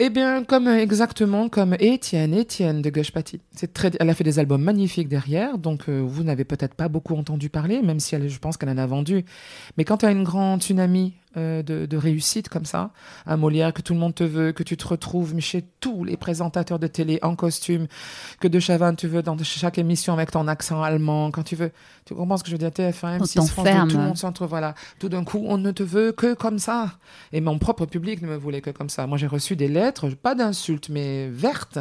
Eh 0.00 0.10
bien, 0.10 0.44
comme 0.44 0.68
exactement 0.68 1.48
comme 1.48 1.74
Étienne, 1.80 2.32
Étienne 2.32 2.82
de 2.82 2.90
Gushpati. 2.90 3.40
C'est 3.50 3.72
très, 3.72 3.90
elle 3.98 4.08
a 4.08 4.14
fait 4.14 4.22
des 4.22 4.38
albums 4.38 4.62
magnifiques 4.62 5.08
derrière, 5.08 5.58
donc 5.58 5.88
euh, 5.88 6.00
vous 6.00 6.22
n'avez 6.22 6.44
peut-être 6.44 6.76
pas 6.76 6.86
beaucoup 6.86 7.16
entendu 7.16 7.48
parler, 7.50 7.82
même 7.82 7.98
si 7.98 8.14
elle, 8.14 8.28
je 8.28 8.38
pense 8.38 8.56
qu'elle 8.56 8.68
en 8.68 8.78
a 8.78 8.86
vendu. 8.86 9.24
Mais 9.76 9.84
quand 9.84 9.98
tu 9.98 10.06
as 10.06 10.12
une 10.12 10.22
grande 10.22 10.62
tsunami 10.62 11.14
euh, 11.36 11.62
de, 11.64 11.84
de 11.86 11.96
réussite 11.96 12.48
comme 12.48 12.64
ça, 12.64 12.90
un 13.26 13.36
Molière 13.36 13.74
que 13.74 13.82
tout 13.82 13.92
le 13.92 13.98
monde 13.98 14.14
te 14.14 14.22
veut, 14.24 14.52
que 14.52 14.62
tu 14.62 14.76
te 14.76 14.86
retrouves 14.86 15.34
mais 15.34 15.40
chez 15.40 15.64
tous 15.80 16.04
les 16.04 16.16
présentateurs 16.16 16.78
de 16.78 16.86
télé 16.86 17.18
en 17.22 17.34
costume, 17.34 17.86
que 18.40 18.46
de 18.48 18.60
Chavannes 18.60 18.96
tu 18.96 19.08
veux 19.08 19.22
dans 19.22 19.36
chaque 19.42 19.78
émission 19.78 20.14
avec 20.14 20.30
ton 20.30 20.46
accent 20.46 20.80
allemand, 20.80 21.30
quand 21.32 21.42
tu 21.42 21.56
veux, 21.56 21.72
tu 22.06 22.14
comprends 22.14 22.38
ce 22.38 22.44
que 22.44 22.50
je 22.50 22.54
veux 22.54 22.58
dire, 22.58 22.70
TF1, 22.70 23.18
On 23.20 23.24
M6, 23.24 23.32
France 23.34 23.56
2, 23.56 23.56
t'enferme. 23.56 23.88
tout 23.90 23.98
le 23.98 24.02
monde 24.04 24.16
s'entre, 24.16 24.46
voilà. 24.46 24.74
Tout 24.98 25.10
d'un 25.10 25.24
coup, 25.24 25.44
on 25.46 25.58
ne 25.58 25.70
te 25.70 25.82
veut 25.82 26.12
que 26.12 26.32
comme 26.32 26.58
ça. 26.58 26.92
Et 27.32 27.42
mon 27.42 27.58
propre 27.58 27.84
public 27.84 28.22
ne 28.22 28.28
me 28.28 28.36
voulait 28.36 28.62
que 28.62 28.70
comme 28.70 28.88
ça. 28.88 29.06
Moi, 29.06 29.18
j'ai 29.18 29.26
reçu 29.26 29.54
des 29.56 29.68
lettres, 29.68 29.87
pas 30.22 30.34
d'insultes, 30.34 30.88
mais 30.88 31.28
vertes, 31.28 31.78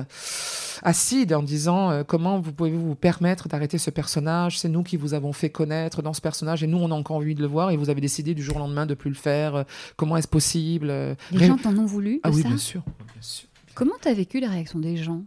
acides, 0.84 1.34
en 1.34 1.44
disant 1.44 1.90
euh, 1.92 2.04
comment 2.04 2.40
vous 2.40 2.52
pouvez 2.54 2.72
vous 2.72 2.96
permettre 2.96 3.48
d'arrêter 3.48 3.78
ce 3.78 3.90
personnage? 3.90 4.60
C'est 4.60 4.70
nous 4.70 4.84
qui 4.84 4.98
vous 4.98 5.14
avons 5.14 5.34
fait 5.34 5.50
connaître 5.50 6.02
dans 6.02 6.14
ce 6.14 6.22
personnage, 6.22 6.64
et 6.64 6.68
nous, 6.68 6.78
on 6.78 6.92
a 6.92 6.96
encore 6.96 7.18
envie 7.18 7.36
de 7.36 7.42
le 7.42 7.48
voir, 7.48 7.72
et 7.72 7.78
vous 7.78 7.90
avez 7.90 8.02
décidé 8.02 8.34
du 8.34 8.42
jour 8.44 8.56
au 8.58 8.60
lendemain 8.60 8.86
de 8.86 8.94
plus 8.94 9.10
le 9.10 9.16
faire. 9.16 9.56
Euh, 9.56 9.64
comment 9.96 10.18
est-ce 10.18 10.28
possible 10.28 10.90
Euh, 10.90 11.16
Les 11.32 11.40
Ré- 11.40 11.48
gens 11.48 11.58
t'en 11.58 11.76
ont 11.78 11.86
voulu 11.86 12.20
Ah 12.24 12.30
oui, 12.32 12.42
ça? 12.42 12.48
bien 12.50 12.58
sûr. 12.58 12.82
Bien 13.14 13.22
sûr. 13.22 13.48
Comment 13.76 13.96
t'as 14.02 14.14
vécu 14.14 14.40
les 14.40 14.48
réactions 14.48 14.80
des 14.80 14.98
gens? 14.98 15.24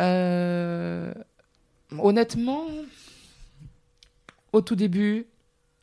Euh, 0.00 1.12
honnêtement, 1.98 2.64
au 4.52 4.60
tout 4.60 4.76
début, 4.76 5.26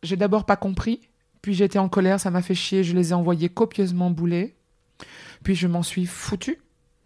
j'ai 0.03 0.15
d'abord 0.15 0.45
pas 0.45 0.55
compris, 0.55 1.01
puis 1.41 1.53
j'étais 1.53 1.79
en 1.79 1.89
colère, 1.89 2.19
ça 2.19 2.31
m'a 2.31 2.41
fait 2.41 2.55
chier, 2.55 2.83
je 2.83 2.95
les 2.95 3.11
ai 3.11 3.13
envoyés 3.13 3.49
copieusement 3.49 4.09
bouler, 4.09 4.55
puis 5.43 5.55
je 5.55 5.67
m'en 5.67 5.83
suis 5.83 6.05
foutu. 6.05 6.59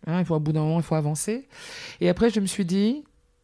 Hein, 0.07 0.19
il 0.19 0.25
faut, 0.25 0.35
au 0.35 0.39
bout 0.39 0.51
d'un 0.51 0.61
moment, 0.61 0.79
il 0.79 0.83
faut 0.83 0.95
avancer. 0.95 1.47
Et 2.01 2.09
après, 2.09 2.29
je 2.29 2.39
me 2.39 2.45
suis 2.45 2.65
dit, 2.65 3.03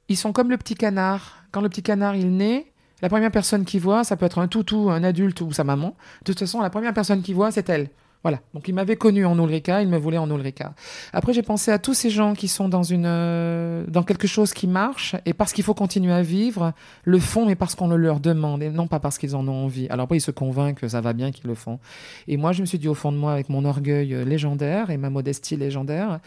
ils 0.10 0.18
sont 0.18 0.34
comme 0.34 0.50
le 0.50 0.58
petit 0.58 0.76
canard. 0.76 1.44
Quand 1.52 1.62
le 1.62 1.70
petit 1.70 1.84
canard, 1.84 2.16
il 2.16 2.36
naît, 2.36 2.72
la 3.02 3.10
première 3.10 3.32
personne 3.32 3.66
qui 3.66 3.80
voit, 3.80 4.04
ça 4.04 4.18
peut 4.18 4.26
être 4.26 4.40
un 4.40 4.48
toutou, 4.48 4.90
un 4.90 5.04
adulte 5.04 5.42
ou 5.42 5.52
sa 5.54 5.64
maman. 5.64 5.96
De 6.22 6.34
toute 6.34 6.40
façon, 6.40 6.62
la 6.62 6.70
première 6.70 6.94
personne 6.94 7.22
qui 7.22 7.34
voit, 7.34 7.52
c'est 7.52 7.70
elle. 7.70 7.90
Voilà. 8.24 8.40
Donc, 8.54 8.68
il 8.68 8.76
m'avait 8.76 8.98
connu 8.98 9.26
en 9.26 9.38
Ulrika, 9.42 9.82
il 9.82 9.88
me 9.88 9.98
voulait 9.98 10.18
en 10.18 10.30
Ulrika. 10.30 10.74
Après, 11.14 11.32
j'ai 11.32 11.42
pensé 11.42 11.72
à 11.72 11.80
tous 11.80 11.94
ces 11.94 12.10
gens 12.10 12.34
qui 12.34 12.50
sont 12.50 12.68
dans, 12.68 12.84
une, 12.84 13.06
euh, 13.06 13.86
dans 13.88 14.04
quelque 14.04 14.28
chose 14.28 14.54
qui 14.54 14.68
marche 14.68 15.16
et 15.26 15.34
parce 15.34 15.54
qu'il 15.54 15.64
faut 15.64 15.74
continuer 15.74 16.12
à 16.12 16.22
vivre, 16.22 16.74
le 17.06 17.20
font, 17.20 17.46
mais 17.46 17.56
parce 17.56 17.76
qu'on 17.76 17.88
le 17.88 17.96
leur 17.96 18.20
demande 18.20 18.62
et 18.62 18.70
non 18.70 18.88
pas 18.88 19.00
parce 19.00 19.18
qu'ils 19.18 19.38
en 19.38 19.48
ont 19.48 19.66
envie. 19.66 19.88
Alors 19.90 20.04
après, 20.04 20.18
ils 20.18 20.22
se 20.22 20.32
convainquent 20.32 20.80
que 20.80 20.88
ça 20.90 21.00
va 21.00 21.14
bien 21.14 21.32
qu'ils 21.32 21.48
le 21.48 21.56
font. 21.56 21.80
Et 22.28 22.36
moi, 22.36 22.52
je 22.52 22.62
me 22.62 22.66
suis 22.66 22.78
dit 22.78 22.90
au 22.90 22.94
fond 22.94 23.14
de 23.14 23.18
moi, 23.18 23.32
avec 23.32 23.48
mon 23.48 23.64
orgueil 23.64 24.14
euh, 24.14 24.26
légendaire 24.26 24.90
et 24.90 24.98
ma 24.98 25.10
modestie 25.10 25.56
légendaire, 25.56 26.20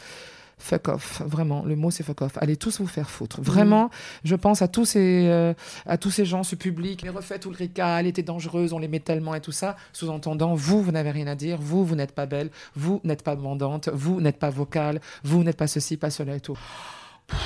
fuck 0.62 0.88
off. 0.88 1.22
Vraiment, 1.27 1.64
le 1.64 1.77
mot 1.77 1.90
c'est 1.90 2.03
fuck 2.03 2.22
off. 2.22 2.33
Allez 2.40 2.57
tous 2.57 2.81
vous 2.81 2.87
faire 2.87 3.11
foutre. 3.11 3.40
Vraiment, 3.42 3.90
je 4.25 4.35
pense 4.37 4.62
à 4.62 4.68
tous 4.68 4.85
ces, 4.85 5.27
euh, 5.29 5.53
à 5.87 5.98
tous 5.98 6.11
ces 6.11 6.25
gens, 6.25 6.42
ce 6.44 6.55
public. 6.55 7.03
Les 7.03 7.09
refaites 7.11 7.44
Ulrika, 7.44 8.01
elle 8.01 8.07
était 8.07 8.22
dangereuse, 8.22 8.72
on 8.72 8.79
l'aimait 8.79 9.01
tellement 9.01 9.35
et 9.35 9.40
tout 9.40 9.53
ça. 9.53 9.77
Sous-entendant, 9.92 10.55
vous, 10.55 10.83
vous 10.83 10.92
n'avez 10.92 11.11
rien 11.11 11.27
à 11.27 11.35
dire. 11.35 11.59
Vous, 11.61 11.85
vous 11.85 11.94
n'êtes 11.96 12.12
pas 12.12 12.27
belle. 12.27 12.51
Vous 12.77 13.01
n'êtes 13.05 13.22
pas 13.22 13.35
bandante. 13.37 13.88
Vous 13.92 14.20
n'êtes 14.20 14.38
pas 14.38 14.51
vocale. 14.51 15.01
Vous 15.25 15.42
n'êtes 15.42 15.57
pas 15.57 15.66
ceci, 15.66 15.96
pas 15.96 16.11
cela 16.11 16.37
et 16.37 16.40
tout. 16.40 16.55
cas- 16.55 17.37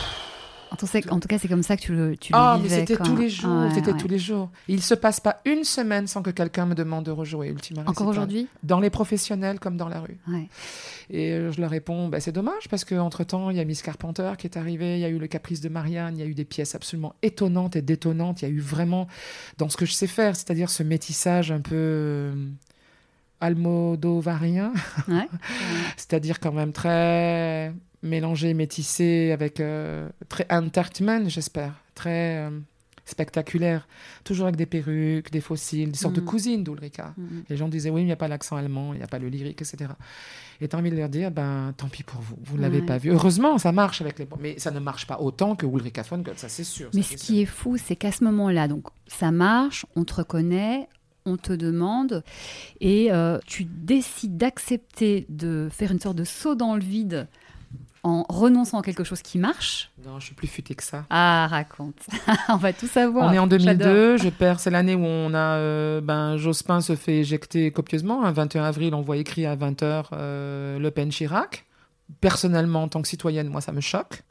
en 1.10 1.20
tout 1.20 1.28
cas, 1.28 1.38
c'est 1.38 1.48
comme 1.48 1.62
ça 1.62 1.76
que 1.76 1.82
tu 1.82 1.94
le, 1.94 2.16
tu 2.16 2.32
le 2.32 2.38
Ah, 2.38 2.58
mais 2.62 2.68
c'était 2.68 2.96
tous 2.96 3.16
les 3.16 3.28
jours, 3.28 3.50
Ouais, 3.64 3.74
c'était 3.74 3.92
ouais. 3.92 3.98
tous 3.98 4.08
les 4.08 4.18
jours. 4.18 4.50
Il 4.68 4.82
se 4.82 4.94
passe 4.94 5.20
pas 5.20 5.40
une 5.44 5.64
semaine 5.64 6.06
sans 6.06 6.22
que 6.22 6.30
quelqu'un 6.30 6.66
me 6.66 6.74
demande 6.74 7.04
de 7.04 7.10
rejouer 7.10 7.48
Ultima 7.48 7.82
Encore 7.86 8.08
aujourd'hui? 8.08 8.48
Dans 8.62 8.80
les 8.80 8.90
professionnels 8.90 9.58
comme 9.60 9.76
dans 9.76 9.88
la 9.88 10.00
rue. 10.00 10.18
Ouais. 10.28 10.48
Et 11.10 11.32
euh, 11.32 11.52
je 11.52 11.60
leur 11.60 11.70
réponds, 11.70 12.08
bah, 12.08 12.20
c'est 12.20 12.32
dommage 12.32 12.68
parce 12.68 12.84
qu'entre-temps, 12.84 13.50
il 13.50 13.56
y 13.56 13.60
a 13.60 13.64
Miss 13.64 13.82
Carpenter 13.82 14.32
qui 14.38 14.46
est 14.46 14.56
arrivée, 14.56 14.94
il 14.96 15.00
y 15.00 15.04
a 15.04 15.08
eu 15.08 15.18
le 15.18 15.26
Caprice 15.28 15.60
de 15.60 15.68
Marianne, 15.68 16.16
il 16.16 16.20
y 16.20 16.22
a 16.22 16.26
eu 16.26 16.34
des 16.34 16.44
pièces 16.44 16.74
absolument 16.74 17.14
étonnantes 17.22 17.76
et 17.76 17.82
détonnantes. 17.82 18.42
Il 18.42 18.44
y 18.44 18.48
a 18.48 18.50
eu 18.50 18.60
vraiment, 18.60 19.06
dans 19.58 19.68
ce 19.68 19.76
que 19.76 19.86
je 19.86 19.92
sais 19.92 20.06
faire, 20.08 20.34
c'est-à-dire 20.36 20.68
ce 20.70 20.82
métissage 20.82 21.52
un 21.52 21.60
peu 21.60 21.74
euh, 21.76 22.34
almodovarien, 23.40 24.72
Ouais. 25.08 25.28
c'est-à-dire 25.96 26.40
quand 26.40 26.52
même 26.52 26.72
très 26.72 27.72
mélangé, 28.02 28.54
métissé, 28.54 29.32
avec 29.32 29.60
euh, 29.60 30.08
très 30.28 30.46
entertainment, 30.50 31.28
j'espère, 31.28 31.72
très 31.94 32.38
euh, 32.46 32.50
spectaculaire, 33.04 33.86
toujours 34.24 34.46
avec 34.46 34.56
des 34.56 34.66
perruques, 34.66 35.30
des 35.30 35.40
fossiles, 35.40 35.92
des 35.92 35.98
sortes 35.98 36.14
de 36.14 36.20
Mhm. 36.20 36.26
cousines 36.26 36.64
d'Ulrika. 36.64 37.14
Mhm. 37.16 37.44
Les 37.48 37.56
gens 37.56 37.68
disaient 37.68 37.90
oui, 37.90 37.96
mais 37.96 38.02
il 38.02 38.06
n'y 38.06 38.12
a 38.12 38.16
pas 38.16 38.28
l'accent 38.28 38.56
allemand, 38.56 38.92
il 38.94 38.98
n'y 38.98 39.02
a 39.04 39.06
pas 39.06 39.18
le 39.18 39.28
lyrique, 39.28 39.62
etc. 39.62 39.90
Et 40.60 40.68
t'as 40.68 40.78
envie 40.78 40.90
de 40.90 40.96
leur 40.96 41.08
dire, 41.08 41.30
ben 41.30 41.72
tant 41.76 41.88
pis 41.88 42.02
pour 42.02 42.20
vous, 42.20 42.36
vous 42.42 42.56
ne 42.56 42.62
l'avez 42.62 42.80
Ouais. 42.80 42.86
pas 42.86 42.98
vu. 42.98 43.10
Heureusement, 43.10 43.58
ça 43.58 43.72
marche 43.72 44.00
avec 44.00 44.18
les. 44.18 44.26
Mais 44.40 44.58
ça 44.58 44.70
ne 44.70 44.80
marche 44.80 45.06
pas 45.06 45.20
autant 45.20 45.54
que 45.54 45.66
Ulrika 45.66 46.02
von 46.02 46.18
Goethe, 46.18 46.38
ça 46.38 46.48
c'est 46.48 46.64
sûr. 46.64 46.90
Mais 46.94 47.02
ce 47.02 47.14
qui 47.16 47.40
est 47.42 47.46
fou, 47.46 47.76
c'est 47.76 47.94
qu'à 47.96 48.10
ce 48.12 48.24
moment-là, 48.24 48.66
donc 48.66 48.86
ça 49.06 49.30
marche, 49.30 49.86
on 49.94 50.04
te 50.04 50.14
reconnaît, 50.14 50.88
on 51.26 51.36
te 51.36 51.52
demande, 51.52 52.24
et 52.80 53.12
euh, 53.12 53.38
tu 53.46 53.64
décides 53.64 54.36
d'accepter 54.36 55.26
de 55.28 55.68
faire 55.70 55.92
une 55.92 56.00
sorte 56.00 56.16
de 56.16 56.24
saut 56.24 56.54
dans 56.54 56.74
le 56.74 56.82
vide 56.82 57.28
en 58.06 58.24
renonçant 58.28 58.78
à 58.78 58.82
quelque 58.82 59.02
chose 59.02 59.20
qui 59.20 59.36
marche. 59.38 59.90
Non, 60.06 60.20
je 60.20 60.26
suis 60.26 60.34
plus 60.34 60.46
futé 60.46 60.74
que 60.74 60.82
ça. 60.84 61.04
Ah, 61.10 61.48
raconte. 61.50 61.96
on 62.48 62.56
va 62.56 62.72
tout 62.72 62.86
savoir. 62.86 63.28
On 63.28 63.32
est 63.32 63.38
en 63.38 63.50
J'adore. 63.50 63.88
2002, 63.88 64.16
je 64.18 64.28
perds, 64.28 64.60
c'est 64.60 64.70
l'année 64.70 64.94
où 64.94 65.04
on 65.04 65.34
a, 65.34 65.56
euh, 65.56 66.00
ben, 66.00 66.36
Jospin 66.36 66.80
se 66.80 66.94
fait 66.94 67.18
éjecter 67.18 67.72
copieusement. 67.72 68.24
Un 68.24 68.30
21 68.30 68.64
avril, 68.64 68.94
on 68.94 69.02
voit 69.02 69.16
écrit 69.16 69.44
à 69.44 69.56
20h 69.56 70.04
Le 70.12 70.88
Pen 70.90 71.10
Chirac. 71.10 71.66
Personnellement, 72.20 72.84
en 72.84 72.88
tant 72.88 73.02
que 73.02 73.08
citoyenne, 73.08 73.48
moi, 73.48 73.60
ça 73.60 73.72
me 73.72 73.80
choque. 73.80 74.22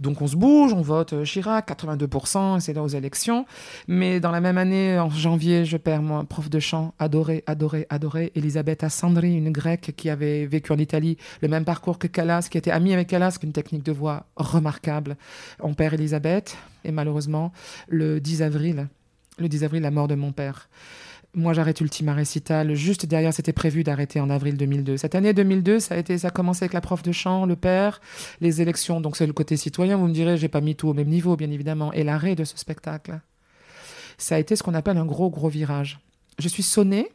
Donc, 0.00 0.22
on 0.22 0.26
se 0.26 0.36
bouge, 0.36 0.72
on 0.72 0.80
vote 0.80 1.12
euh, 1.12 1.24
Chirac, 1.24 1.68
82%, 1.68 2.56
et 2.56 2.60
c'est 2.60 2.72
là 2.72 2.82
aux 2.82 2.88
élections. 2.88 3.44
Mais 3.86 4.18
dans 4.18 4.30
la 4.30 4.40
même 4.40 4.56
année, 4.56 4.98
en 4.98 5.10
janvier, 5.10 5.64
je 5.66 5.76
perds 5.76 6.00
mon 6.00 6.24
prof 6.24 6.48
de 6.48 6.58
chant, 6.58 6.94
adoré, 6.98 7.44
adoré, 7.46 7.86
adoré, 7.90 8.32
Elisabeth 8.34 8.82
Assandri, 8.82 9.34
une 9.34 9.50
grecque 9.50 9.92
qui 9.94 10.08
avait 10.08 10.46
vécu 10.46 10.72
en 10.72 10.78
Italie, 10.78 11.18
le 11.42 11.48
même 11.48 11.66
parcours 11.66 11.98
que 11.98 12.06
Calas, 12.06 12.48
qui 12.50 12.56
était 12.56 12.70
amie 12.70 12.94
avec 12.94 13.08
Calas, 13.08 13.38
une 13.42 13.52
technique 13.52 13.84
de 13.84 13.92
voix 13.92 14.24
remarquable. 14.36 15.16
On 15.60 15.74
perd 15.74 15.94
Elisabeth, 15.94 16.56
et 16.84 16.92
malheureusement, 16.92 17.52
le 17.88 18.20
10 18.20 18.42
avril, 18.42 18.88
le 19.38 19.48
10 19.48 19.64
avril, 19.64 19.82
la 19.82 19.90
mort 19.90 20.08
de 20.08 20.14
mon 20.14 20.32
père. 20.32 20.68
Moi, 21.34 21.52
j'arrête 21.52 21.80
Ultima 21.80 22.14
Recital. 22.14 22.74
Juste 22.74 23.06
derrière, 23.06 23.34
c'était 23.34 23.52
prévu 23.52 23.84
d'arrêter 23.84 24.18
en 24.20 24.30
avril 24.30 24.56
2002. 24.56 24.96
Cette 24.96 25.14
année 25.14 25.34
2002, 25.34 25.78
ça 25.78 25.94
a 25.94 25.98
été, 25.98 26.18
ça 26.18 26.28
a 26.28 26.30
commencé 26.30 26.64
avec 26.64 26.72
la 26.72 26.80
prof 26.80 27.02
de 27.02 27.12
chant, 27.12 27.44
le 27.44 27.54
père, 27.54 28.00
les 28.40 28.62
élections. 28.62 29.00
Donc, 29.00 29.16
c'est 29.16 29.26
le 29.26 29.32
côté 29.32 29.56
citoyen. 29.56 29.96
Vous 29.96 30.08
me 30.08 30.12
direz, 30.12 30.36
j'ai 30.36 30.48
pas 30.48 30.60
mis 30.60 30.74
tout 30.74 30.88
au 30.88 30.94
même 30.94 31.08
niveau, 31.08 31.36
bien 31.36 31.50
évidemment. 31.50 31.92
Et 31.92 32.02
l'arrêt 32.02 32.34
de 32.34 32.44
ce 32.44 32.56
spectacle. 32.56 33.20
Ça 34.16 34.34
a 34.34 34.38
été 34.38 34.56
ce 34.56 34.62
qu'on 34.62 34.74
appelle 34.74 34.96
un 34.96 35.04
gros, 35.04 35.30
gros 35.30 35.48
virage. 35.48 36.00
Je 36.38 36.48
suis 36.48 36.62
sonnée 36.62 37.08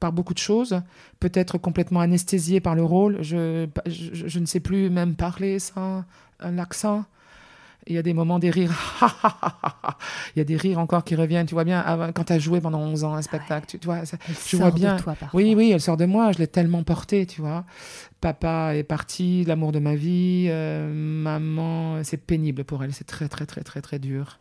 par 0.00 0.12
beaucoup 0.12 0.32
de 0.32 0.38
choses, 0.38 0.80
peut-être 1.18 1.58
complètement 1.58 2.00
anesthésiée 2.00 2.60
par 2.60 2.74
le 2.74 2.84
rôle. 2.84 3.22
Je, 3.22 3.66
je, 3.86 4.38
ne 4.38 4.46
sais 4.46 4.60
plus 4.60 4.90
même 4.90 5.14
parler 5.14 5.58
sans 5.58 6.04
un 6.40 6.58
accent. 6.58 7.04
Il 7.86 7.94
y 7.94 7.98
a 7.98 8.02
des 8.02 8.12
moments 8.14 8.38
des 8.38 8.50
rires. 8.50 8.72
Il 10.36 10.38
y 10.38 10.40
a 10.40 10.44
des 10.44 10.56
rires 10.56 10.78
encore 10.78 11.02
qui 11.02 11.14
reviennent. 11.16 11.46
Tu 11.46 11.54
vois 11.54 11.64
bien, 11.64 11.82
ah, 11.84 12.10
quand 12.14 12.24
tu 12.24 12.32
as 12.32 12.38
joué 12.38 12.60
pendant 12.60 12.78
11 12.80 13.04
ans 13.04 13.14
un 13.14 13.22
spectacle, 13.22 13.66
tu, 13.66 13.78
tu 13.78 13.86
vois, 13.86 14.04
ça- 14.04 14.18
Elle 14.28 14.34
sort 14.34 14.60
vois 14.60 14.70
de 14.70 14.74
bien. 14.76 14.96
toi, 14.96 15.14
parfois. 15.18 15.36
Oui, 15.40 15.54
oui, 15.56 15.70
elle 15.72 15.80
sort 15.80 15.96
de 15.96 16.04
moi. 16.04 16.30
Je 16.32 16.38
l'ai 16.38 16.46
tellement 16.46 16.82
portée, 16.82 17.26
tu 17.26 17.40
vois. 17.40 17.64
Papa 18.20 18.76
est 18.76 18.82
parti, 18.82 19.44
l'amour 19.44 19.72
de 19.72 19.78
ma 19.78 19.94
vie. 19.94 20.46
euh, 20.50 20.92
maman, 20.92 22.04
c'est 22.04 22.18
pénible 22.18 22.64
pour 22.64 22.84
elle. 22.84 22.92
C'est 22.92 23.04
très, 23.06 23.28
très, 23.28 23.46
très, 23.46 23.62
très, 23.62 23.80
très 23.80 23.98
dur. 23.98 24.38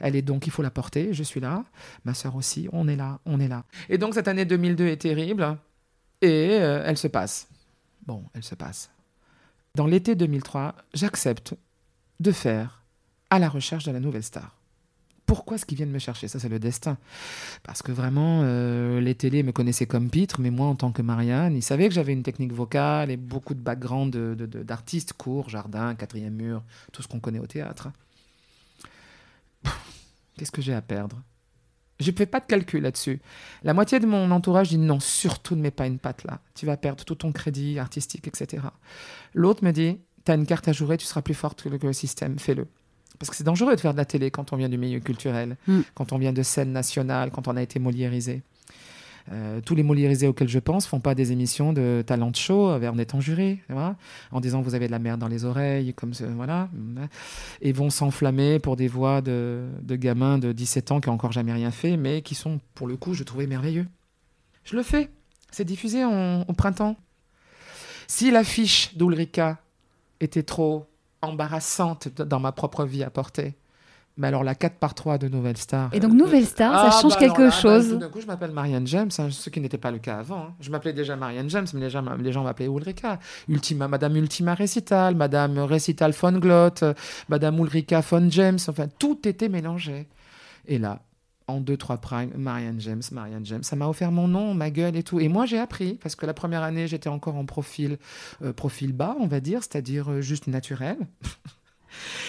Elle 0.00 0.14
est 0.14 0.22
donc, 0.22 0.46
il 0.46 0.50
faut 0.50 0.62
la 0.62 0.70
porter. 0.70 1.12
Je 1.14 1.22
suis 1.22 1.40
là. 1.40 1.64
Ma 2.04 2.12
sœur 2.14 2.36
aussi. 2.36 2.68
On 2.72 2.88
est 2.88 2.96
là. 2.96 3.20
On 3.24 3.40
est 3.40 3.48
là. 3.48 3.64
Et 3.88 3.96
donc, 3.98 4.14
cette 4.14 4.28
année 4.28 4.44
2002 4.44 4.86
est 4.86 4.98
terrible. 4.98 5.56
Et 6.20 6.58
euh, 6.60 6.82
elle 6.86 6.98
se 6.98 7.08
passe. 7.08 7.48
Bon, 8.06 8.22
elle 8.34 8.44
se 8.44 8.54
passe. 8.54 8.90
Dans 9.74 9.86
l'été 9.86 10.14
2003, 10.14 10.74
j'accepte 10.92 11.54
de 12.20 12.30
faire 12.32 12.81
à 13.32 13.38
la 13.38 13.48
recherche 13.48 13.84
de 13.84 13.92
la 13.92 13.98
nouvelle 13.98 14.22
star. 14.22 14.58
Pourquoi 15.24 15.54
est-ce 15.54 15.64
qu'ils 15.64 15.78
viennent 15.78 15.90
me 15.90 15.98
chercher? 15.98 16.28
Ça, 16.28 16.38
c'est 16.38 16.50
le 16.50 16.58
destin. 16.58 16.98
Parce 17.62 17.80
que 17.80 17.90
vraiment, 17.90 18.42
euh, 18.44 19.00
les 19.00 19.14
télés 19.14 19.42
me 19.42 19.52
connaissaient 19.52 19.86
comme 19.86 20.10
Pitre, 20.10 20.38
mais 20.38 20.50
moi, 20.50 20.66
en 20.66 20.74
tant 20.74 20.92
que 20.92 21.00
Marianne, 21.00 21.56
ils 21.56 21.62
savaient 21.62 21.88
que 21.88 21.94
j'avais 21.94 22.12
une 22.12 22.22
technique 22.22 22.52
vocale 22.52 23.10
et 23.10 23.16
beaucoup 23.16 23.54
de 23.54 23.60
background 23.60 24.14
d'artistes, 24.14 25.14
cours, 25.14 25.48
jardin, 25.48 25.94
quatrième 25.94 26.34
mur, 26.34 26.62
tout 26.92 27.00
ce 27.00 27.08
qu'on 27.08 27.20
connaît 27.20 27.38
au 27.38 27.46
théâtre. 27.46 27.88
Qu'est-ce 30.36 30.52
que 30.52 30.60
j'ai 30.60 30.74
à 30.74 30.82
perdre? 30.82 31.22
Je 32.00 32.10
ne 32.10 32.16
fais 32.16 32.26
pas 32.26 32.40
de 32.40 32.44
calcul 32.44 32.82
là-dessus. 32.82 33.22
La 33.62 33.72
moitié 33.72 33.98
de 33.98 34.06
mon 34.06 34.30
entourage 34.30 34.68
dit 34.68 34.78
non, 34.78 35.00
surtout 35.00 35.56
ne 35.56 35.62
mets 35.62 35.70
pas 35.70 35.86
une 35.86 35.98
patte 35.98 36.24
là. 36.24 36.40
Tu 36.54 36.66
vas 36.66 36.76
perdre 36.76 37.02
tout 37.06 37.14
ton 37.14 37.32
crédit 37.32 37.78
artistique, 37.78 38.28
etc. 38.28 38.64
L'autre 39.32 39.64
me 39.64 39.70
dit, 39.70 39.96
tu 40.26 40.32
as 40.32 40.34
une 40.34 40.44
carte 40.44 40.68
à 40.68 40.72
jouer, 40.72 40.98
tu 40.98 41.06
seras 41.06 41.22
plus 41.22 41.32
forte 41.32 41.62
que 41.62 41.86
le 41.86 41.92
système, 41.94 42.38
fais-le. 42.38 42.68
Parce 43.22 43.30
que 43.30 43.36
c'est 43.36 43.44
dangereux 43.44 43.76
de 43.76 43.80
faire 43.80 43.92
de 43.92 43.98
la 43.98 44.04
télé 44.04 44.32
quand 44.32 44.52
on 44.52 44.56
vient 44.56 44.68
du 44.68 44.78
milieu 44.78 44.98
culturel, 44.98 45.56
Mm. 45.68 45.82
quand 45.94 46.10
on 46.12 46.18
vient 46.18 46.32
de 46.32 46.42
scène 46.42 46.72
nationale, 46.72 47.30
quand 47.30 47.46
on 47.46 47.56
a 47.56 47.62
été 47.62 47.78
moliérisé. 47.78 48.42
Euh, 49.30 49.60
tous 49.60 49.76
les 49.76 49.84
moliérisés 49.84 50.26
auxquels 50.26 50.48
je 50.48 50.58
pense 50.58 50.84
font 50.84 50.98
pas 50.98 51.14
des 51.14 51.30
émissions 51.30 51.72
de 51.72 52.02
talent 52.04 52.32
show 52.34 52.70
euh, 52.70 52.88
en 52.90 52.98
étant 52.98 53.20
juré, 53.20 53.60
tu 53.68 53.72
vois, 53.74 53.94
en 54.32 54.40
disant 54.40 54.60
vous 54.60 54.74
avez 54.74 54.88
de 54.88 54.90
la 54.90 54.98
merde 54.98 55.20
dans 55.20 55.28
les 55.28 55.44
oreilles, 55.44 55.94
comme 55.94 56.12
ce, 56.14 56.24
voilà, 56.24 56.68
et 57.60 57.70
vont 57.70 57.88
s'enflammer 57.90 58.58
pour 58.58 58.74
des 58.74 58.88
voix 58.88 59.20
de, 59.20 59.68
de 59.82 59.94
gamins 59.94 60.38
de 60.38 60.50
17 60.50 60.90
ans 60.90 61.00
qui 61.00 61.08
ont 61.08 61.12
encore 61.12 61.30
jamais 61.30 61.52
rien 61.52 61.70
fait, 61.70 61.96
mais 61.96 62.22
qui 62.22 62.34
sont, 62.34 62.58
pour 62.74 62.88
le 62.88 62.96
coup, 62.96 63.14
je 63.14 63.22
trouvais 63.22 63.46
merveilleux. 63.46 63.86
Je 64.64 64.74
le 64.74 64.82
fais. 64.82 65.08
C'est 65.52 65.64
diffusé 65.64 66.02
en- 66.04 66.42
au 66.48 66.52
printemps. 66.54 66.96
Si 68.08 68.32
l'affiche 68.32 68.96
d'Ulrika 68.96 69.58
était 70.20 70.42
trop 70.42 70.86
embarrassante 71.22 72.08
dans 72.08 72.40
ma 72.40 72.52
propre 72.52 72.84
vie 72.84 73.02
à 73.04 73.10
porter, 73.10 73.54
mais 74.16 74.26
alors 74.26 74.44
la 74.44 74.54
4 74.54 74.74
par 74.76 74.94
3 74.94 75.18
de 75.18 75.28
Nouvelle 75.28 75.56
Star. 75.56 75.88
Et 75.92 76.00
donc, 76.00 76.12
Nouvelle 76.12 76.44
Star, 76.44 76.92
ça 76.92 77.00
change 77.00 77.14
bah 77.14 77.18
quelque 77.20 77.40
alors 77.42 77.50
bah, 77.50 77.60
chose. 77.60 77.88
tout 77.90 77.96
d'un 77.96 78.08
coup, 78.08 78.20
je 78.20 78.26
m'appelle 78.26 78.50
Marianne 78.50 78.86
James, 78.86 79.10
hein, 79.18 79.28
ce 79.30 79.48
qui 79.48 79.60
n'était 79.60 79.78
pas 79.78 79.90
le 79.90 79.98
cas 79.98 80.18
avant. 80.18 80.38
hein. 80.48 80.54
Je 80.60 80.70
m'appelais 80.70 80.92
déjà 80.92 81.16
Marianne 81.16 81.48
James, 81.48 81.66
mais 81.72 81.80
les 81.80 81.90
gens, 81.90 82.04
les 82.18 82.32
gens 82.32 82.42
m'appelaient 82.42 82.66
Ulrika. 82.66 83.18
Ultima, 83.48 83.88
Madame 83.88 84.16
Ultima 84.16 84.54
Recital, 84.54 85.14
Madame 85.14 85.58
Recital 85.60 86.12
von 86.12 86.32
Glott, 86.32 86.82
euh, 86.82 86.92
Madame 87.28 87.58
Ulrika 87.58 88.00
von 88.00 88.28
James, 88.28 88.58
enfin, 88.68 88.86
tout 88.98 89.26
était 89.26 89.48
mélangé. 89.48 90.08
Et 90.66 90.78
là, 90.78 91.00
en 91.48 91.60
2-3 91.60 91.98
prime, 92.00 92.30
Marianne 92.36 92.80
James, 92.80 93.02
Marianne 93.12 93.46
James, 93.46 93.62
ça 93.62 93.76
m'a 93.76 93.88
offert 93.88 94.12
mon 94.12 94.28
nom, 94.28 94.54
ma 94.54 94.70
gueule 94.70 94.96
et 94.96 95.02
tout. 95.02 95.20
Et 95.20 95.28
moi, 95.28 95.46
j'ai 95.46 95.58
appris, 95.58 95.94
parce 95.94 96.16
que 96.16 96.26
la 96.26 96.34
première 96.34 96.62
année, 96.62 96.88
j'étais 96.88 97.08
encore 97.08 97.36
en 97.36 97.44
profil, 97.46 97.98
euh, 98.42 98.52
profil 98.52 98.92
bas, 98.92 99.16
on 99.20 99.26
va 99.26 99.40
dire, 99.40 99.62
c'est-à-dire 99.62 100.10
euh, 100.10 100.20
juste 100.20 100.46
naturel. 100.46 100.96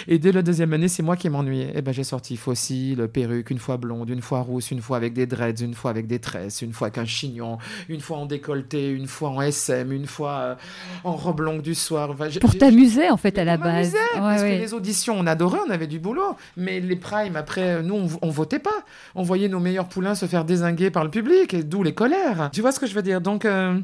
Et 0.08 0.20
dès 0.20 0.32
la 0.32 0.42
deuxième 0.42 0.74
année, 0.74 0.88
c'est 0.88 1.04
moi 1.04 1.16
qui 1.16 1.30
m'ennuyais. 1.30 1.72
Et 1.76 1.82
ben, 1.82 1.92
j'ai 1.94 2.04
sorti 2.04 2.38
fossile, 2.38 3.08
perruque, 3.12 3.50
une 3.52 3.60
fois 3.60 3.78
blonde, 3.78 4.10
une 4.10 4.22
fois 4.22 4.40
rousse, 4.42 4.72
une 4.72 4.82
fois 4.82 4.98
avec 4.98 5.14
des 5.14 5.26
dreads, 5.26 5.62
une 5.62 5.74
fois 5.74 5.92
avec 5.92 6.08
des 6.08 6.20
tresses, 6.20 6.62
une 6.62 6.74
fois 6.74 6.88
avec 6.88 6.98
un 6.98 7.06
chignon, 7.06 7.58
une 7.90 8.02
fois 8.02 8.18
en 8.18 8.26
décolleté, 8.26 8.90
une 8.90 9.08
fois 9.08 9.30
en 9.30 9.42
SM, 9.42 9.92
une 9.92 10.08
fois 10.08 10.32
euh, 10.40 10.56
en 11.04 11.16
robe 11.16 11.42
longue 11.42 11.62
du 11.62 11.76
soir. 11.76 12.12
Enfin, 12.12 12.28
Pour 12.42 12.58
t'amuser, 12.58 13.10
en 13.10 13.18
fait, 13.18 13.38
à 13.38 13.44
la 13.44 13.58
base. 13.58 13.94
Ouais, 13.94 14.00
parce 14.16 14.42
ouais. 14.42 14.58
que 14.58 14.62
les 14.62 14.74
auditions, 14.74 15.16
on 15.18 15.28
adorait, 15.28 15.60
on 15.68 15.70
avait 15.72 15.88
du 15.88 16.00
boulot. 16.00 16.36
Mais 16.58 16.80
les 16.80 16.96
primes, 16.96 17.36
après, 17.36 17.82
nous, 17.84 17.96
on, 17.96 18.08
on 18.22 18.30
votait 18.30 18.60
pas. 18.60 18.84
On 19.16 19.24
voyait 19.24 19.50
nos 19.50 19.60
meilleurs 19.60 19.88
poulains 19.88 20.16
se 20.16 20.26
faire 20.26 20.46
désinguer 20.46 20.90
par 20.92 21.04
le 21.04 21.10
public, 21.10 21.54
et 21.54 21.64
d'où 21.64 21.84
les 21.84 21.94
colères. 21.94 22.50
Tu 22.54 22.62
vois 22.62 22.72
ce 22.72 22.80
que 22.80 22.88
je 22.88 22.94
veux 22.94 23.02
dire? 23.04 23.22
Donc. 23.22 23.46
euh, 23.46 23.80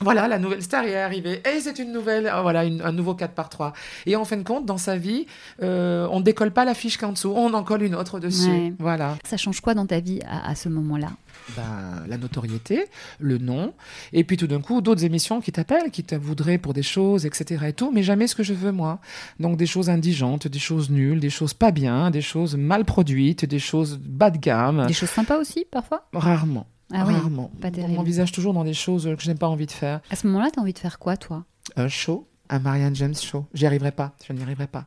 voilà, 0.00 0.26
la 0.28 0.38
nouvelle 0.38 0.62
star 0.62 0.84
est 0.84 0.96
arrivée. 1.00 1.40
Et 1.48 1.60
c'est 1.60 1.78
une 1.78 1.92
nouvelle, 1.92 2.26
ah, 2.30 2.42
voilà, 2.42 2.64
une- 2.64 2.82
un 2.82 2.92
nouveau 2.92 3.14
4 3.14 3.32
par 3.32 3.48
3 3.48 3.72
Et 4.06 4.16
en 4.16 4.24
fin 4.24 4.36
de 4.36 4.42
compte, 4.42 4.66
dans 4.66 4.76
sa 4.76 4.96
vie, 4.96 5.26
euh, 5.62 6.06
on 6.10 6.20
décolle 6.20 6.50
pas 6.50 6.64
la 6.64 6.74
fiche 6.74 6.96
qu'en 6.98 7.12
dessous, 7.12 7.32
on 7.34 7.54
en 7.54 7.62
colle 7.62 7.82
une 7.84 7.94
autre 7.94 8.18
dessus. 8.18 8.48
Ouais. 8.50 8.72
Voilà. 8.80 9.16
Ça 9.24 9.36
change 9.36 9.60
quoi 9.60 9.74
dans 9.74 9.86
ta 9.86 10.00
vie 10.00 10.20
à, 10.28 10.48
à 10.50 10.54
ce 10.56 10.68
moment-là? 10.68 11.10
Ben, 11.56 12.04
la 12.08 12.16
notoriété, 12.16 12.86
le 13.18 13.36
nom, 13.38 13.74
et 14.14 14.24
puis 14.24 14.36
tout 14.38 14.46
d'un 14.46 14.60
coup, 14.62 14.80
d'autres 14.80 15.04
émissions 15.04 15.40
qui 15.42 15.52
t'appellent, 15.52 15.90
qui 15.90 16.02
te 16.02 16.14
voudraient 16.14 16.56
pour 16.58 16.72
des 16.72 16.82
choses, 16.82 17.26
etc. 17.26 17.66
et 17.68 17.72
tout, 17.74 17.90
mais 17.92 18.02
jamais 18.02 18.26
ce 18.26 18.34
que 18.34 18.42
je 18.42 18.54
veux 18.54 18.72
moi. 18.72 18.98
Donc 19.40 19.56
des 19.58 19.66
choses 19.66 19.90
indigentes, 19.90 20.48
des 20.48 20.58
choses 20.58 20.88
nulles, 20.90 21.20
des 21.20 21.28
choses 21.30 21.52
pas 21.54 21.70
bien, 21.70 22.10
des 22.10 22.22
choses 22.22 22.56
mal 22.56 22.84
produites, 22.86 23.44
des 23.44 23.58
choses 23.58 23.98
bas 24.02 24.30
de 24.30 24.38
gamme. 24.38 24.86
Des 24.86 24.94
choses 24.94 25.10
sympas 25.10 25.36
aussi, 25.38 25.66
parfois? 25.70 26.08
Rarement. 26.14 26.66
Ah 26.94 27.04
oui, 27.06 27.14
rarement. 27.14 27.50
pas 27.60 27.68
On 27.68 27.70
terrible. 27.70 27.94
m'envisage 27.94 28.32
toujours 28.32 28.54
dans 28.54 28.64
des 28.64 28.74
choses 28.74 29.04
que 29.04 29.22
je 29.22 29.28
n'ai 29.30 29.36
pas 29.36 29.48
envie 29.48 29.66
de 29.66 29.72
faire. 29.72 30.00
À 30.10 30.16
ce 30.16 30.26
moment-là, 30.26 30.50
t'as 30.52 30.60
envie 30.60 30.72
de 30.72 30.78
faire 30.78 30.98
quoi, 30.98 31.16
toi? 31.16 31.44
Un 31.76 31.88
show, 31.88 32.26
un 32.50 32.58
Marianne 32.58 32.94
James 32.96 33.14
show. 33.14 33.46
J'y 33.54 33.66
arriverai 33.66 33.92
pas. 33.92 34.14
Je 34.26 34.32
n'y 34.32 34.42
arriverai 34.42 34.66
pas. 34.66 34.86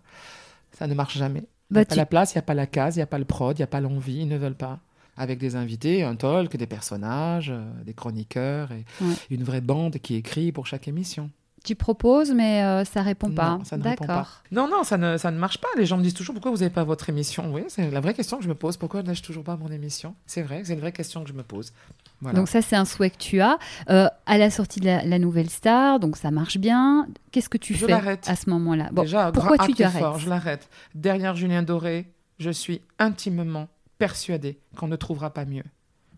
Ça 0.71 0.87
ne 0.87 0.93
marche 0.93 1.17
jamais. 1.17 1.39
Il 1.39 1.73
n'y 1.73 1.75
Bah, 1.75 1.79
a 1.81 1.85
pas 1.85 1.93
tu- 1.95 1.97
la 1.97 2.05
place, 2.05 2.33
il 2.33 2.37
n'y 2.37 2.39
a 2.39 2.43
pas 2.43 2.53
la 2.53 2.67
case, 2.67 2.95
il 2.95 2.99
n'y 2.99 3.03
a 3.03 3.07
pas 3.07 3.19
le 3.19 3.25
prod, 3.25 3.57
il 3.57 3.61
n'y 3.61 3.63
a 3.63 3.67
pas 3.67 3.81
l'envie, 3.81 4.19
ils 4.21 4.27
ne 4.27 4.37
veulent 4.37 4.55
pas. 4.55 4.79
Avec 5.17 5.39
des 5.39 5.55
invités, 5.55 6.03
un 6.03 6.15
talk, 6.15 6.55
des 6.55 6.67
personnages, 6.67 7.49
euh, 7.49 7.63
des 7.83 7.93
chroniqueurs 7.95 8.71
et 8.71 8.85
Ouais. 9.01 9.13
une 9.31 9.43
vraie 9.43 9.61
bande 9.61 9.97
qui 9.97 10.13
écrit 10.15 10.51
pour 10.51 10.67
chaque 10.67 10.87
émission. 10.87 11.31
Tu 11.67 11.75
proposes, 11.75 12.31
mais 12.31 12.63
euh, 12.63 12.85
ça 12.85 13.01
répond 13.01 13.29
pas. 13.29 13.57
Non, 13.57 13.63
ça 13.65 13.75
ne 13.75 13.83
répond 13.83 14.05
pas. 14.05 14.13
D'accord. 14.15 14.41
Non, 14.51 14.69
non, 14.69 14.83
ça 14.85 14.97
ne, 14.97 15.17
ça 15.17 15.31
ne 15.31 15.37
marche 15.37 15.57
pas. 15.57 15.67
Les 15.77 15.85
gens 15.85 15.97
me 15.97 16.01
disent 16.03 16.13
toujours 16.13 16.33
pourquoi 16.33 16.51
vous 16.51 16.59
n'avez 16.59 16.69
pas 16.69 16.85
votre 16.85 17.09
émission? 17.09 17.51
Oui, 17.53 17.63
c'est 17.67 17.91
la 17.91 17.99
vraie 17.99 18.13
question 18.13 18.37
que 18.37 18.43
je 18.45 18.47
me 18.47 18.55
pose. 18.55 18.77
Pourquoi 18.77 19.03
n'ai-je 19.03 19.21
toujours 19.21 19.43
pas 19.43 19.57
mon 19.57 19.67
émission? 19.69 20.15
C'est 20.25 20.43
vrai, 20.43 20.61
c'est 20.63 20.73
une 20.75 20.79
vraie 20.79 20.93
question 20.93 21.23
que 21.23 21.27
je 21.29 21.33
me 21.33 21.43
pose. 21.43 21.73
Voilà. 22.21 22.37
Donc 22.39 22.47
ça, 22.47 22.61
c'est 22.61 22.77
un 22.77 22.85
souhait 22.85 23.09
que 23.09 23.17
tu 23.17 23.41
as. 23.41 23.57
Euh, 23.89 24.07
à 24.25 24.37
la 24.37 24.49
sortie 24.49 24.79
de 24.79 24.85
la, 24.85 25.03
la 25.03 25.19
nouvelle 25.19 25.49
star, 25.49 25.99
donc 25.99 26.15
ça 26.15 26.31
marche 26.31 26.57
bien. 26.57 27.05
Qu'est-ce 27.31 27.49
que 27.49 27.57
tu 27.57 27.73
Je 27.73 27.79
fais 27.85 27.91
l'arrête. 27.91 28.25
à 28.29 28.37
ce 28.37 28.49
moment-là? 28.49 28.87
Bon, 28.93 29.01
Déjà, 29.01 29.31
pourquoi 29.33 29.57
tu 29.57 29.73
t'arrêtes? 29.73 29.99
fort, 30.01 30.19
Je 30.19 30.29
l'arrête. 30.29 30.69
Derrière 30.95 31.35
Julien 31.35 31.63
Doré, 31.63 32.11
je 32.39 32.49
suis 32.49 32.81
intimement 32.97 33.67
persuadée 33.97 34.57
qu'on 34.77 34.87
ne 34.87 34.95
trouvera 34.95 35.31
pas 35.33 35.43
mieux. 35.43 35.63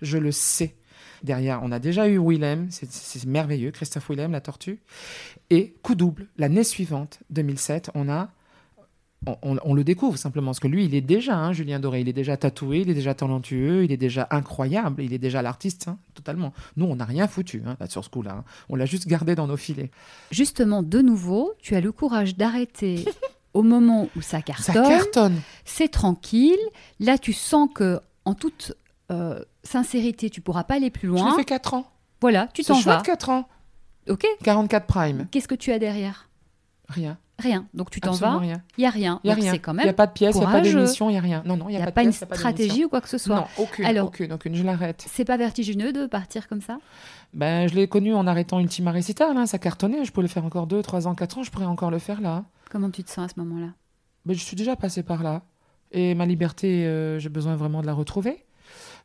Je 0.02 0.18
le 0.20 0.32
sais. 0.32 0.76
Derrière, 1.24 1.62
on 1.64 1.72
a 1.72 1.80
déjà 1.80 2.08
eu 2.08 2.18
Willem, 2.20 2.68
c'est- 2.72 3.26
merveilleux, 3.26 3.72
Christophe 3.72 4.10
Willem, 4.10 4.32
la 4.32 4.42
tortue. 4.42 4.80
Et 5.50 5.76
coup 5.84 5.96
double, 5.96 6.28
l'année 6.38 6.64
suivante, 6.64 7.20
2007, 7.30 7.92
on 7.96 8.10
a. 8.10 8.30
On, 9.28 9.36
on- 9.42 9.58
on 9.66 9.74
le 9.74 9.84
découvre 9.84 10.18
simplement, 10.18 10.52
parce 10.52 10.62
que 10.62 10.70
lui, 10.70 10.86
il 10.86 10.96
est 10.96 11.02
déjà, 11.02 11.36
hein, 11.36 11.52
Julien 11.52 11.82
Doré, 11.82 12.00
il 12.00 12.08
est 12.08 12.14
déjà 12.14 12.38
tatoué, 12.38 12.80
il 12.80 12.90
est 12.90 12.94
déjà 12.94 13.14
talentueux, 13.14 13.84
il 13.84 13.92
est 13.92 13.98
déjà 13.98 14.26
incroyable, 14.32 15.04
il 15.04 15.12
est 15.12 15.18
déjà 15.18 15.42
l'artiste, 15.42 15.90
hein, 15.90 15.98
totalement. 16.14 16.54
Nous, 16.78 16.86
on 16.86 16.96
n'a 16.96 17.04
rien 17.04 17.28
foutu 17.28 17.62
hein, 17.66 17.76
là, 17.82 17.88
sur 17.90 18.06
ce 18.06 18.10
coup-là. 18.10 18.32
hein. 18.32 18.44
On 18.70 18.78
l'a 18.78 18.86
juste 18.86 19.08
gardé 19.08 19.36
dans 19.36 19.46
nos 19.46 19.58
filets. 19.58 19.92
Justement, 20.32 20.84
de 20.84 21.00
nouveau, 21.02 21.52
tu 21.60 21.76
as 21.76 21.82
le 21.82 21.92
courage 21.92 22.38
d'arrêter 22.38 23.04
au 23.54 23.62
moment 23.62 24.08
où 24.16 24.22
ça 24.22 24.38
Ça 24.38 24.42
cartonne. 24.42 24.84
cartonne. 24.88 25.42
C'est 25.66 25.90
tranquille. 25.92 26.56
Là, 27.02 27.18
tu 27.18 27.34
sens 27.34 27.68
que, 27.76 28.00
en 28.24 28.36
toute 28.36 28.74
euh, 29.12 29.44
sincérité, 29.64 30.30
tu 30.30 30.42
pourras 30.42 30.64
pas 30.64 30.76
aller 30.76 30.90
plus 30.90 31.08
Je 31.08 31.14
loin. 31.14 31.32
l'ai 31.32 31.36
fait 31.38 31.46
4 31.46 31.74
ans. 31.74 31.86
Voilà, 32.22 32.48
tu 32.54 32.64
t'en 32.64 32.74
vas. 32.76 32.82
chouette, 32.82 33.04
4 33.04 33.30
ans. 33.30 33.48
Ok. 34.10 34.26
44 34.44 34.86
prime. 34.88 35.28
Qu'est-ce 35.32 35.48
que 35.48 35.56
tu 35.56 35.72
as 35.72 35.80
derrière? 35.80 36.30
Rien. 36.88 37.18
Rien. 37.38 37.68
Donc 37.74 37.90
tu 37.92 38.02
t'en 38.02 38.12
vas. 38.12 38.42
Il 38.78 38.82
y 38.82 38.86
a 38.86 38.90
rien. 38.90 39.22
Il 39.24 39.28
n'y 39.28 39.32
a 39.32 39.36
quand 39.60 39.72
Il 39.72 39.76
n'y 39.78 39.82
a 39.84 39.86
même. 39.86 39.96
pas 39.96 40.08
de 40.08 40.12
pièce, 40.12 40.36
il 40.36 40.40
n'y 40.40 40.46
a 40.46 40.50
pas 40.52 40.60
d'émission, 40.60 41.10
il 41.10 41.14
n'y 41.14 41.18
a 41.18 41.22
rien. 41.22 41.42
Non, 41.46 41.56
non, 41.56 41.66
il 41.70 41.74
n'y 41.74 41.78
n'y 41.78 41.84
a, 41.84 41.88
a, 41.88 41.92
pas 41.92 42.02
de 42.02 42.08
une 42.08 42.12
pièce, 42.12 42.22
y 42.22 42.26
pas 42.26 42.36
stratégie 42.36 42.84
ou 42.86 42.90
quoi 42.90 43.00
que 43.00 43.08
ce 43.08 43.18
soit. 43.18 43.36
Non, 43.38 43.46
aucune, 43.58 43.86
Alors- 43.86 44.08
aucune, 44.08 44.34
aucune. 44.34 44.56
Je 44.56 44.64
l'arrête. 44.64 45.06
C'est 45.10 45.24
pas 45.24 45.38
vertigineux 45.38 45.94
de 45.94 46.06
partir 46.06 46.50
comme 46.50 46.60
ça? 46.62 46.80
Ben, 47.34 47.70
je 47.70 47.76
l'ai 47.76 47.88
connu 47.88 48.14
en 48.14 48.28
arrêtant 48.28 48.60
Ultima 48.60 48.92
Recital. 48.92 49.38
hein, 49.38 49.46
ça 49.46 49.58
cartonnait. 49.60 50.04
Je 50.04 50.12
pouvais 50.12 50.24
le 50.28 50.32
faire 50.34 50.44
encore 50.44 50.68
2, 50.68 50.82
3 50.82 51.08
ans, 51.08 51.16
4 51.16 51.38
ans. 51.38 51.44
Je 51.44 51.52
pourrais 51.52 51.66
encore 51.66 51.92
le 51.92 52.00
faire 52.00 52.20
là. 52.20 52.44
Comment 52.70 52.90
tu 52.90 53.04
te 53.06 53.10
sens 53.12 53.32
à 53.32 53.34
ce 53.34 53.40
moment-là? 53.40 53.70
Mais 54.26 54.34
je 54.34 54.44
suis 54.44 54.58
déjà 54.58 54.76
passé 54.76 55.04
par 55.04 55.24
là. 55.24 55.44
Et 55.92 56.16
ma 56.16 56.26
liberté, 56.26 56.86
euh, 56.88 57.20
j'ai 57.20 57.30
besoin 57.30 57.56
vraiment 57.56 57.82
de 57.82 57.86
la 57.88 57.94
retrouver. 57.94 58.44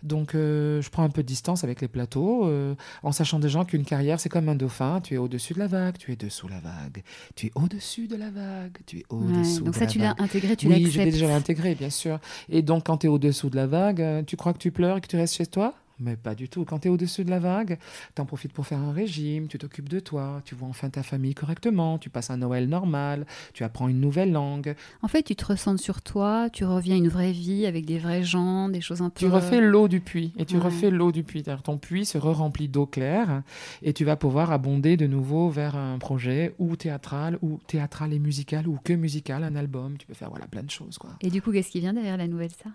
Donc, 0.05 0.35
euh, 0.35 0.81
je 0.83 0.91
prends 0.91 1.03
un 1.03 1.09
peu 1.09 1.23
de 1.23 1.27
distance 1.27 1.65
avec 1.65 1.81
les 1.81 1.89
plateaux, 1.89 2.47
euh, 2.47 2.75
en 3.03 3.11
sachant 3.11 3.39
déjà 3.39 3.65
qu'une 3.65 3.85
carrière, 3.85 4.21
c'est 4.21 4.29
comme 4.29 4.49
un 4.49 4.55
dauphin. 4.55 5.01
Tu 5.01 5.15
es 5.15 5.17
au-dessus 5.17 5.55
de 5.55 5.59
la 5.59 5.67
vague, 5.67 5.97
tu 5.99 6.13
es 6.13 6.17
dessous 6.17 6.47
la 6.47 6.61
vague, 6.61 7.03
tu 7.35 7.47
es 7.47 7.53
au-dessus 7.55 8.07
de 8.07 8.17
la 8.17 8.31
vague, 8.31 8.77
tu 8.87 8.99
es 8.99 9.05
Ouais, 9.11 9.27
au-dessous 9.27 9.65
Donc 9.65 9.75
de 9.75 9.79
ça, 9.79 9.87
la 9.87 9.91
tu 9.91 9.99
l'as 9.99 10.15
intégré, 10.19 10.57
tu 10.57 10.69
oui, 10.69 10.75
l'acceptes. 10.85 11.11
déjà 11.13 11.35
intégré, 11.35 11.75
bien 11.75 11.91
sûr. 11.91 12.21
Et 12.49 12.63
donc, 12.63 12.85
quand 12.87 12.99
tu 12.99 13.07
es 13.07 13.09
au-dessous 13.09 13.51
de 13.51 13.57
la 13.57 13.67
vague, 13.67 14.01
euh, 14.03 14.23
tu 14.23 14.37
crois 14.37 14.53
que 14.53 14.59
tu 14.59 14.71
pleures 14.71 14.99
et 14.99 15.01
que 15.01 15.09
tu 15.09 15.17
restes 15.17 15.35
chez 15.37 15.47
toi? 15.47 15.75
Mais 15.99 16.17
pas 16.17 16.35
du 16.35 16.49
tout. 16.49 16.65
Quand 16.65 16.81
tu 16.81 16.89
es 16.89 16.91
au-dessus 16.91 17.25
de 17.25 17.31
la 17.31 17.39
vague, 17.39 17.79
tu 18.15 18.21
en 18.21 18.27
profites 18.27 18.53
pour 18.53 18.67
faire 18.67 18.81
un 18.81 18.93
régime, 18.93 19.47
tu 19.47 19.59
t'occupes 19.59 19.89
de 19.89 20.01
toi, 20.01 20.43
tu 20.45 20.55
vois 20.55 20.69
enfin 20.69 20.91
ta 20.91 21.03
famille 21.03 21.35
correctement, 21.35 21.99
tu 21.99 22.11
passes 22.11 22.31
un 22.31 22.39
Noël 22.39 22.69
normal, 22.69 23.27
tu 23.53 23.63
apprends 23.65 23.89
une 23.89 24.01
nouvelle 24.01 24.33
langue. 24.33 24.75
En 25.03 25.09
fait, 25.09 25.23
tu 25.23 25.37
te 25.37 25.45
ressens 25.45 25.77
sur 25.77 26.03
toi, 26.03 26.51
tu 26.51 26.65
reviens 26.65 26.97
à 26.97 26.99
une 26.99 27.09
vraie 27.09 27.33
vie 27.33 27.67
avec 27.67 27.87
des 27.87 27.99
vrais 27.99 28.25
gens, 28.25 28.69
des 28.69 28.81
choses 28.81 29.03
un 29.03 29.11
peu. 29.11 29.21
Tu 29.21 29.29
refais 29.29 29.61
l'eau 29.61 29.87
du 29.87 30.01
puits 30.01 30.33
et 30.37 30.45
tu 30.45 30.59
refais 30.59 30.91
l'eau 30.91 31.13
du 31.13 31.23
puits. 31.23 31.45
Ton 31.63 31.79
puits 31.79 32.07
se 32.07 32.19
re-remplit 32.19 32.69
d'eau 32.69 32.87
claire 32.87 33.43
et 33.83 33.93
tu 33.93 34.05
vas 34.05 34.17
pouvoir 34.17 34.51
abonder 34.51 34.97
de 34.97 35.07
nouveau 35.07 35.49
vers 35.49 35.77
un 35.77 35.99
projet 35.99 36.55
ou 36.59 36.77
théâtral 36.77 37.39
ou 37.43 37.61
théâtral 37.67 38.13
et 38.13 38.19
musical 38.19 38.67
ou 38.67 38.79
que 38.83 38.93
musical, 38.93 39.45
un 39.45 39.55
album. 39.55 39.97
Tu 39.97 40.07
peux 40.07 40.15
faire 40.15 40.31
voilà 40.31 40.47
plein 40.47 40.63
de 40.63 40.71
choses 40.71 40.99
quoi. 40.99 41.11
Et 41.21 41.31
du 41.31 41.41
coup, 41.41 41.53
qu'est-ce 41.53 41.71
qui 41.71 41.81
vient 41.81 41.93
derrière 41.93 42.17
la 42.17 42.27
nouvelle 42.27 42.51
ça? 42.51 42.71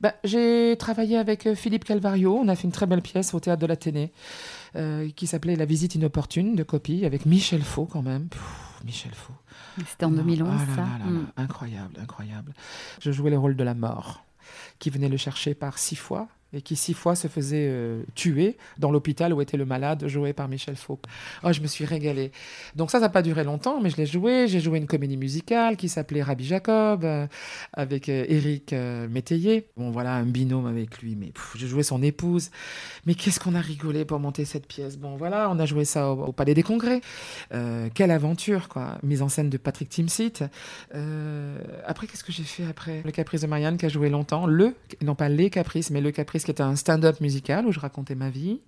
Bah, 0.00 0.14
j'ai 0.24 0.76
travaillé 0.78 1.16
avec 1.16 1.46
euh, 1.46 1.54
Philippe 1.54 1.84
Calvario. 1.84 2.36
On 2.36 2.48
a 2.48 2.56
fait 2.56 2.64
une 2.64 2.72
très 2.72 2.86
belle 2.86 3.02
pièce 3.02 3.34
au 3.34 3.40
théâtre 3.40 3.60
de 3.60 3.66
l'Athénée 3.66 4.12
euh, 4.76 5.08
qui 5.14 5.26
s'appelait 5.26 5.56
La 5.56 5.64
visite 5.64 5.94
inopportune 5.94 6.54
de 6.54 6.62
copie 6.62 7.04
avec 7.04 7.26
Michel 7.26 7.62
Faux 7.62 7.86
quand 7.86 8.02
même. 8.02 8.28
Michel 8.84 9.14
Faux. 9.14 9.34
C'était 9.88 10.04
en 10.04 10.10
2011 10.10 10.48
ah 10.52 10.74
ça. 10.74 10.82
Hmm. 10.82 11.26
Incroyable, 11.36 11.98
incroyable. 12.00 12.52
Je 13.00 13.10
jouais 13.10 13.30
le 13.30 13.38
rôle 13.38 13.56
de 13.56 13.64
la 13.64 13.74
mort 13.74 14.24
qui 14.78 14.90
venait 14.90 15.08
le 15.08 15.16
chercher 15.16 15.54
par 15.54 15.78
six 15.78 15.96
fois 15.96 16.28
et 16.52 16.62
qui 16.62 16.76
six 16.76 16.94
fois 16.94 17.16
se 17.16 17.28
faisait 17.28 17.66
euh, 17.68 18.02
tuer 18.14 18.56
dans 18.78 18.90
l'hôpital 18.90 19.32
où 19.32 19.40
était 19.40 19.56
le 19.56 19.66
malade, 19.66 20.06
joué 20.06 20.32
par 20.32 20.48
Michel 20.48 20.76
Faux. 20.76 20.98
Oh, 21.42 21.52
je 21.52 21.60
me 21.60 21.66
suis 21.66 21.84
régalée. 21.84 22.30
Donc 22.76 22.90
ça, 22.90 22.98
ça 22.98 23.06
n'a 23.06 23.08
pas 23.08 23.22
duré 23.22 23.44
longtemps, 23.44 23.80
mais 23.80 23.90
je 23.90 23.96
l'ai 23.96 24.06
joué. 24.06 24.46
J'ai 24.48 24.60
joué 24.60 24.78
une 24.78 24.86
comédie 24.86 25.16
musicale 25.16 25.76
qui 25.76 25.88
s'appelait 25.88 26.22
Rabbi 26.22 26.44
Jacob, 26.44 27.04
euh, 27.04 27.26
avec 27.72 28.08
euh, 28.08 28.24
Éric 28.28 28.72
Métayer. 28.72 29.68
Bon, 29.76 29.90
voilà, 29.90 30.14
un 30.14 30.24
binôme 30.24 30.66
avec 30.66 31.02
lui, 31.02 31.16
mais 31.16 31.32
j'ai 31.56 31.66
joué 31.66 31.82
son 31.82 32.02
épouse. 32.02 32.50
Mais 33.06 33.14
qu'est-ce 33.14 33.40
qu'on 33.40 33.54
a 33.54 33.60
rigolé 33.60 34.04
pour 34.04 34.20
monter 34.20 34.44
cette 34.44 34.66
pièce. 34.66 34.96
Bon, 34.96 35.16
voilà, 35.16 35.50
on 35.50 35.58
a 35.58 35.66
joué 35.66 35.84
ça 35.84 36.10
au, 36.10 36.32
Palais 36.32 36.54
des 36.54 36.62
Congrès. 36.62 37.00
quelle 37.94 38.10
aventure, 38.10 38.68
quoi. 38.68 38.98
Mise 39.02 39.22
en 39.22 39.28
scène 39.28 39.50
de 39.50 39.56
Patrick 39.56 39.88
Timsit. 39.88 40.44
après, 41.86 42.06
qu'est-ce 42.06 42.24
que 42.24 42.32
j'ai 42.32 42.44
fait 42.44 42.64
après? 42.64 43.02
Le 43.04 43.10
Caprice 43.10 43.42
de 43.42 43.46
Marianne 43.46 43.76
qui 43.76 43.86
a 43.86 43.88
joué 43.88 44.10
longtemps. 44.10 44.46
Le, 44.46 44.74
non 45.02 45.14
pas 45.14 45.28
les 45.28 45.50
Caprices, 45.50 45.90
mais 45.90 46.00
le 46.00 46.10
Caprice 46.10 46.45
qui 46.46 46.52
était 46.52 46.62
un 46.62 46.76
stand-up 46.76 47.20
musical 47.20 47.66
où 47.66 47.72
je 47.72 47.80
racontais 47.80 48.14
ma 48.14 48.30
vie. 48.30 48.60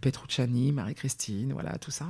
Petrucciani, 0.00 0.72
Marie-Christine, 0.72 1.52
voilà, 1.52 1.76
tout 1.78 1.90
ça. 1.90 2.06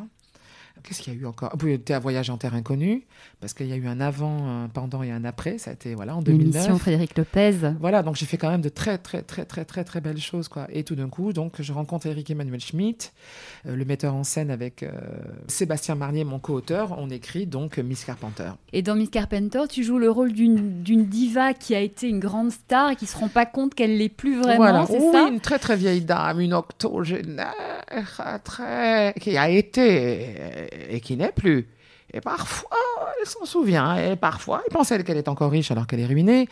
Qu'est-ce 0.83 1.03
qu'il 1.03 1.15
y 1.15 1.17
a 1.17 1.21
eu 1.21 1.27
encore? 1.27 1.53
Vous 1.59 1.69
était 1.69 1.95
à 1.95 1.99
Voyage 1.99 2.31
en 2.31 2.37
Terre 2.37 2.55
Inconnue, 2.55 3.05
parce 3.41 3.55
qu'il 3.55 3.67
y 3.67 3.73
a 3.73 3.77
eu 3.77 3.87
un 3.87 4.01
avant, 4.01 4.49
un 4.49 4.69
pendant 4.69 5.03
et 5.03 5.11
un 5.11 5.25
après. 5.25 5.59
Ça 5.59 5.71
a 5.71 5.75
été 5.75 5.95
voilà, 5.95 6.17
en 6.17 6.23
2009. 6.23 6.53
L'émission 6.53 6.79
Frédéric 6.79 7.17
Lopez. 7.17 7.75
Voilà, 7.79 8.03
donc 8.03 8.17
j'ai 8.17 8.27
fait 8.27 8.37
quand 8.37 8.51
même 8.51 8.63
de 8.63 8.69
très, 8.69 8.99
très, 8.99 9.23
très, 9.23 9.45
très, 9.45 9.65
très, 9.65 9.85
très 9.85 10.01
belles 10.01 10.21
choses. 10.21 10.49
Quoi. 10.49 10.67
Et 10.71 10.83
tout 10.83 10.95
d'un 10.95 11.09
coup, 11.09 11.33
donc, 11.33 11.61
je 11.61 11.73
rencontre 11.73 12.07
Eric 12.07 12.31
Emmanuel 12.31 12.61
Schmitt, 12.61 13.13
euh, 13.67 13.77
le 13.77 13.85
metteur 13.85 14.15
en 14.15 14.25
scène 14.25 14.51
avec 14.51 14.83
euh, 14.83 14.91
Sébastien 15.47 15.95
Marnier, 15.95 16.25
mon 16.25 16.39
co-auteur. 16.39 16.97
On 16.99 17.11
écrit 17.11 17.47
donc 17.47 17.79
Miss 17.79 18.05
Carpenter. 18.05 18.51
Et 18.73 18.83
dans 18.83 18.95
Miss 18.95 19.11
Carpenter, 19.11 19.63
tu 19.69 19.85
joues 19.85 19.99
le 19.99 20.11
rôle 20.11 20.33
d'une 20.33 21.07
diva 21.07 21.55
qui 21.55 21.75
a 21.75 21.81
été 21.81 22.09
une 22.09 22.21
grande 22.21 22.51
star 22.51 22.91
et 22.91 22.97
qui 22.97 23.05
ne 23.05 23.11
se 23.11 23.17
rend 23.17 23.29
pas 23.29 23.47
compte 23.47 23.75
qu'elle 23.75 23.99
l'est 23.99 24.09
plus 24.09 24.39
vraiment, 24.39 24.57
voilà. 24.57 24.87
c'est 24.87 24.99
oui, 24.99 25.33
une 25.33 25.41
très, 25.41 25.59
très 25.59 25.77
vieille 25.77 26.03
dame, 26.03 26.41
une 26.41 26.55
octogénaire, 26.55 28.41
très... 28.45 29.15
qui 29.21 29.37
a 29.37 29.49
été 29.49 30.62
et 30.91 31.01
qui 31.01 31.17
n'est 31.17 31.33
plus. 31.33 31.69
Et 32.15 32.21
parfois, 32.21 32.69
elle 33.21 33.27
s'en 33.27 33.47
souvient. 33.47 33.97
Et 33.97 34.17
parfois, 34.17 34.63
elle 34.67 34.73
pense 34.73 34.91
qu'elle 34.91 35.17
est 35.17 35.29
encore 35.29 35.51
riche 35.51 35.71
alors 35.71 35.87
qu'elle 35.87 36.01
est 36.01 36.07
ruinée. 36.07 36.47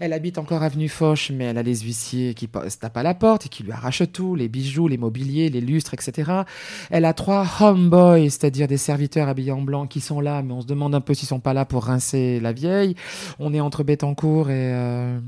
Elle 0.00 0.12
habite 0.12 0.38
encore 0.38 0.62
avenue 0.62 0.88
Foch, 0.88 1.30
mais 1.32 1.44
elle 1.44 1.58
a 1.58 1.62
les 1.62 1.80
huissiers 1.80 2.34
qui 2.34 2.48
se 2.68 2.78
tapent 2.78 2.96
à 2.96 3.02
la 3.02 3.14
porte 3.14 3.46
et 3.46 3.48
qui 3.48 3.62
lui 3.62 3.70
arrachent 3.70 4.10
tout, 4.12 4.34
les 4.34 4.48
bijoux, 4.48 4.88
les 4.88 4.96
mobiliers, 4.96 5.50
les 5.50 5.60
lustres, 5.60 5.94
etc. 5.94 6.42
Elle 6.90 7.04
a 7.04 7.12
trois 7.14 7.46
homeboys, 7.60 8.28
c'est-à-dire 8.30 8.66
des 8.66 8.76
serviteurs 8.76 9.28
habillés 9.28 9.52
en 9.52 9.62
blanc 9.62 9.86
qui 9.86 10.00
sont 10.00 10.20
là, 10.20 10.42
mais 10.42 10.52
on 10.52 10.62
se 10.62 10.66
demande 10.66 10.94
un 10.94 11.00
peu 11.00 11.14
s'ils 11.14 11.28
sont 11.28 11.40
pas 11.40 11.54
là 11.54 11.64
pour 11.64 11.84
rincer 11.84 12.40
la 12.40 12.52
vieille. 12.52 12.96
On 13.38 13.54
est 13.54 13.60
entre 13.60 13.84
Bettencourt 13.84 14.50
et... 14.50 14.72
Euh, 14.72 15.20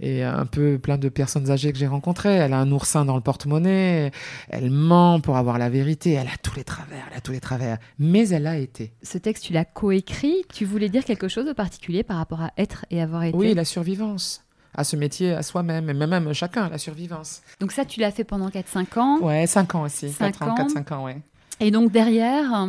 et 0.00 0.22
un 0.22 0.46
peu 0.46 0.78
plein 0.78 0.98
de 0.98 1.08
personnes 1.08 1.50
âgées 1.50 1.72
que 1.72 1.78
j'ai 1.78 1.86
rencontrées. 1.86 2.34
Elle 2.34 2.52
a 2.52 2.58
un 2.58 2.70
oursin 2.70 3.04
dans 3.04 3.16
le 3.16 3.22
porte-monnaie, 3.22 4.10
elle 4.48 4.70
ment 4.70 5.20
pour 5.20 5.36
avoir 5.36 5.58
la 5.58 5.68
vérité, 5.68 6.12
elle 6.12 6.28
a 6.28 6.36
tous 6.42 6.56
les 6.56 6.64
travers, 6.64 7.04
elle 7.10 7.18
a 7.18 7.20
tous 7.20 7.32
les 7.32 7.40
travers, 7.40 7.78
mais 7.98 8.28
elle 8.28 8.46
a 8.46 8.56
été. 8.58 8.92
Ce 9.02 9.18
texte, 9.18 9.44
tu 9.44 9.52
l'as 9.52 9.64
coécrit, 9.64 10.44
tu 10.52 10.64
voulais 10.64 10.88
dire 10.88 11.04
quelque 11.04 11.28
chose 11.28 11.46
de 11.46 11.52
particulier 11.52 12.02
par 12.02 12.18
rapport 12.18 12.42
à 12.42 12.52
être 12.56 12.86
et 12.90 13.00
avoir 13.00 13.24
été? 13.24 13.36
Oui, 13.36 13.54
la 13.54 13.64
survivance 13.64 14.42
à 14.78 14.84
ce 14.84 14.94
métier, 14.94 15.32
à 15.32 15.42
soi-même, 15.42 15.88
et 15.88 15.94
même 15.94 16.32
chacun, 16.34 16.68
la 16.68 16.76
survivance. 16.76 17.40
Donc 17.60 17.72
ça, 17.72 17.86
tu 17.86 17.98
l'as 17.98 18.10
fait 18.10 18.24
pendant 18.24 18.50
4-5 18.50 18.98
ans? 18.98 19.18
Ouais, 19.20 19.46
5 19.46 19.74
ans 19.74 19.84
aussi. 19.84 20.10
5 20.10 20.42
ans. 20.42 20.54
4-5 20.54 20.92
ans, 20.92 21.04
ouais. 21.04 21.16
Et 21.60 21.70
donc 21.70 21.90
derrière? 21.90 22.68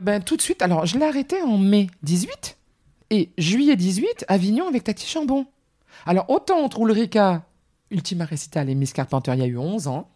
Ben, 0.00 0.22
Tout 0.22 0.38
de 0.38 0.42
suite, 0.42 0.62
alors 0.62 0.86
je 0.86 0.98
l'ai 0.98 1.04
arrêté 1.04 1.42
en 1.42 1.58
mai 1.58 1.88
18 2.02 2.56
et 3.10 3.30
juillet 3.36 3.76
18, 3.76 4.24
Avignon 4.28 4.68
avec 4.68 4.84
Tati 4.84 5.06
Chambon. 5.06 5.46
Alors, 6.08 6.24
autant 6.30 6.64
entre 6.64 6.80
Ulrika, 6.80 7.42
Ultima 7.90 8.24
Recital 8.24 8.70
et 8.70 8.74
Miss 8.74 8.94
Carpenter, 8.94 9.32
il 9.34 9.40
y 9.40 9.42
a 9.42 9.46
eu 9.46 9.58
11 9.58 9.88
ans. 9.88 10.08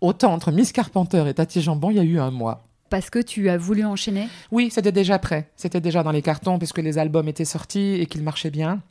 Autant 0.00 0.32
entre 0.32 0.52
Miss 0.52 0.70
Carpenter 0.70 1.24
et 1.26 1.34
Tati 1.34 1.60
Jambon, 1.60 1.90
il 1.90 1.96
y 1.96 1.98
a 1.98 2.04
eu 2.04 2.20
un 2.20 2.30
mois. 2.30 2.62
Parce 2.90 3.10
que 3.10 3.18
tu 3.18 3.48
as 3.48 3.58
voulu 3.58 3.84
enchaîner? 3.84 4.28
Oui, 4.52 4.70
c'était 4.70 4.92
déjà 4.92 5.18
prêt. 5.18 5.50
C'était 5.56 5.80
déjà 5.80 6.04
dans 6.04 6.12
les 6.12 6.22
cartons 6.22 6.58
puisque 6.58 6.78
les 6.78 6.96
albums 6.96 7.26
étaient 7.26 7.44
sortis 7.44 7.94
et 7.94 8.06
qu'ils 8.06 8.22
marchaient 8.22 8.52
bien 8.52 8.82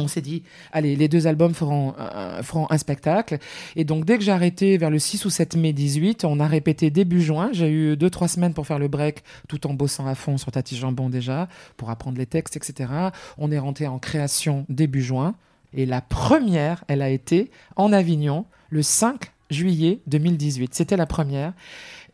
on 0.00 0.08
s'est 0.08 0.20
dit, 0.20 0.42
allez, 0.72 0.96
les 0.96 1.08
deux 1.08 1.26
albums 1.26 1.54
feront, 1.54 1.94
feront, 2.42 2.66
un 2.70 2.78
spectacle. 2.78 3.38
Et 3.76 3.84
donc, 3.84 4.04
dès 4.04 4.18
que 4.18 4.24
j'ai 4.24 4.32
arrêté 4.32 4.78
vers 4.78 4.90
le 4.90 4.98
6 4.98 5.24
ou 5.24 5.30
7 5.30 5.56
mai 5.56 5.72
18, 5.72 6.24
on 6.24 6.40
a 6.40 6.46
répété 6.46 6.90
début 6.90 7.22
juin. 7.22 7.50
J'ai 7.52 7.70
eu 7.70 7.96
deux, 7.96 8.10
trois 8.10 8.28
semaines 8.28 8.54
pour 8.54 8.66
faire 8.66 8.78
le 8.78 8.88
break, 8.88 9.22
tout 9.48 9.66
en 9.66 9.74
bossant 9.74 10.06
à 10.06 10.14
fond 10.14 10.38
sur 10.38 10.52
Tati 10.52 10.76
Jambon 10.76 11.10
déjà, 11.10 11.48
pour 11.76 11.90
apprendre 11.90 12.18
les 12.18 12.26
textes, 12.26 12.56
etc. 12.56 12.90
On 13.38 13.50
est 13.50 13.58
rentré 13.58 13.86
en 13.86 13.98
création 13.98 14.66
début 14.68 15.02
juin. 15.02 15.34
Et 15.74 15.86
la 15.86 16.00
première, 16.00 16.84
elle 16.88 17.02
a 17.02 17.10
été 17.10 17.50
en 17.76 17.92
Avignon, 17.92 18.46
le 18.70 18.82
5 18.82 19.32
juillet 19.50 20.00
2018. 20.06 20.74
C'était 20.74 20.96
la 20.96 21.06
première. 21.06 21.52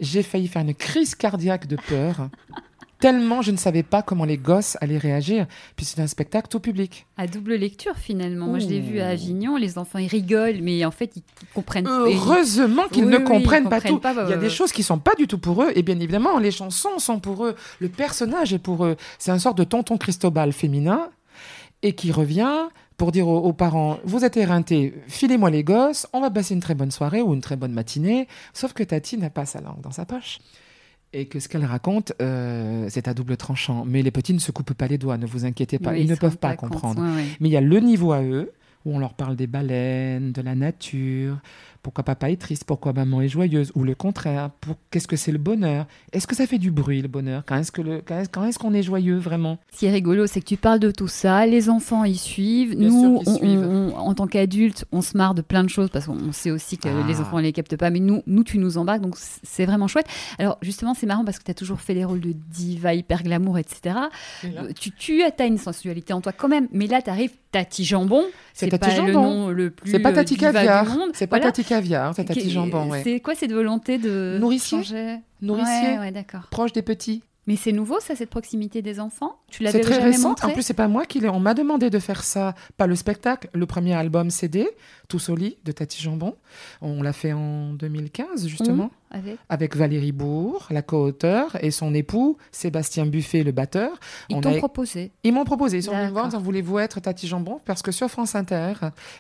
J'ai 0.00 0.22
failli 0.22 0.48
faire 0.48 0.62
une 0.62 0.74
crise 0.74 1.14
cardiaque 1.14 1.66
de 1.66 1.76
peur 1.76 2.28
tellement 2.98 3.42
je 3.42 3.50
ne 3.50 3.56
savais 3.56 3.82
pas 3.82 4.02
comment 4.02 4.24
les 4.24 4.38
gosses 4.38 4.76
allaient 4.80 4.98
réagir. 4.98 5.46
Puis 5.76 5.86
c'est 5.86 6.00
un 6.00 6.06
spectacle 6.06 6.48
tout 6.48 6.60
public. 6.60 7.06
À 7.16 7.26
double 7.26 7.54
lecture 7.54 7.96
finalement. 7.96 8.46
Moi 8.46 8.58
je 8.58 8.66
l'ai 8.66 8.80
vu 8.80 9.00
à 9.00 9.08
Avignon, 9.08 9.56
les 9.56 9.78
enfants 9.78 9.98
ils 9.98 10.08
rigolent, 10.08 10.60
mais 10.62 10.84
en 10.84 10.90
fait 10.90 11.12
ils 11.16 11.22
comprennent. 11.54 11.86
Heureusement 11.86 12.88
qu'ils 12.88 13.06
ne 13.06 13.18
comprennent, 13.18 13.68
pas 13.68 13.80
tout. 13.80 14.00
Il 14.04 14.30
y 14.30 14.32
a 14.32 14.36
des 14.36 14.50
choses 14.50 14.72
qui 14.72 14.82
sont 14.82 14.98
pas 14.98 15.14
du 15.14 15.26
tout 15.26 15.38
pour 15.38 15.62
eux, 15.62 15.72
et 15.74 15.82
bien 15.82 15.98
évidemment 15.98 16.38
les 16.38 16.50
chansons 16.50 16.98
sont 16.98 17.20
pour 17.20 17.44
eux, 17.44 17.54
le 17.80 17.88
personnage 17.88 18.52
est 18.52 18.58
pour 18.58 18.84
eux. 18.84 18.96
C'est 19.18 19.30
un 19.30 19.38
sort 19.38 19.54
de 19.54 19.64
tonton 19.64 19.96
Cristobal 19.98 20.52
féminin 20.52 21.10
et 21.82 21.94
qui 21.94 22.12
revient 22.12 22.68
pour 22.96 23.12
dire 23.12 23.28
aux, 23.28 23.38
aux, 23.38 23.52
parents, 23.52 23.98
vous 24.04 24.24
êtes 24.24 24.38
éreintés, 24.38 24.94
filez-moi 25.06 25.50
les 25.50 25.62
gosses, 25.62 26.06
on 26.14 26.20
va 26.20 26.30
passer 26.30 26.54
une 26.54 26.60
très 26.60 26.74
bonne 26.74 26.90
soirée 26.90 27.20
ou 27.20 27.34
une 27.34 27.42
très 27.42 27.56
bonne 27.56 27.72
matinée, 27.72 28.26
sauf 28.54 28.72
que 28.72 28.82
Tati 28.82 29.18
n'a 29.18 29.28
pas 29.28 29.44
sa 29.44 29.60
langue 29.60 29.82
dans 29.82 29.90
sa 29.90 30.06
poche 30.06 30.38
et 31.16 31.24
que 31.26 31.40
ce 31.40 31.48
qu'elle 31.48 31.64
raconte, 31.64 32.12
euh, 32.20 32.86
c'est 32.90 33.08
à 33.08 33.14
double 33.14 33.38
tranchant. 33.38 33.84
Mais 33.86 34.02
les 34.02 34.10
petits 34.10 34.34
ne 34.34 34.38
se 34.38 34.52
coupent 34.52 34.74
pas 34.74 34.86
les 34.86 34.98
doigts, 34.98 35.16
ne 35.16 35.24
vous 35.24 35.46
inquiétez 35.46 35.78
pas. 35.78 35.96
ils, 35.96 36.08
ne 36.08 36.14
peuvent 36.14 36.36
pas, 36.36 36.54
comprendre. 36.56 37.02
Mais 37.40 37.48
il 37.48 37.52
y 37.52 37.56
a 37.56 37.62
le 37.62 37.80
niveau 37.80 38.12
à 38.12 38.22
eux, 38.22 38.52
où 38.84 38.94
on 38.94 38.98
leur 38.98 39.14
parle 39.14 39.34
des 39.34 39.46
baleines, 39.46 40.32
de 40.32 40.42
la 40.42 40.54
nature, 40.54 41.38
pourquoi 41.86 42.02
papa 42.02 42.32
est 42.32 42.36
triste, 42.36 42.64
pourquoi 42.64 42.92
maman 42.92 43.20
est 43.20 43.28
joyeuse, 43.28 43.70
ou 43.76 43.84
le 43.84 43.94
contraire, 43.94 44.50
pour... 44.60 44.74
qu'est-ce 44.90 45.06
que 45.06 45.14
c'est 45.14 45.30
le 45.30 45.38
bonheur? 45.38 45.86
Est-ce 46.12 46.26
que 46.26 46.34
ça 46.34 46.48
fait 46.48 46.58
du 46.58 46.72
bruit 46.72 47.00
le 47.00 47.06
bonheur? 47.06 47.44
Quand 47.46 47.54
est-ce 47.58 47.80
le... 47.80 48.02
quand 48.04 48.44
est-ce 48.44 48.58
qu'on 48.58 48.74
est 48.74 48.82
joyeux 48.82 49.18
vraiment? 49.18 49.58
Ce 49.72 49.78
qui 49.78 49.86
est 49.86 49.92
rigolo, 49.92 50.26
c'est 50.26 50.40
que 50.40 50.46
tu 50.46 50.56
parles 50.56 50.80
de 50.80 50.90
tout 50.90 51.06
ça, 51.06 51.46
les 51.46 51.70
enfants 51.70 52.02
y 52.02 52.16
suivent, 52.16 52.74
nous, 52.76 53.22
en 53.94 54.14
tant 54.14 54.26
qu'adultes, 54.26 54.84
on 54.90 55.00
se 55.00 55.16
marre 55.16 55.34
de 55.34 55.42
plein 55.42 55.62
de 55.62 55.68
choses 55.68 55.88
parce 55.88 56.06
qu'on 56.06 56.32
sait 56.32 56.50
aussi 56.50 56.76
que 56.76 56.88
les 56.88 57.18
ah. 57.18 57.20
enfants 57.20 57.36
ne 57.36 57.42
les 57.42 57.52
captent 57.52 57.76
pas, 57.76 57.90
mais 57.90 58.00
nous, 58.00 58.24
nous, 58.26 58.42
tu 58.42 58.58
nous 58.58 58.78
embarques, 58.78 59.02
donc 59.02 59.14
c'est 59.44 59.64
vraiment 59.64 59.86
chouette. 59.86 60.08
Alors 60.40 60.58
justement, 60.62 60.92
c'est 60.92 61.06
marrant 61.06 61.24
parce 61.24 61.38
que 61.38 61.44
tu 61.44 61.52
as 61.52 61.54
toujours 61.54 61.80
fait 61.80 61.94
les 61.94 62.04
rôles 62.04 62.18
de 62.20 62.32
diva, 62.32 62.94
hyper 62.94 63.22
glamour, 63.22 63.58
etc. 63.58 63.96
Tu, 64.80 64.90
tu 64.90 65.22
as 65.22 65.46
une 65.46 65.58
sensualité 65.58 66.12
en 66.12 66.20
toi 66.20 66.32
quand 66.32 66.48
même, 66.48 66.66
mais 66.72 66.88
là, 66.88 67.00
tu 67.00 67.10
arrives 67.10 67.30
Tati 67.52 67.84
Jambon, 67.84 68.24
c'est 68.52 68.68
pas 68.68 68.94
le 69.00 69.12
nom 69.12 69.48
le 69.48 69.70
plus 69.70 69.90
C'est 69.90 69.98
pas 69.98 70.12
Tati 70.12 70.34
euh, 70.34 70.36
Caviar, 70.36 70.86
c'est 71.14 71.26
pas 71.26 71.40
Tati 71.40 71.64
caviar, 71.76 72.14
c'est 72.14 72.48
Jambon. 72.48 72.90
C'est 73.02 73.20
quoi 73.20 73.34
cette 73.34 73.52
volonté 73.52 73.98
de 73.98 74.36
nourricier 74.40 74.78
Nourricier, 75.42 75.98
ouais, 75.98 76.12
d'accord. 76.12 76.48
proche 76.50 76.72
des 76.72 76.82
petits. 76.82 77.22
Mais 77.48 77.54
c'est 77.56 77.70
nouveau, 77.72 78.00
ça, 78.00 78.16
cette 78.16 78.30
proximité 78.30 78.82
des 78.82 78.98
enfants? 78.98 79.36
Tu 79.48 79.62
l'avais 79.62 79.78
C'est 79.78 79.84
très 79.84 79.94
jamais 80.00 80.06
récent. 80.10 80.30
montré? 80.30 80.48
En 80.48 80.50
plus, 80.52 80.62
c'est 80.62 80.74
pas 80.74 80.88
moi 80.88 81.04
qui 81.04 81.20
l'ai. 81.20 81.28
On 81.28 81.38
m'a 81.38 81.54
demandé 81.54 81.90
de 81.90 81.98
faire 82.00 82.24
ça, 82.24 82.54
pas 82.76 82.86
le 82.88 82.96
spectacle, 82.96 83.48
le 83.54 83.66
premier 83.66 83.94
album 83.94 84.30
CD, 84.30 84.68
Tous 85.08 85.28
au 85.28 85.36
lit 85.36 85.56
de 85.64 85.70
Tati 85.70 86.02
Jambon. 86.02 86.34
On 86.82 87.00
l'a 87.02 87.12
fait 87.12 87.32
en 87.32 87.72
2015 87.74 88.48
justement, 88.48 88.86
Mmh, 88.86 88.90
avec 89.16 89.38
avec 89.48 89.76
Valérie 89.76 90.10
Bourg, 90.10 90.66
la 90.70 90.82
co-auteure, 90.82 91.56
et 91.62 91.70
son 91.70 91.94
époux 91.94 92.36
Sébastien 92.50 93.06
Buffet, 93.06 93.44
le 93.44 93.52
batteur. 93.52 93.92
Ils 94.28 94.36
On 94.36 94.40
t'ont 94.40 94.54
a- 94.54 94.58
proposé. 94.58 95.12
Ils 95.22 95.32
m'ont 95.32 95.44
proposé, 95.44 95.76
ils 95.78 95.82
sont 95.84 95.96
venus 95.96 96.10
voir 96.10 96.24
disant 96.26 96.40
voulez-vous 96.40 96.80
être 96.80 96.98
Tati 96.98 97.28
Jambon? 97.28 97.60
Parce 97.64 97.82
que 97.82 97.92
sur 97.92 98.08
France 98.08 98.34
Inter, 98.34 98.72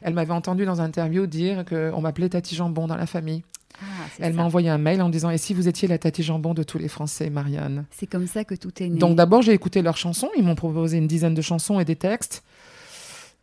elle 0.02 0.14
m'avait 0.14 0.32
entendu 0.32 0.64
dans 0.66 0.80
un 0.80 0.84
interview 0.86 1.26
dire 1.26 1.64
qu'on 1.64 2.00
m'appelait 2.00 2.30
Tati 2.30 2.56
Jambon 2.56 2.88
dans 2.88 2.96
la 2.96 3.06
famille. 3.06 3.44
Ah, 3.82 3.84
Elle 4.20 4.32
m'a 4.34 4.44
envoyé 4.44 4.68
un 4.70 4.78
mail 4.78 5.02
en 5.02 5.08
me 5.08 5.12
disant 5.12 5.30
et 5.30 5.38
si 5.38 5.52
vous 5.54 5.68
étiez 5.68 5.86
la 5.88 5.98
Tati 5.98 6.22
Jambon 6.22 6.54
de 6.54 6.62
tous 6.62 6.78
les 6.78 6.88
Français, 6.88 7.28
Marianne? 7.30 7.84
C'est 7.90 8.06
comme 8.06 8.26
ça 8.26 8.44
que 8.44 8.54
tout 8.54 8.72
est 8.82 8.88
né. 8.88 8.98
Donc 8.98 9.16
d'abord, 9.16 9.42
j'ai 9.42 9.52
écouté 9.52 9.82
leurs 9.82 9.96
chansons. 9.96 10.30
Ils 10.36 10.44
m'ont 10.44 10.54
proposé 10.54 10.96
une 10.98 11.06
dizaine 11.06 11.34
de 11.34 11.42
chansons 11.42 11.78
et 11.80 11.84
des 11.84 11.96
textes. 11.96 12.42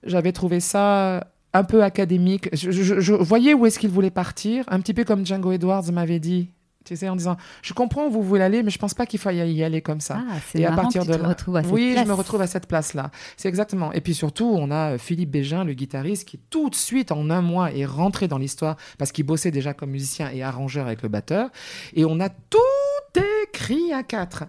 J'avais 0.03 0.31
trouvé 0.31 0.59
ça 0.59 1.27
un 1.53 1.63
peu 1.63 1.83
académique. 1.83 2.49
Je, 2.53 2.71
je- 2.71 2.99
je 2.99 3.13
voyais 3.13 3.53
où 3.53 3.65
est-ce 3.65 3.77
qu'ils 3.79 3.89
voulaient 3.91 4.09
partir, 4.11 4.65
un 4.67 4.79
petit 4.79 4.93
peu 4.93 5.03
comme 5.03 5.25
Django 5.25 5.51
Edwards 5.51 5.91
m'avait 5.91 6.19
dit. 6.19 6.49
Tu 6.85 6.95
sais, 6.97 7.07
en 7.09 7.15
disant, 7.15 7.37
je 7.61 7.73
comprends 7.73 8.07
où 8.07 8.11
vous 8.11 8.21
voulez 8.23 8.41
aller, 8.41 8.61
mais 8.63 8.71
je 8.71 8.77
pense 8.77 8.93
pas 8.93 9.05
qu'il 9.05 9.19
faille 9.19 9.49
y 9.51 9.63
aller 9.63 9.81
comme 9.81 10.01
ça. 10.01 10.21
Ah, 10.29 10.35
c'est 10.51 10.59
Et 10.59 10.65
à 10.65 10.71
partir 10.73 11.01
que 11.01 11.05
tu 11.07 11.11
de 11.13 11.17
te 11.17 11.21
là- 11.21 11.29
retrouves 11.29 11.55
à 11.55 11.63
cette 11.63 11.71
oui, 11.71 11.89
je 11.89 11.93
place. 11.93 12.07
me 12.07 12.13
retrouve 12.13 12.41
à 12.41 12.47
cette 12.47 12.67
place-là. 12.67 13.11
C'est 13.37 13.47
exactement. 13.47 13.91
Et 13.93 14.01
puis 14.01 14.13
surtout, 14.13 14.45
on 14.45 14.69
a 14.71 14.93
euh, 14.93 14.97
Philippe 14.97 15.31
Bégin, 15.31 15.63
le 15.63 15.73
guitariste, 15.73 16.27
qui 16.27 16.37
tout 16.49 16.69
de 16.69 16.75
suite, 16.75 17.11
en 17.11 17.29
un 17.29 17.41
mois, 17.41 17.71
est 17.73 17.85
rentré 17.85 18.27
dans 18.27 18.37
l'histoire 18.37 18.75
parce 18.97 19.11
qu'il 19.11 19.25
bossait 19.25 19.51
déjà 19.51 19.73
comme 19.73 19.91
musicien 19.91 20.29
et 20.31 20.43
arrangeur 20.43 20.85
avec 20.87 21.01
le 21.03 21.09
batteur. 21.09 21.49
Et 21.93 22.03
on 22.05 22.19
a 22.19 22.29
tout 22.29 22.59
écrit 23.43 23.93
à 23.93 24.03
quatre. 24.03 24.43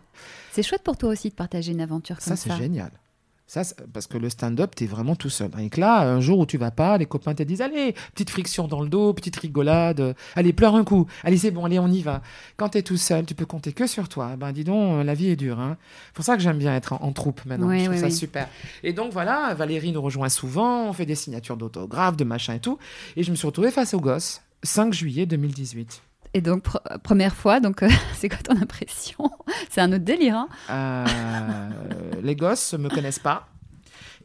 C'est 0.52 0.62
chouette 0.62 0.82
pour 0.82 0.96
toi 0.96 1.10
aussi 1.10 1.28
de 1.30 1.34
partager 1.34 1.72
une 1.72 1.80
aventure 1.80 2.16
comme 2.16 2.24
Ça, 2.24 2.36
ça. 2.36 2.50
c'est 2.50 2.62
génial. 2.62 2.90
Ça, 3.46 3.62
parce 3.92 4.06
que 4.06 4.16
le 4.16 4.30
stand-up, 4.30 4.74
t'es 4.74 4.86
vraiment 4.86 5.16
tout 5.16 5.28
seul. 5.28 5.50
Et 5.60 5.68
que 5.68 5.78
là, 5.78 6.00
un 6.00 6.20
jour 6.20 6.38
où 6.38 6.46
tu 6.46 6.56
vas 6.56 6.70
pas, 6.70 6.96
les 6.96 7.04
copains 7.04 7.34
te 7.34 7.42
disent 7.42 7.60
Allez, 7.60 7.94
petite 8.14 8.30
friction 8.30 8.68
dans 8.68 8.80
le 8.80 8.88
dos, 8.88 9.12
petite 9.12 9.36
rigolade, 9.36 10.00
euh, 10.00 10.14
allez, 10.34 10.54
pleure 10.54 10.74
un 10.74 10.84
coup, 10.84 11.06
allez, 11.22 11.36
c'est 11.36 11.50
bon, 11.50 11.64
allez, 11.66 11.78
on 11.78 11.88
y 11.88 12.00
va. 12.00 12.22
Quand 12.56 12.70
t'es 12.70 12.82
tout 12.82 12.96
seul, 12.96 13.26
tu 13.26 13.34
peux 13.34 13.44
compter 13.44 13.72
que 13.74 13.86
sur 13.86 14.08
toi. 14.08 14.36
Ben, 14.36 14.52
dis 14.52 14.64
donc, 14.64 14.94
euh, 14.94 15.04
la 15.04 15.12
vie 15.12 15.28
est 15.28 15.36
dure. 15.36 15.60
Hein. 15.60 15.76
C'est 16.06 16.14
pour 16.14 16.24
ça 16.24 16.36
que 16.36 16.42
j'aime 16.42 16.58
bien 16.58 16.74
être 16.74 16.94
en, 16.94 17.02
en 17.02 17.12
troupe 17.12 17.44
maintenant. 17.44 17.68
Oui, 17.68 17.80
je 17.80 17.84
trouve 17.84 17.94
oui, 17.96 18.00
ça 18.00 18.06
oui. 18.06 18.12
super. 18.12 18.48
Et 18.82 18.94
donc, 18.94 19.12
voilà, 19.12 19.52
Valérie 19.52 19.92
nous 19.92 20.02
rejoint 20.02 20.30
souvent, 20.30 20.88
on 20.88 20.92
fait 20.94 21.06
des 21.06 21.14
signatures 21.14 21.58
d'autographes, 21.58 22.16
de 22.16 22.24
machin 22.24 22.54
et 22.54 22.60
tout. 22.60 22.78
Et 23.16 23.22
je 23.22 23.30
me 23.30 23.36
suis 23.36 23.46
retrouvée 23.46 23.70
face 23.70 23.92
aux 23.92 24.00
gosses, 24.00 24.40
5 24.62 24.94
juillet 24.94 25.26
2018. 25.26 26.02
Et 26.34 26.40
donc, 26.40 26.64
pr- 26.66 26.98
première 26.98 27.34
fois, 27.34 27.60
donc 27.60 27.82
euh, 27.82 27.88
c'est 28.14 28.28
quoi 28.28 28.38
ton 28.38 28.60
impression 28.60 29.30
C'est 29.70 29.80
un 29.80 29.92
autre 29.92 30.04
délire, 30.04 30.36
hein 30.36 30.48
Euh, 30.70 31.70
les 32.22 32.34
gosses 32.36 32.74
me 32.74 32.88
connaissent 32.88 33.18
pas. 33.20 33.46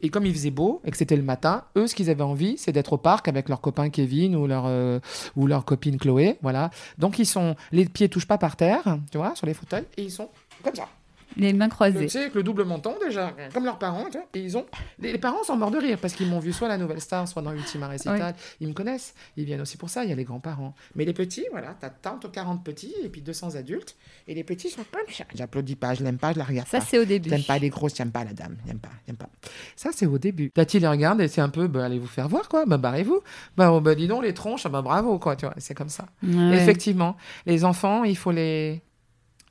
Et 0.02 0.08
comme 0.08 0.24
il 0.24 0.32
faisait 0.32 0.50
beau 0.50 0.80
et 0.84 0.90
que 0.90 0.96
c'était 0.96 1.16
le 1.16 1.22
matin, 1.22 1.64
eux, 1.76 1.86
ce 1.86 1.94
qu'ils 1.94 2.08
avaient 2.08 2.22
envie, 2.24 2.56
c'est 2.56 2.72
d'être 2.72 2.94
au 2.94 2.96
parc 2.96 3.28
avec 3.28 3.48
leur 3.50 3.60
copain 3.60 3.90
Kevin 3.90 4.34
ou 4.34 4.46
leur, 4.46 4.64
euh, 4.66 4.98
ou 5.36 5.46
leur 5.46 5.64
copine 5.66 5.98
Chloé. 5.98 6.38
Voilà. 6.42 6.70
Donc, 6.98 7.18
ils 7.18 7.26
sont. 7.26 7.54
Les 7.70 7.84
pieds 7.84 8.08
touchent 8.08 8.26
pas 8.26 8.38
par 8.38 8.56
terre, 8.56 8.98
tu 9.12 9.18
vois, 9.18 9.34
sur 9.36 9.46
les 9.46 9.52
fauteuils, 9.54 9.84
et 9.98 10.02
ils 10.04 10.10
sont 10.10 10.30
comme 10.64 10.74
ça. 10.74 10.88
Les 11.36 11.52
mains 11.52 11.68
croisées. 11.68 12.00
Tu 12.00 12.08
sais, 12.08 12.20
avec 12.20 12.34
le 12.34 12.42
double 12.42 12.64
menton 12.64 12.94
déjà, 13.04 13.34
comme 13.52 13.64
leurs 13.64 13.78
parents. 13.78 14.06
tu 14.06 14.18
vois, 14.18 14.26
Et 14.34 14.40
ils 14.40 14.56
ont. 14.56 14.66
Les, 14.98 15.18
parents 15.18 15.42
sont 15.44 15.56
morts 15.56 15.70
de 15.70 15.78
rire 15.78 15.98
parce 16.00 16.14
qu'ils 16.14 16.28
m'ont 16.28 16.40
vu 16.40 16.52
soit 16.52 16.68
la 16.68 16.78
Nouvelle 16.78 17.00
Star, 17.00 17.26
soit 17.28 17.42
dans 17.42 17.52
Ultima 17.52 17.88
Récital. 17.88 18.34
Ils 18.60 18.68
me 18.68 18.72
connaissent. 18.72 19.14
Ils 19.36 19.44
viennent 19.44 19.60
aussi 19.60 19.76
pour 19.76 19.90
ça. 19.90 20.04
Il 20.04 20.10
y 20.10 20.12
a 20.12 20.16
les 20.16 20.24
grands-parents. 20.24 20.74
Mais 20.94 21.04
les 21.04 21.12
petits, 21.12 21.44
voilà, 21.50 21.76
t'as 21.78 21.90
tant 21.90 22.18
40 22.18 22.64
petits 22.64 22.94
et 23.02 23.08
puis 23.08 23.20
200 23.20 23.54
adultes. 23.56 23.96
Et 24.26 24.34
les 24.34 24.44
petits 24.44 24.70
sont 24.70 24.84
comme 24.90 25.02
ça. 25.12 25.24
J'applaudis 25.34 25.76
pas, 25.76 25.94
je 25.94 26.04
l'aime 26.04 26.18
pas, 26.18 26.32
je 26.32 26.38
la 26.38 26.44
regarde 26.44 26.68
Ça, 26.68 26.78
pas. 26.78 26.84
c'est 26.84 26.98
au 26.98 27.04
début. 27.04 27.30
J'aime 27.30 27.44
pas 27.44 27.58
les 27.58 27.70
grosses, 27.70 27.96
j'aime 27.96 28.10
pas 28.10 28.24
la 28.24 28.32
dame, 28.32 28.56
j'aime 28.66 28.78
pas, 28.78 28.90
j'aime 29.06 29.16
pas. 29.16 29.28
Ça, 29.76 29.90
c'est 29.92 30.06
au 30.06 30.18
début. 30.18 30.50
Tati 30.50 30.78
les 30.78 30.88
regarde 30.88 31.20
et 31.20 31.28
c'est 31.28 31.40
un 31.40 31.48
peu, 31.48 31.68
bah, 31.68 31.84
allez 31.84 31.98
vous 31.98 32.06
faire 32.06 32.28
voir, 32.28 32.48
quoi, 32.48 32.66
bah, 32.66 32.76
barrez-vous. 32.76 33.20
Bah, 33.56 33.72
oh, 33.72 33.80
bah, 33.80 33.94
dis 33.94 34.08
donc, 34.08 34.22
les 34.22 34.34
tronches, 34.34 34.66
ah, 34.66 34.68
bah, 34.68 34.82
bravo, 34.82 35.18
quoi, 35.18 35.36
tu 35.36 35.46
vois, 35.46 35.54
c'est 35.58 35.74
comme 35.74 35.88
ça. 35.88 36.06
Ouais. 36.22 36.56
Effectivement, 36.56 37.16
les 37.46 37.64
enfants, 37.64 38.04
il 38.04 38.16
faut 38.16 38.32
les. 38.32 38.82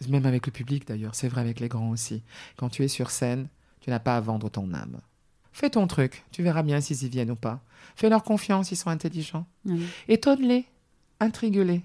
Même 0.08 0.26
avec 0.26 0.46
le 0.46 0.52
public 0.54 0.88
d'ailleurs, 0.88 1.16
c'est 1.16 1.28
vrai 1.28 1.42
avec 1.42 1.60
les 1.60 1.68
grands 1.68 1.90
aussi. 1.90 2.24
Quand 2.56 2.70
tu 2.70 2.84
es 2.84 2.88
sur 2.88 3.12
scène, 3.12 3.48
tu 3.82 3.90
n'as 3.90 4.00
pas 4.00 4.16
à 4.16 4.22
vendre 4.22 4.50
ton 4.50 4.74
âme. 4.74 5.00
Fais 5.52 5.70
ton 5.70 5.88
truc, 5.88 6.24
tu 6.32 6.42
verras 6.44 6.64
bien 6.64 6.80
s'ils 6.80 7.04
y 7.04 7.10
viennent 7.10 7.32
ou 7.32 7.36
pas. 7.36 7.62
Fais-leur 7.96 8.24
confiance, 8.24 8.72
ils 8.72 8.76
sont 8.78 8.90
intelligents. 8.90 9.46
Étonne-les, 10.08 10.66
intrigue-les. 11.20 11.82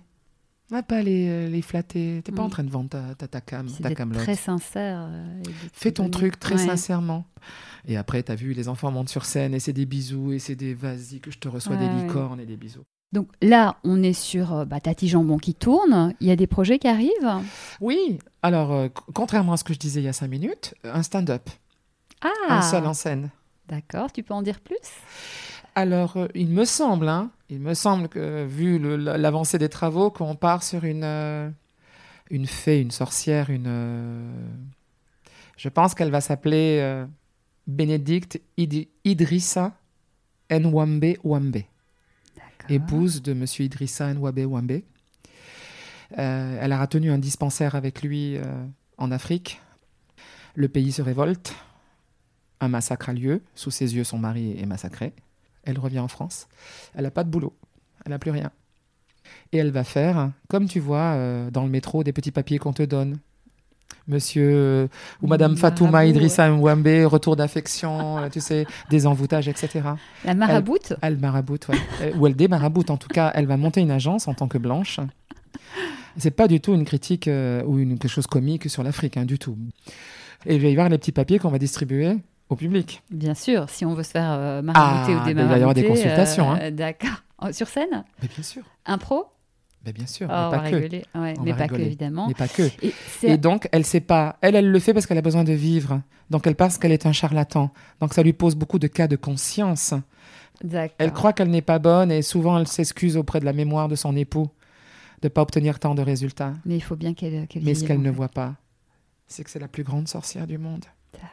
Va 0.71 0.83
pas 0.83 1.03
les, 1.03 1.29
euh, 1.29 1.49
les 1.49 1.61
flatter. 1.61 2.23
T'es 2.25 2.33
pas 2.33 2.43
Mm. 2.43 2.47
en 2.47 2.49
train 2.49 2.65
de 2.65 2.71
vendre 2.71 2.89
ta, 2.89 3.15
ta, 3.15 3.29
ta 3.29 3.41
cam, 3.43 3.67
ta 3.71 3.95
très 4.15 4.35
sincère. 4.35 5.07
euh, 5.11 5.43
Fais 5.75 5.93
ton 5.93 6.09
truc 6.09 6.39
très 6.41 6.55
Ouais. 6.55 6.67
sincèrement. 6.67 7.27
Et 7.87 7.97
après, 7.99 8.23
t'as 8.23 8.35
vu, 8.35 8.55
les 8.55 8.69
enfants 8.69 8.91
montent 8.91 9.11
sur 9.11 9.27
scène 9.27 9.53
et 9.55 9.61
c'est 9.61 9.75
des 9.75 9.85
bisous 9.85 10.33
et 10.33 10.39
c'est 10.39 10.57
des 10.57 10.73
vas-y 10.73 11.21
que 11.21 11.31
je 11.31 11.39
te 11.39 11.49
reçois 11.49 11.77
des 11.77 11.85
ouais. 11.87 12.05
licornes 12.07 12.41
et 12.41 12.47
des 12.47 12.57
bisous. 12.57 12.85
Donc 13.15 13.29
là, 13.41 13.77
on 13.85 14.03
est 14.03 14.13
sur 14.13 14.53
euh, 14.53 14.65
bah, 14.65 14.81
Tati 14.81 15.07
Jambon 15.09 15.39
qui 15.39 15.55
tourne. 15.55 16.15
Il 16.21 16.27
y 16.27 16.33
a 16.33 16.37
des 16.37 16.49
projets 16.49 16.79
qui 16.81 16.89
arrivent. 16.89 17.33
Oui, 17.81 18.19
alors, 18.43 18.73
euh, 18.73 18.89
contrairement 19.15 19.53
à 19.53 19.57
ce 19.57 19.63
que 19.65 19.73
je 19.73 19.79
disais 19.79 20.01
il 20.01 20.05
y 20.05 20.09
a 20.09 20.13
cinq 20.13 20.29
minutes, 20.29 20.75
un 20.83 21.03
stand-up, 21.05 21.49
Ah, 22.21 22.29
un 22.49 22.61
seul 22.63 22.85
en 22.87 22.93
scène. 22.93 23.31
d'accord. 23.69 24.11
Tu 24.13 24.23
peux 24.25 24.35
en 24.35 24.43
dire 24.43 24.59
plus? 24.61 24.77
Alors, 25.77 26.17
euh, 26.17 26.27
il 26.35 26.49
me 26.49 26.65
semble, 26.65 27.09
hein, 27.09 27.31
il 27.51 27.61
me 27.61 27.75
semble 27.75 28.09
que, 28.09 28.45
vu 28.45 28.79
l'avancée 28.99 29.59
des 29.59 29.69
travaux, 29.69 30.11
qu'on 30.11 30.35
part 30.35 30.63
sur 30.65 30.83
une, 30.85 31.05
euh, 31.05 31.49
une 32.31 32.47
fée, 32.47 32.81
une 32.81 32.91
sorcière, 32.91 33.49
une. 33.49 33.67
euh, 33.69 34.31
je 35.57 35.69
pense 35.69 35.95
qu'elle 35.95 36.11
va 36.11 36.21
s'appeler 36.21 36.79
euh, 36.83 37.07
Bénédicte 37.69 38.41
Idrissa 39.05 39.73
Nwambe 40.51 41.15
Wambe. 41.23 41.63
Épouse 42.69 43.21
de 43.21 43.35
Monsieur 43.35 43.65
Idrissa 43.65 44.13
Nwabe 44.15 44.47
Wambe. 44.47 44.81
Euh, 46.19 46.59
elle 46.61 46.73
a 46.73 46.87
tenu 46.87 47.11
un 47.11 47.19
dispensaire 47.19 47.75
avec 47.75 48.03
lui 48.03 48.37
euh, 48.37 48.43
en 48.97 49.11
Afrique. 49.11 49.61
Le 50.55 50.69
pays 50.69 50.93
se 50.93 51.03
révolte. 51.03 51.55
Un 52.61 52.69
massacre 52.69 53.11
a 53.11 53.13
lieu. 53.13 53.43
Sous 53.55 53.71
ses 53.71 53.95
yeux, 53.97 54.05
son 54.05 54.19
mari 54.19 54.59
est 54.59 54.67
massacré. 54.67 55.13
Elle 55.65 55.79
revient 55.79 55.99
en 55.99 56.09
France. 56.09 56.49
Elle 56.95 57.03
n'a 57.05 57.11
pas 57.11 57.25
de 57.25 57.31
boulot. 57.31 57.55
Elle 58.05 58.11
n'a 58.11 58.19
plus 58.19 58.31
rien. 58.31 58.51
Et 59.53 59.59
elle 59.59 59.71
va 59.71 59.85
faire, 59.85 60.31
comme 60.49 60.67
tu 60.67 60.81
vois 60.81 61.15
euh, 61.15 61.51
dans 61.51 61.65
le 61.65 61.71
métro, 61.71 62.03
des 62.03 62.13
petits 62.13 62.31
papiers 62.31 62.59
qu'on 62.59 62.73
te 62.73 62.83
donne. 62.83 63.19
Monsieur 64.09 64.51
euh, 64.53 64.87
ou 65.23 65.27
Madame 65.27 65.53
Marabout, 65.53 65.61
Fatouma 65.61 66.05
Idrissa 66.07 66.49
Nwambe, 66.49 67.05
retour 67.07 67.37
d'affection, 67.37 68.19
euh, 68.19 68.29
tu 68.29 68.41
sais, 68.41 68.67
des 68.91 69.07
envoûtages, 69.07 69.49
etc. 69.49 69.81
La 70.25 70.35
maraboute 70.35 70.93
Elle 71.01 71.19
maraboute, 71.19 71.69
ouais. 71.69 71.79
Euh, 72.03 72.13
Ou 72.19 72.27
elle 72.27 72.37
démaraboute. 72.37 72.91
En 72.91 72.97
tout 72.99 73.09
cas, 73.09 73.33
elle 73.35 73.47
va 73.47 73.57
monter 73.57 73.81
une 73.81 73.91
agence 73.91 74.29
en 74.29 74.35
tant 74.35 74.47
que 74.49 74.59
blanche. 74.59 75.01
C'est 76.17 76.31
pas 76.31 76.47
du 76.49 76.61
tout 76.61 76.75
une 76.75 76.85
critique 76.85 77.27
euh, 77.29 77.63
ou 77.65 77.79
une, 77.79 77.99
quelque 77.99 78.11
chose 78.11 78.27
comique 78.27 78.69
sur 78.71 78.83
l'Afrique, 78.83 79.17
hein, 79.17 79.25
du 79.25 79.39
tout. 79.39 79.57
Et 80.47 80.57
il 80.57 80.61
va 80.63 80.69
y 80.69 80.73
avoir 80.73 80.89
les 80.89 80.99
petits 80.99 81.11
papiers 81.13 81.39
qu'on 81.39 81.49
va 81.49 81.59
distribuer 81.59 82.17
au 82.51 82.57
public. 82.57 83.03
Bien 83.11 83.35
sûr, 83.35 83.69
si 83.71 83.85
on 83.87 83.95
veut 83.95 84.03
se 84.03 84.11
faire 84.11 84.31
euh, 84.31 84.63
marabouter 84.63 85.13
Ah, 85.17 85.23
ou 85.23 85.25
mais 85.25 85.31
il 85.33 85.35
démarabouter. 85.35 85.49
va 85.49 85.59
y 85.59 85.61
avoir 85.63 85.75
des 85.75 85.85
consultations, 85.85 86.53
hein. 86.53 86.71
D'accord. 86.71 87.23
Oh, 87.43 87.51
Sur 87.53 87.67
scène? 87.69 88.05
Mais 88.23 88.29
bien 88.33 88.45
sûr. 88.45 88.63
Impro? 88.87 89.25
Bien 89.93 90.07
sûr. 90.07 90.29
Oh, 90.31 90.33
mais 90.33 90.47
On 90.47 90.51
pas 90.51 90.57
va 90.59 90.71
que. 90.71 90.75
rigoler. 90.77 91.05
Ouais, 91.15 91.35
mais 91.43 91.55
pas 91.55 91.69
que, 91.69 91.75
évidemment. 91.77 92.27
Mais 92.29 92.35
pas 92.35 92.49
que. 92.49 92.69
Et 93.23 93.37
donc, 93.39 93.69
elle 93.73 93.85
sait 93.85 94.01
pas. 94.01 94.37
Elle, 94.41 94.55
elle 94.57 94.71
le 94.71 94.79
fait 94.79 94.93
parce 94.95 95.07
qu'elle 95.07 95.19
a 95.19 95.23
besoin 95.23 95.45
de 95.45 95.53
vivre. 95.53 96.01
Donc, 96.31 96.47
elle 96.47 96.55
pense 96.57 96.79
qu'elle 96.79 96.93
est 96.93 97.07
un 97.07 97.13
charlatan. 97.13 97.71
Donc, 98.01 98.15
ça 98.15 98.23
lui 98.23 98.33
pose 98.33 98.55
beaucoup 98.57 98.79
de 98.79 98.87
cas 98.87 99.09
de 99.09 99.17
conscience. 99.17 99.95
Elle 100.99 101.13
croit 101.13 101.33
qu'elle 101.33 101.51
n'est 101.51 101.63
pas 101.63 101.79
bonne 101.79 102.11
et 102.13 102.23
souvent, 102.23 102.59
elle 102.59 102.69
s'excuse 102.69 103.17
auprès 103.17 103.41
de 103.41 103.45
la 103.45 103.53
mémoire 103.53 103.89
de 103.89 103.97
son 103.97 104.17
époux 104.17 104.49
de 105.23 105.29
pas 105.29 105.43
obtenir 105.43 105.79
tant 105.79 105.95
de 105.95 106.03
résultats. 106.03 106.53
Mais 106.67 106.77
il 106.77 106.83
faut 106.83 106.97
bien 106.97 107.15
qu'elle 107.15 107.47
qu'elle 107.47 107.63
Mais 107.65 107.75
ce 107.75 107.85
qu'elle 107.85 108.01
ne 108.03 108.11
fait. 108.11 108.17
voit 108.17 108.29
pas, 108.29 108.55
c'est 109.27 109.43
que 109.43 109.51
c'est 109.51 109.59
la 109.59 109.69
plus 109.69 109.83
grande 109.83 110.07
sorcière 110.07 110.47
du 110.47 110.59
monde. 110.59 110.85
D'accord. 111.15 111.31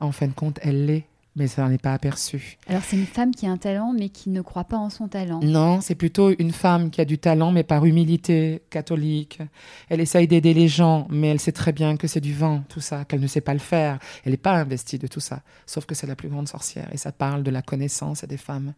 En 0.00 0.10
fin 0.10 0.26
de 0.26 0.32
compte, 0.32 0.58
elle 0.62 0.86
l'est, 0.86 1.06
mais 1.36 1.46
ça 1.46 1.62
n'en 1.62 1.70
est 1.70 1.80
pas 1.80 1.92
aperçu. 1.92 2.58
Alors 2.66 2.82
c'est 2.84 2.96
une 2.96 3.06
femme 3.06 3.30
qui 3.32 3.46
a 3.46 3.50
un 3.50 3.56
talent 3.56 3.92
mais 3.92 4.08
qui 4.08 4.30
ne 4.30 4.40
croit 4.40 4.64
pas 4.64 4.76
en 4.76 4.90
son 4.90 5.08
talent. 5.08 5.40
Non, 5.42 5.80
c'est 5.80 5.94
plutôt 5.94 6.30
une 6.38 6.52
femme 6.52 6.90
qui 6.90 7.00
a 7.00 7.04
du 7.04 7.18
talent, 7.18 7.52
mais 7.52 7.62
par 7.62 7.84
humilité 7.84 8.62
catholique. 8.70 9.40
Elle 9.88 10.00
essaye 10.00 10.26
d'aider 10.26 10.54
les 10.54 10.68
gens, 10.68 11.06
mais 11.10 11.28
elle 11.28 11.40
sait 11.40 11.52
très 11.52 11.72
bien 11.72 11.96
que 11.96 12.06
c'est 12.06 12.20
du 12.20 12.34
vent, 12.34 12.62
tout 12.68 12.80
ça, 12.80 13.04
qu'elle 13.04 13.20
ne 13.20 13.26
sait 13.26 13.40
pas 13.40 13.54
le 13.54 13.60
faire. 13.60 13.98
Elle 14.24 14.32
n'est 14.32 14.36
pas 14.36 14.54
investie 14.54 14.98
de 14.98 15.06
tout 15.06 15.20
ça. 15.20 15.42
Sauf 15.66 15.86
que 15.86 15.94
c'est 15.94 16.06
la 16.06 16.16
plus 16.16 16.28
grande 16.28 16.48
sorcière. 16.48 16.88
Et 16.92 16.96
ça 16.96 17.12
parle 17.12 17.42
de 17.42 17.50
la 17.50 17.62
connaissance 17.62 18.24
des 18.24 18.36
femmes. 18.36 18.74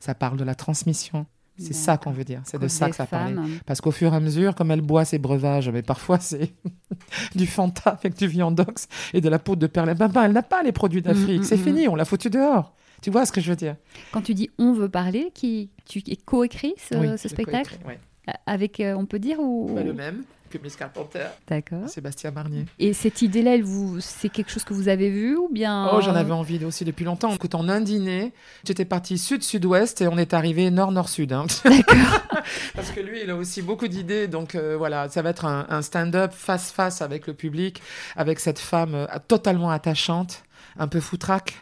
Ça 0.00 0.14
parle 0.14 0.36
de 0.36 0.44
la 0.44 0.54
transmission. 0.54 1.26
C'est 1.58 1.72
ça 1.72 1.96
qu'on 1.96 2.10
veut 2.10 2.24
dire. 2.24 2.42
C'est 2.44 2.60
de 2.60 2.68
ça 2.68 2.90
que 2.90 2.96
ça 2.96 3.06
parlait. 3.06 3.34
femmes. 3.34 3.48
Parce 3.64 3.80
qu'au 3.80 3.90
fur 3.90 4.12
et 4.12 4.16
à 4.16 4.20
mesure, 4.20 4.54
comme 4.54 4.70
elle 4.70 4.82
boit 4.82 5.04
ses 5.04 5.18
breuvages, 5.18 5.70
mais 5.70 5.82
parfois 5.82 6.18
c'est 6.20 6.52
du 7.34 7.46
Fanta 7.46 7.90
avec 7.90 8.16
du 8.16 8.26
viandox 8.26 8.88
et 9.14 9.20
de 9.20 9.28
la 9.28 9.38
poudre 9.38 9.62
de 9.62 9.66
perlimpinpin. 9.66 10.24
Elle 10.24 10.32
n'a 10.32 10.42
pas 10.42 10.62
les 10.62 10.72
produits 10.72 11.02
d'Afrique. 11.02 11.38
Mm, 11.38 11.42
mm, 11.42 11.44
c'est 11.44 11.56
mm. 11.56 11.64
fini, 11.64 11.88
on 11.88 11.94
l'a 11.94 12.04
foutu 12.04 12.30
dehors. 12.30 12.74
Tu 13.02 13.10
vois 13.10 13.26
ce 13.26 13.32
que 13.32 13.40
je 13.40 13.50
veux 13.50 13.56
dire? 13.56 13.76
Quand 14.12 14.22
tu 14.22 14.34
dis 14.34 14.50
on 14.58 14.72
veut 14.72 14.88
parler, 14.88 15.30
qui 15.34 15.70
tu 15.86 16.02
es 16.06 16.16
coécrit 16.16 16.74
ce, 16.78 16.96
Oui, 16.96 17.08
ce 17.18 17.28
spectacle? 17.28 17.76
coécris, 17.76 17.88
ouais. 17.88 18.34
avec 18.46 18.80
euh, 18.80 18.94
on 18.94 19.06
peut 19.06 19.18
dire 19.18 19.38
ou 19.40 19.70
Bah, 19.74 19.82
le 19.82 19.92
même 19.92 20.24
que 20.58 20.62
Miss 20.62 20.76
Carpenter. 20.76 21.26
D'accord. 21.48 21.88
Sébastien 21.88 22.30
Marnier. 22.30 22.64
Et 22.78 22.92
cette 22.92 23.22
idée-là, 23.22 23.54
elle 23.54 23.62
vous, 23.62 24.00
c'est 24.00 24.28
quelque 24.28 24.50
chose 24.50 24.64
que 24.64 24.74
vous 24.74 24.88
avez 24.88 25.10
vu 25.10 25.36
ou 25.36 25.48
bien 25.50 25.90
Oh, 25.92 26.00
j'en 26.00 26.14
avais 26.14 26.32
envie 26.32 26.64
aussi 26.64 26.84
depuis 26.84 27.04
longtemps. 27.04 27.32
Écoute, 27.32 27.54
en 27.54 27.68
un 27.68 27.80
dîner, 27.80 28.32
j'étais 28.64 28.84
partie 28.84 29.18
sud-sud-ouest 29.18 30.00
et 30.02 30.08
on 30.08 30.18
est 30.18 30.34
arrivé 30.34 30.70
nord-nord-sud. 30.70 31.32
hein. 31.32 31.46
D'accord. 31.64 32.20
Parce 32.74 32.90
que 32.90 33.00
lui, 33.00 33.20
il 33.22 33.30
a 33.30 33.36
aussi 33.36 33.62
beaucoup 33.62 33.88
d'idées. 33.88 34.28
Donc 34.28 34.54
euh, 34.54 34.76
voilà, 34.76 35.08
ça 35.08 35.22
va 35.22 35.30
être 35.30 35.44
un, 35.44 35.66
un 35.68 35.82
stand-up 35.82 36.32
face-face 36.32 37.02
avec 37.02 37.26
le 37.26 37.34
public, 37.34 37.82
avec 38.16 38.40
cette 38.40 38.58
femme 38.58 38.94
euh, 38.94 39.06
totalement 39.28 39.70
attachante, 39.70 40.42
un 40.78 40.88
peu 40.88 41.00
foutraque, 41.00 41.54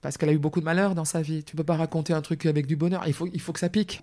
parce 0.00 0.16
qu'elle 0.16 0.28
a 0.28 0.32
eu 0.32 0.38
beaucoup 0.38 0.60
de 0.60 0.64
malheur 0.64 0.94
dans 0.94 1.04
sa 1.04 1.22
vie. 1.22 1.44
Tu 1.44 1.56
peux 1.56 1.64
pas 1.64 1.76
raconter 1.76 2.12
un 2.12 2.22
truc 2.22 2.46
avec 2.46 2.66
du 2.66 2.76
bonheur. 2.76 3.02
Il 3.06 3.12
faut, 3.12 3.28
il 3.32 3.40
faut 3.40 3.52
que 3.52 3.60
ça 3.60 3.68
pique. 3.68 4.02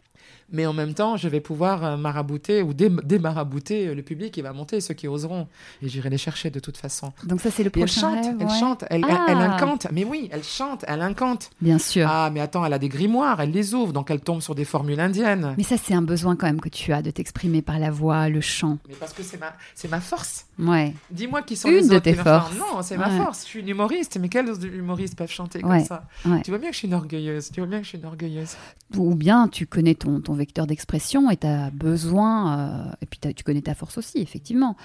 Mais 0.52 0.66
en 0.66 0.74
même 0.74 0.96
temps, 0.96 1.16
je 1.16 1.28
vais 1.28 1.42
pouvoir 1.42 1.84
euh, 1.86 1.96
marabouter 1.98 2.64
ou 2.64 2.74
dé- 2.74 2.90
démarabouter 3.04 3.88
euh, 3.90 3.94
le 3.96 4.02
public 4.02 4.34
qui 4.34 4.42
va 4.42 4.52
monter, 4.52 4.82
ceux 4.82 4.96
qui 4.96 5.08
oseront. 5.08 5.48
Et 5.84 5.90
j'irai 5.90 6.10
les 6.10 6.18
chercher 6.18 6.50
de 6.50 6.60
toute 6.60 6.78
façon. 6.78 7.14
Donc 7.24 7.40
ça, 7.40 7.52
c'est 7.52 7.62
le 7.64 7.70
Et 7.70 7.80
elle 7.80 7.86
prochain 7.86 8.02
chante, 8.16 8.26
rêve, 8.26 8.36
elle 8.40 8.48
ouais. 8.48 8.60
chante, 8.60 8.84
elle, 8.90 9.06
elle- 9.08 9.18
elle 9.28 9.38
Ah. 9.38 9.56
incante. 9.56 9.88
Mais 9.92 10.04
oui, 10.06 10.28
elle 10.32 10.44
chante, 10.44 10.84
elle 10.88 11.02
incante. 11.04 11.52
Bien 11.62 11.78
sûr. 11.78 12.08
Ah, 12.10 12.32
mais 12.34 12.40
attends, 12.40 12.66
elle 12.66 12.74
a 12.74 12.80
des 12.80 12.90
grimoires, 12.90 13.40
elle 13.42 13.52
les 13.52 13.76
ouvre, 13.76 13.94
donc 13.94 14.10
elle 14.10 14.22
tombe 14.22 14.42
sur 14.42 14.56
des 14.56 14.66
formules 14.66 15.00
indiennes. 15.00 15.54
Mais 15.56 15.64
ça, 15.64 15.76
c'est 15.78 15.94
un 15.94 16.02
besoin 16.02 16.36
quand 16.36 16.48
même 16.48 16.62
que 16.62 16.70
tu 16.70 16.94
as 16.94 17.04
de 17.04 17.12
t'exprimer 17.12 17.62
par 17.62 17.78
la 17.78 17.92
voix, 17.92 18.28
le 18.28 18.42
chant. 18.42 18.80
Mais 18.88 18.96
parce 18.96 19.14
que 19.14 19.22
c'est 19.22 19.40
ma, 19.40 19.54
c'est 19.76 19.92
ma 19.92 20.00
force. 20.02 20.48
Ouais. 20.58 20.96
Dis-moi 21.12 21.44
qui 21.44 21.56
sont 21.58 21.70
Une 21.70 21.76
les 21.76 21.82
de 21.88 21.94
autres 21.94 22.02
tes 22.06 22.12
le 22.12 22.18
font. 22.18 22.24
forces. 22.24 22.56
Non, 22.58 22.82
c'est 22.82 22.98
ma 22.98 23.10
force. 23.12 23.44
Je 23.44 23.50
suis 23.50 23.60
une 23.60 23.70
humoriste, 23.70 24.18
mais 24.20 24.30
quels 24.30 24.50
humoristes 24.66 25.16
peuvent 25.16 25.30
chanter 25.32 25.64
Ouais, 25.64 25.78
comme 25.78 25.86
ça. 25.86 26.08
Tu 26.44 26.50
vois 26.50 26.58
bien 26.58 26.70
que 26.70 26.74
je 26.74 26.80
suis 26.80 26.88
une 26.88 26.96
orgueilleuse. 26.96 27.52
Tu 27.52 27.60
vois 27.62 27.68
bien 27.70 27.78
que 27.78 27.84
je 27.84 27.90
suis 27.90 27.98
une 28.00 28.06
orgueilleuse. 28.06 28.56
Ou 28.98 29.14
bien 29.14 29.48
tu 29.48 29.68
connais 29.68 29.94
ton, 29.94 30.09
ton 30.20 30.34
vecteur 30.34 30.66
d'expression 30.68 31.30
et 31.30 31.38
tu 31.38 31.48
as 31.48 31.70
besoin, 31.72 32.58
euh, 32.90 32.92
et 33.02 33.06
puis 33.06 33.20
tu 33.34 33.44
connais 33.44 33.62
ta 33.62 33.76
force 33.76 33.98
aussi, 33.98 34.18
effectivement. 34.20 34.76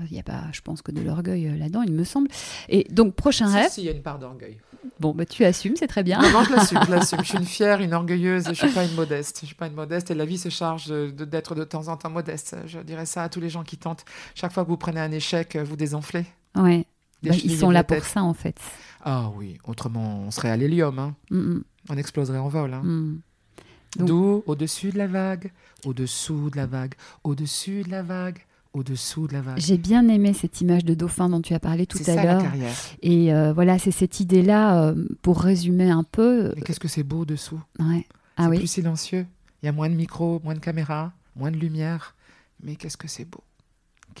Il 0.00 0.12
n'y 0.12 0.18
a 0.20 0.22
pas, 0.22 0.44
je 0.52 0.62
pense, 0.62 0.80
que 0.82 0.90
de 0.90 1.00
l'orgueil 1.02 1.46
euh, 1.48 1.56
là-dedans, 1.56 1.82
il 1.82 1.92
me 1.92 2.02
semble. 2.04 2.28
Et 2.70 2.84
donc, 2.90 3.14
prochain 3.14 3.46
Si, 3.48 3.54
rêve, 3.54 3.70
si, 3.70 3.80
il 3.82 3.84
y 3.84 3.88
a 3.90 3.92
une 3.92 4.00
part 4.02 4.18
d'orgueil. 4.18 4.58
bon, 5.00 5.14
bah, 5.14 5.26
tu 5.26 5.44
assumes, 5.44 5.76
c'est 5.76 5.86
très 5.86 6.02
bien. 6.02 6.18
Non, 6.20 6.30
non, 6.32 6.44
je 6.44 6.52
l'assume, 6.54 6.78
je 6.86 6.90
l'assume. 6.94 7.18
Je 7.20 7.28
suis 7.28 7.38
une 7.38 7.44
fière, 7.44 7.80
une 7.82 7.92
orgueilleuse. 7.92 8.46
Je 8.48 8.54
suis 8.54 8.70
pas 8.70 8.84
une 8.86 8.94
modeste. 8.94 9.40
Je 9.42 9.46
suis 9.46 9.54
pas 9.54 9.66
une 9.66 9.74
modeste. 9.74 10.10
Et 10.10 10.14
la 10.14 10.24
vie 10.24 10.38
se 10.38 10.48
charge 10.48 10.86
de- 10.86 11.10
de- 11.10 11.26
d'être 11.26 11.54
de, 11.54 11.62
temps 11.64 11.88
en 11.88 11.96
temps 11.98 12.08
modeste. 12.10 12.56
Je 12.66 12.78
dirais 12.80 13.04
ça 13.06 13.22
à 13.24 13.28
tous 13.28 13.38
les 13.40 13.50
gens 13.50 13.64
qui 13.64 13.76
tentent. 13.76 14.04
Chaque 14.34 14.52
fois 14.52 14.64
que 14.64 14.68
vous 14.70 14.78
prenez 14.78 14.98
un 15.00 15.12
échec, 15.12 15.56
vous 15.56 15.76
désenflez. 15.76 16.24
Ouais. 16.56 16.86
Bah, 17.22 17.34
ils 17.44 17.56
sont 17.58 17.68
là 17.70 17.80
la 17.80 17.84
pour 17.84 18.04
ça, 18.04 18.22
en 18.24 18.34
fait. 18.34 18.58
Ah 19.04 19.30
oui, 19.36 19.58
autrement, 19.64 20.20
on 20.26 20.30
serait 20.30 20.50
à 20.50 20.56
l'hélium. 20.56 20.98
hein. 20.98 21.14
Mm, 21.30 21.58
On 21.90 21.96
exploserait 21.98 22.38
en 22.38 22.48
vol. 22.48 22.72
hein. 22.72 22.80
mm, 22.82 22.88
mm. 22.90 23.20
D'où 23.98 24.42
au-dessus 24.46 24.90
de 24.90 24.98
la 24.98 25.06
vague, 25.06 25.50
au-dessous 25.84 26.50
de 26.50 26.56
la 26.56 26.66
vague, 26.66 26.94
au-dessus 27.24 27.82
de 27.82 27.90
la 27.90 28.02
vague, 28.02 28.38
au-dessous 28.72 29.26
de 29.28 29.34
la 29.34 29.42
vague. 29.42 29.58
J'ai 29.58 29.76
bien 29.76 30.08
aimé 30.08 30.32
cette 30.32 30.60
image 30.62 30.84
de 30.84 30.94
dauphin 30.94 31.28
dont 31.28 31.42
tu 31.42 31.52
as 31.52 31.60
parlé 31.60 31.84
tout 31.86 31.98
C'est 31.98 32.12
à 32.12 32.14
ça 32.14 32.24
la 32.24 32.32
l'heure. 32.34 32.42
carrière. 32.42 32.74
Et 33.02 33.34
euh, 33.34 33.52
voilà, 33.52 33.78
c'est 33.78 33.90
cette 33.90 34.18
idée-là, 34.20 34.82
euh, 34.84 34.94
pour 35.20 35.40
résumer 35.42 35.90
un 35.90 36.04
peu. 36.04 36.52
Mais 36.56 36.62
qu'est-ce 36.62 36.80
que 36.80 36.88
c'est 36.88 37.02
beau 37.02 37.24
dessous? 37.26 37.60
Ouais. 37.78 38.06
Ah 38.38 38.44
C'est 38.44 38.48
oui. 38.48 38.58
plus 38.60 38.66
silencieux. 38.66 39.26
Il 39.62 39.66
y 39.66 39.68
a 39.68 39.72
moins 39.72 39.90
de 39.90 39.94
micros, 39.94 40.40
moins 40.42 40.54
de 40.54 40.58
caméras, 40.60 41.12
moins 41.36 41.50
de 41.50 41.56
lumière. 41.58 42.14
Mais 42.62 42.76
qu'est-ce 42.76 42.96
que 42.96 43.08
c'est 43.08 43.26
beau? 43.26 43.42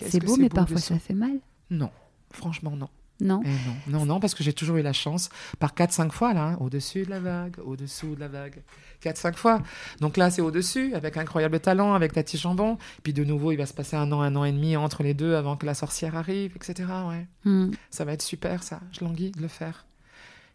C'est 0.04 0.22
beau, 0.22 0.36
mais 0.36 0.48
parfois 0.50 0.76
dessous? 0.76 0.88
ça 0.94 0.98
fait 0.98 1.14
mal. 1.14 1.38
Non, 1.70 1.90
franchement 2.30 2.76
non. 2.76 2.88
Non 3.24 3.40
Eh 3.44 3.48
non, 3.90 4.00
non, 4.00 4.06
non, 4.06 4.20
parce 4.20 4.34
que 4.34 4.42
j'ai 4.42 4.52
toujours 4.52 4.76
eu 4.78 4.82
la 4.82 4.92
chance, 4.92 5.30
par 5.60 5.74
4-5 5.74 6.10
fois, 6.10 6.34
là, 6.34 6.42
hein, 6.48 6.56
au-dessus 6.60 7.04
de 7.04 7.10
la 7.10 7.20
vague, 7.20 7.56
au-dessous 7.64 8.14
de 8.16 8.20
la 8.20 8.26
vague, 8.28 8.60
4-5 9.02 9.36
fois. 9.36 9.62
Donc 10.00 10.16
là, 10.16 10.28
c'est 10.30 10.42
au-dessus, 10.42 10.92
avec 10.94 11.16
incroyable 11.16 11.60
talent, 11.60 11.94
avec 11.94 12.12
Tati 12.12 12.36
Chambon. 12.36 12.78
Puis 13.04 13.12
de 13.12 13.22
nouveau, 13.22 13.52
il 13.52 13.56
va 13.56 13.66
se 13.66 13.74
passer 13.74 13.94
un 13.96 14.10
an, 14.10 14.20
un 14.22 14.34
an 14.34 14.44
et 14.44 14.50
demi 14.52 14.76
entre 14.76 15.02
les 15.04 15.14
deux 15.14 15.34
avant 15.36 15.56
que 15.56 15.64
la 15.66 15.74
sorcière 15.74 16.16
arrive, 16.16 16.52
etc. 16.56 16.88
Ouais. 17.08 17.26
Mm. 17.44 17.70
Ça 17.90 18.04
va 18.04 18.12
être 18.12 18.22
super, 18.22 18.62
ça. 18.64 18.80
Je 18.92 19.04
languis 19.04 19.30
de 19.30 19.40
le 19.40 19.48
faire. 19.48 19.86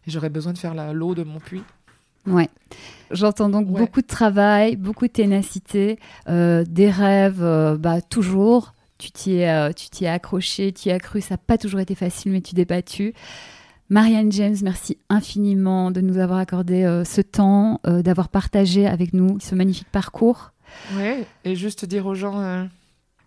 Et 0.06 0.10
j'aurais 0.10 0.30
besoin 0.30 0.52
de 0.52 0.58
faire 0.58 0.74
la- 0.74 0.92
l'eau 0.92 1.14
de 1.14 1.22
mon 1.24 1.38
puits. 1.40 1.62
Ouais. 2.26 2.50
J'entends 3.10 3.48
donc 3.48 3.66
Ouais. 3.70 3.80
beaucoup 3.80 4.02
de 4.02 4.06
travail, 4.06 4.76
beaucoup 4.76 5.06
de 5.06 5.12
ténacité, 5.12 5.98
euh, 6.28 6.64
des 6.68 6.90
rêves, 6.90 7.42
euh, 7.42 7.78
bah, 7.78 8.02
toujours. 8.02 8.74
Tu 8.98 9.12
t'y 9.12 9.36
es, 9.36 9.48
euh, 9.48 9.72
tu 9.72 9.88
t'y 9.90 10.04
es 10.04 10.08
accroché, 10.08 10.72
tu 10.72 10.88
y 10.88 10.92
as 10.92 10.98
cru. 10.98 11.20
Ça 11.20 11.34
n'a 11.34 11.38
pas 11.38 11.56
toujours 11.56 11.80
été 11.80 11.94
facile, 11.94 12.32
mais 12.32 12.40
tu 12.40 12.54
t'es 12.54 12.64
battu. 12.64 13.14
Marianne 13.90 14.30
James, 14.32 14.56
merci 14.62 14.98
infiniment 15.08 15.90
de 15.90 16.00
nous 16.00 16.18
avoir 16.18 16.38
accordé 16.38 16.84
euh, 16.84 17.04
ce 17.04 17.20
temps, 17.20 17.80
euh, 17.86 18.02
d'avoir 18.02 18.28
partagé 18.28 18.86
avec 18.86 19.14
nous 19.14 19.38
ce 19.40 19.54
magnifique 19.54 19.88
parcours. 19.90 20.52
Ouais, 20.94 21.24
et 21.44 21.56
juste 21.56 21.86
dire 21.86 22.04
aux 22.06 22.14
gens, 22.14 22.68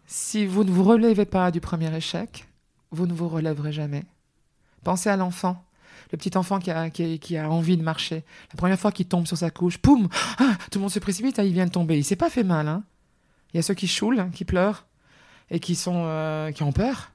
si 0.06 0.46
vous 0.46 0.64
ne 0.64 0.70
vous 0.70 0.84
relevez 0.84 1.26
pas 1.26 1.50
du 1.50 1.60
premier 1.60 1.96
échec, 1.96 2.46
vous 2.92 3.08
ne 3.08 3.14
vous 3.14 3.28
relèverez 3.28 3.72
jamais. 3.72 4.04
Pensez 4.84 5.10
à 5.10 5.18
l'enfant, 5.18 5.64
le 6.12 6.18
petit 6.18 6.38
enfant 6.38 6.60
qui 6.60 6.72
a, 6.72 6.90
qui, 6.90 7.38
a 7.38 7.50
envie 7.50 7.78
de 7.78 7.84
marcher. 7.84 8.24
La 8.52 8.58
première 8.58 8.80
fois 8.80 8.92
qu'il 8.92 9.08
tombe 9.08 9.26
sur 9.26 9.38
sa 9.38 9.50
couche, 9.50 9.78
poum, 9.78 10.10
ah, 10.40 10.56
tout 10.70 10.80
le 10.80 10.82
monde 10.82 10.92
se 10.92 11.00
précipite, 11.00 11.40
ah, 11.40 11.44
il 11.44 11.54
vient 11.54 11.66
de 11.66 11.72
tomber. 11.72 11.98
Il 11.98 12.04
s'est 12.04 12.16
pas 12.16 12.30
fait 12.30 12.44
mal. 12.44 12.68
Hein. 12.68 12.84
Il 13.54 13.58
y 13.58 13.60
a 13.60 13.64
ceux 13.64 13.74
qui 13.74 13.88
choulent, 13.88 14.30
qui 14.34 14.46
pleurent, 14.46 14.86
et 15.52 15.60
qui, 15.60 15.76
sont, 15.76 16.04
euh, 16.06 16.52
qui 16.52 16.64
ont 16.64 16.72
peur. 16.72 17.12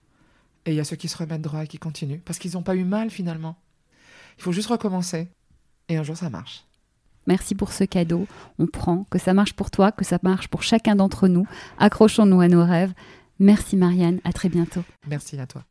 Et 0.67 0.71
il 0.71 0.77
y 0.77 0.81
a 0.81 0.85
ceux 0.85 0.97
qui 0.97 1.09
se 1.09 1.17
remettent 1.17 1.43
droit 1.43 1.65
et 1.65 1.67
qui 1.67 1.79
continuent, 1.79 2.21
parce 2.25 2.39
qu'ils 2.39 2.53
n'ont 2.53 2.63
pas 2.63 2.77
eu 2.77 2.85
mal 2.85 3.11
finalement. 3.11 3.57
Il 4.39 4.43
faut 4.43 4.53
juste 4.53 4.69
recommencer. 4.69 5.29
Et 5.89 5.97
un 5.97 6.03
jour, 6.03 6.17
ça 6.17 6.31
marche. 6.31 6.65
Merci 7.27 7.55
pour 7.55 7.73
ce 7.73 7.85
cadeau. 7.85 8.27
On 8.59 8.67
prend, 8.67 9.05
que 9.11 9.19
ça 9.19 9.35
marche 9.35 9.55
pour 9.55 9.71
toi, 9.71 9.91
que 9.91 10.05
ça 10.05 10.19
marche 10.23 10.49
pour 10.49 10.63
chacun 10.63 10.95
d'entre 10.95 11.27
nous. 11.29 11.47
Accrochons-nous 11.79 12.41
à 12.41 12.49
nos 12.49 12.65
rêves. 12.65 12.93
Merci 13.39 13.77
Marianne, 13.77 14.21
à 14.25 14.33
très 14.33 14.49
bientôt. 14.49 14.85
Merci 15.09 15.39
à 15.39 15.47
toi. 15.47 15.65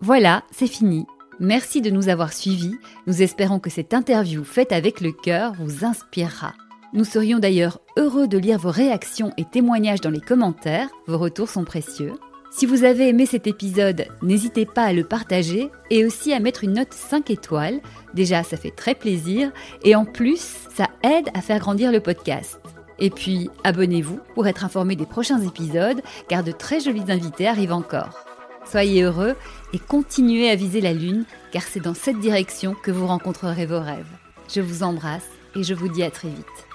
Voilà, 0.00 0.42
c'est 0.50 0.66
fini. 0.66 1.06
Merci 1.40 1.80
de 1.80 1.90
nous 1.90 2.08
avoir 2.08 2.32
suivis. 2.32 2.76
Nous 3.06 3.22
espérons 3.22 3.58
que 3.58 3.70
cette 3.70 3.94
interview 3.94 4.44
faite 4.44 4.72
avec 4.72 5.00
le 5.00 5.12
cœur 5.12 5.54
vous 5.54 5.84
inspirera. 5.84 6.54
Nous 6.94 7.04
serions 7.04 7.40
d'ailleurs 7.40 7.80
heureux 7.96 8.28
de 8.28 8.38
lire 8.38 8.56
vos 8.56 8.70
réactions 8.70 9.32
et 9.36 9.44
témoignages 9.44 10.00
dans 10.00 10.10
les 10.10 10.20
commentaires. 10.20 10.88
Vos 11.08 11.18
retours 11.18 11.48
sont 11.48 11.64
précieux. 11.64 12.12
Si 12.52 12.66
vous 12.66 12.84
avez 12.84 13.08
aimé 13.08 13.26
cet 13.26 13.48
épisode, 13.48 14.06
n'hésitez 14.22 14.64
pas 14.64 14.84
à 14.84 14.92
le 14.92 15.02
partager 15.02 15.70
et 15.90 16.06
aussi 16.06 16.32
à 16.32 16.38
mettre 16.38 16.62
une 16.62 16.74
note 16.74 16.92
5 16.92 17.30
étoiles. 17.30 17.80
Déjà, 18.14 18.44
ça 18.44 18.56
fait 18.56 18.70
très 18.70 18.94
plaisir 18.94 19.50
et 19.82 19.96
en 19.96 20.04
plus, 20.04 20.38
ça 20.72 20.86
aide 21.02 21.30
à 21.34 21.40
faire 21.40 21.58
grandir 21.58 21.90
le 21.90 21.98
podcast. 21.98 22.60
Et 23.00 23.10
puis, 23.10 23.50
abonnez-vous 23.64 24.20
pour 24.36 24.46
être 24.46 24.64
informé 24.64 24.94
des 24.94 25.04
prochains 25.04 25.40
épisodes 25.40 26.00
car 26.28 26.44
de 26.44 26.52
très 26.52 26.78
jolis 26.78 27.10
invités 27.10 27.48
arrivent 27.48 27.72
encore. 27.72 28.24
Soyez 28.70 29.02
heureux 29.02 29.34
et 29.72 29.80
continuez 29.80 30.48
à 30.48 30.54
viser 30.54 30.80
la 30.80 30.92
Lune, 30.92 31.24
car 31.50 31.62
c'est 31.62 31.80
dans 31.80 31.92
cette 31.92 32.20
direction 32.20 32.76
que 32.84 32.92
vous 32.92 33.08
rencontrerez 33.08 33.66
vos 33.66 33.80
rêves. 33.80 34.06
Je 34.54 34.60
vous 34.60 34.84
embrasse 34.84 35.28
et 35.56 35.64
je 35.64 35.74
vous 35.74 35.88
dis 35.88 36.04
à 36.04 36.12
très 36.12 36.28
vite. 36.28 36.73